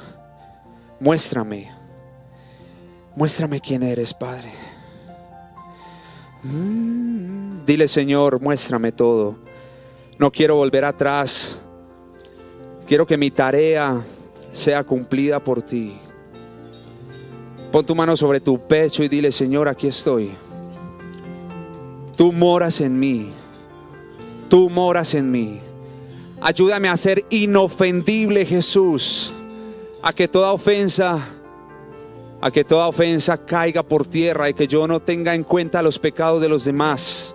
muéstrame. 0.98 1.70
Muéstrame 3.16 3.60
quién 3.60 3.82
eres, 3.82 4.12
Padre. 4.12 4.63
Dile, 7.66 7.88
Señor, 7.88 8.40
muéstrame 8.40 8.92
todo. 8.92 9.36
No 10.18 10.30
quiero 10.30 10.56
volver 10.56 10.84
atrás. 10.84 11.60
Quiero 12.86 13.06
que 13.06 13.16
mi 13.16 13.30
tarea 13.30 14.04
sea 14.52 14.84
cumplida 14.84 15.42
por 15.42 15.62
ti. 15.62 15.96
Pon 17.72 17.84
tu 17.84 17.94
mano 17.94 18.16
sobre 18.16 18.40
tu 18.40 18.58
pecho 18.68 19.02
y 19.02 19.08
dile, 19.08 19.32
Señor, 19.32 19.68
aquí 19.68 19.86
estoy. 19.86 20.32
Tú 22.16 22.32
moras 22.32 22.80
en 22.80 22.98
mí. 22.98 23.32
Tú 24.48 24.70
moras 24.70 25.14
en 25.14 25.30
mí. 25.30 25.60
Ayúdame 26.40 26.88
a 26.88 26.96
ser 26.96 27.24
inofendible, 27.30 28.44
Jesús. 28.44 29.32
A 30.02 30.12
que 30.12 30.28
toda 30.28 30.52
ofensa, 30.52 31.33
a 32.44 32.50
que 32.50 32.62
toda 32.62 32.88
ofensa 32.88 33.38
caiga 33.38 33.82
por 33.82 34.06
tierra 34.06 34.50
y 34.50 34.52
que 34.52 34.66
yo 34.66 34.86
no 34.86 35.00
tenga 35.00 35.34
en 35.34 35.44
cuenta 35.44 35.80
los 35.80 35.98
pecados 35.98 36.42
de 36.42 36.48
los 36.50 36.66
demás. 36.66 37.34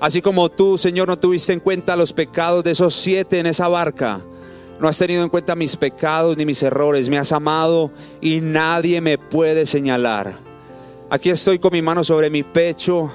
Así 0.00 0.20
como 0.20 0.48
tú, 0.48 0.76
Señor, 0.76 1.06
no 1.06 1.16
tuviste 1.16 1.52
en 1.52 1.60
cuenta 1.60 1.94
los 1.94 2.12
pecados 2.12 2.64
de 2.64 2.72
esos 2.72 2.92
siete 2.96 3.38
en 3.38 3.46
esa 3.46 3.68
barca. 3.68 4.20
No 4.80 4.88
has 4.88 4.98
tenido 4.98 5.22
en 5.22 5.28
cuenta 5.28 5.54
mis 5.54 5.76
pecados 5.76 6.36
ni 6.36 6.44
mis 6.44 6.60
errores. 6.64 7.08
Me 7.08 7.16
has 7.16 7.30
amado 7.30 7.92
y 8.20 8.40
nadie 8.40 9.00
me 9.00 9.18
puede 9.18 9.66
señalar. 9.66 10.36
Aquí 11.10 11.30
estoy 11.30 11.60
con 11.60 11.72
mi 11.72 11.80
mano 11.80 12.02
sobre 12.02 12.28
mi 12.28 12.42
pecho, 12.42 13.08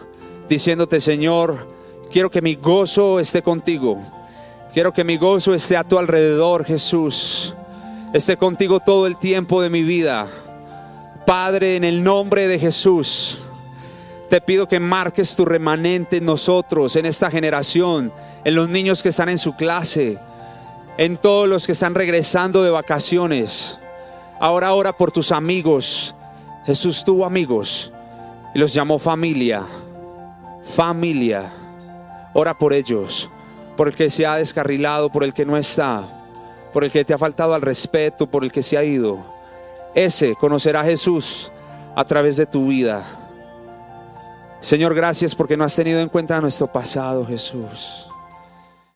diciéndote, 0.47 1.01
Señor, 1.01 1.67
quiero 2.13 2.31
que 2.31 2.41
mi 2.41 2.55
gozo 2.55 3.19
esté 3.19 3.41
contigo. 3.41 4.01
Quiero 4.73 4.93
que 4.93 5.03
mi 5.03 5.17
gozo 5.17 5.53
esté 5.53 5.75
a 5.75 5.83
tu 5.83 5.99
alrededor, 5.99 6.63
Jesús. 6.63 7.53
Esté 8.13 8.37
contigo 8.37 8.79
todo 8.79 9.05
el 9.05 9.17
tiempo 9.17 9.61
de 9.61 9.69
mi 9.69 9.83
vida. 9.83 10.29
Padre, 11.25 11.75
en 11.75 11.83
el 11.83 12.03
nombre 12.03 12.47
de 12.47 12.59
Jesús, 12.59 13.43
te 14.29 14.41
pido 14.41 14.67
que 14.67 14.79
marques 14.79 15.35
tu 15.35 15.45
remanente 15.45 16.17
en 16.17 16.25
nosotros, 16.25 16.95
en 16.95 17.05
esta 17.05 17.29
generación, 17.31 18.11
en 18.43 18.55
los 18.55 18.69
niños 18.69 19.01
que 19.03 19.09
están 19.09 19.29
en 19.29 19.37
su 19.37 19.55
clase, 19.55 20.17
en 20.97 21.17
todos 21.17 21.47
los 21.47 21.65
que 21.65 21.73
están 21.73 21.95
regresando 21.95 22.63
de 22.63 22.69
vacaciones. 22.69 23.77
Ahora 24.39 24.73
ora 24.73 24.93
por 24.93 25.11
tus 25.11 25.31
amigos. 25.31 26.15
Jesús 26.65 27.03
tuvo 27.03 27.25
amigos 27.25 27.91
y 28.53 28.59
los 28.59 28.73
llamó 28.73 28.99
familia. 28.99 29.63
Familia. 30.75 31.51
Ora 32.33 32.57
por 32.57 32.73
ellos 32.73 33.29
por 33.75 33.87
el 33.87 33.95
que 33.95 34.09
se 34.09 34.25
ha 34.25 34.35
descarrilado, 34.35 35.09
por 35.09 35.23
el 35.23 35.33
que 35.33 35.45
no 35.45 35.57
está, 35.57 36.05
por 36.73 36.83
el 36.83 36.91
que 36.91 37.03
te 37.03 37.13
ha 37.13 37.17
faltado 37.17 37.53
al 37.53 37.61
respeto, 37.61 38.27
por 38.27 38.43
el 38.43 38.51
que 38.51 38.63
se 38.63 38.77
ha 38.77 38.83
ido. 38.83 39.34
Ese 39.95 40.35
conocerá 40.35 40.81
a 40.81 40.85
Jesús 40.85 41.51
a 41.95 42.03
través 42.03 42.35
de 42.35 42.45
tu 42.45 42.67
vida. 42.67 43.03
Señor, 44.59 44.93
gracias 44.93 45.33
porque 45.33 45.55
no 45.55 45.63
has 45.63 45.73
tenido 45.73 46.01
en 46.01 46.09
cuenta 46.09 46.41
nuestro 46.41 46.67
pasado, 46.67 47.25
Jesús. 47.25 48.09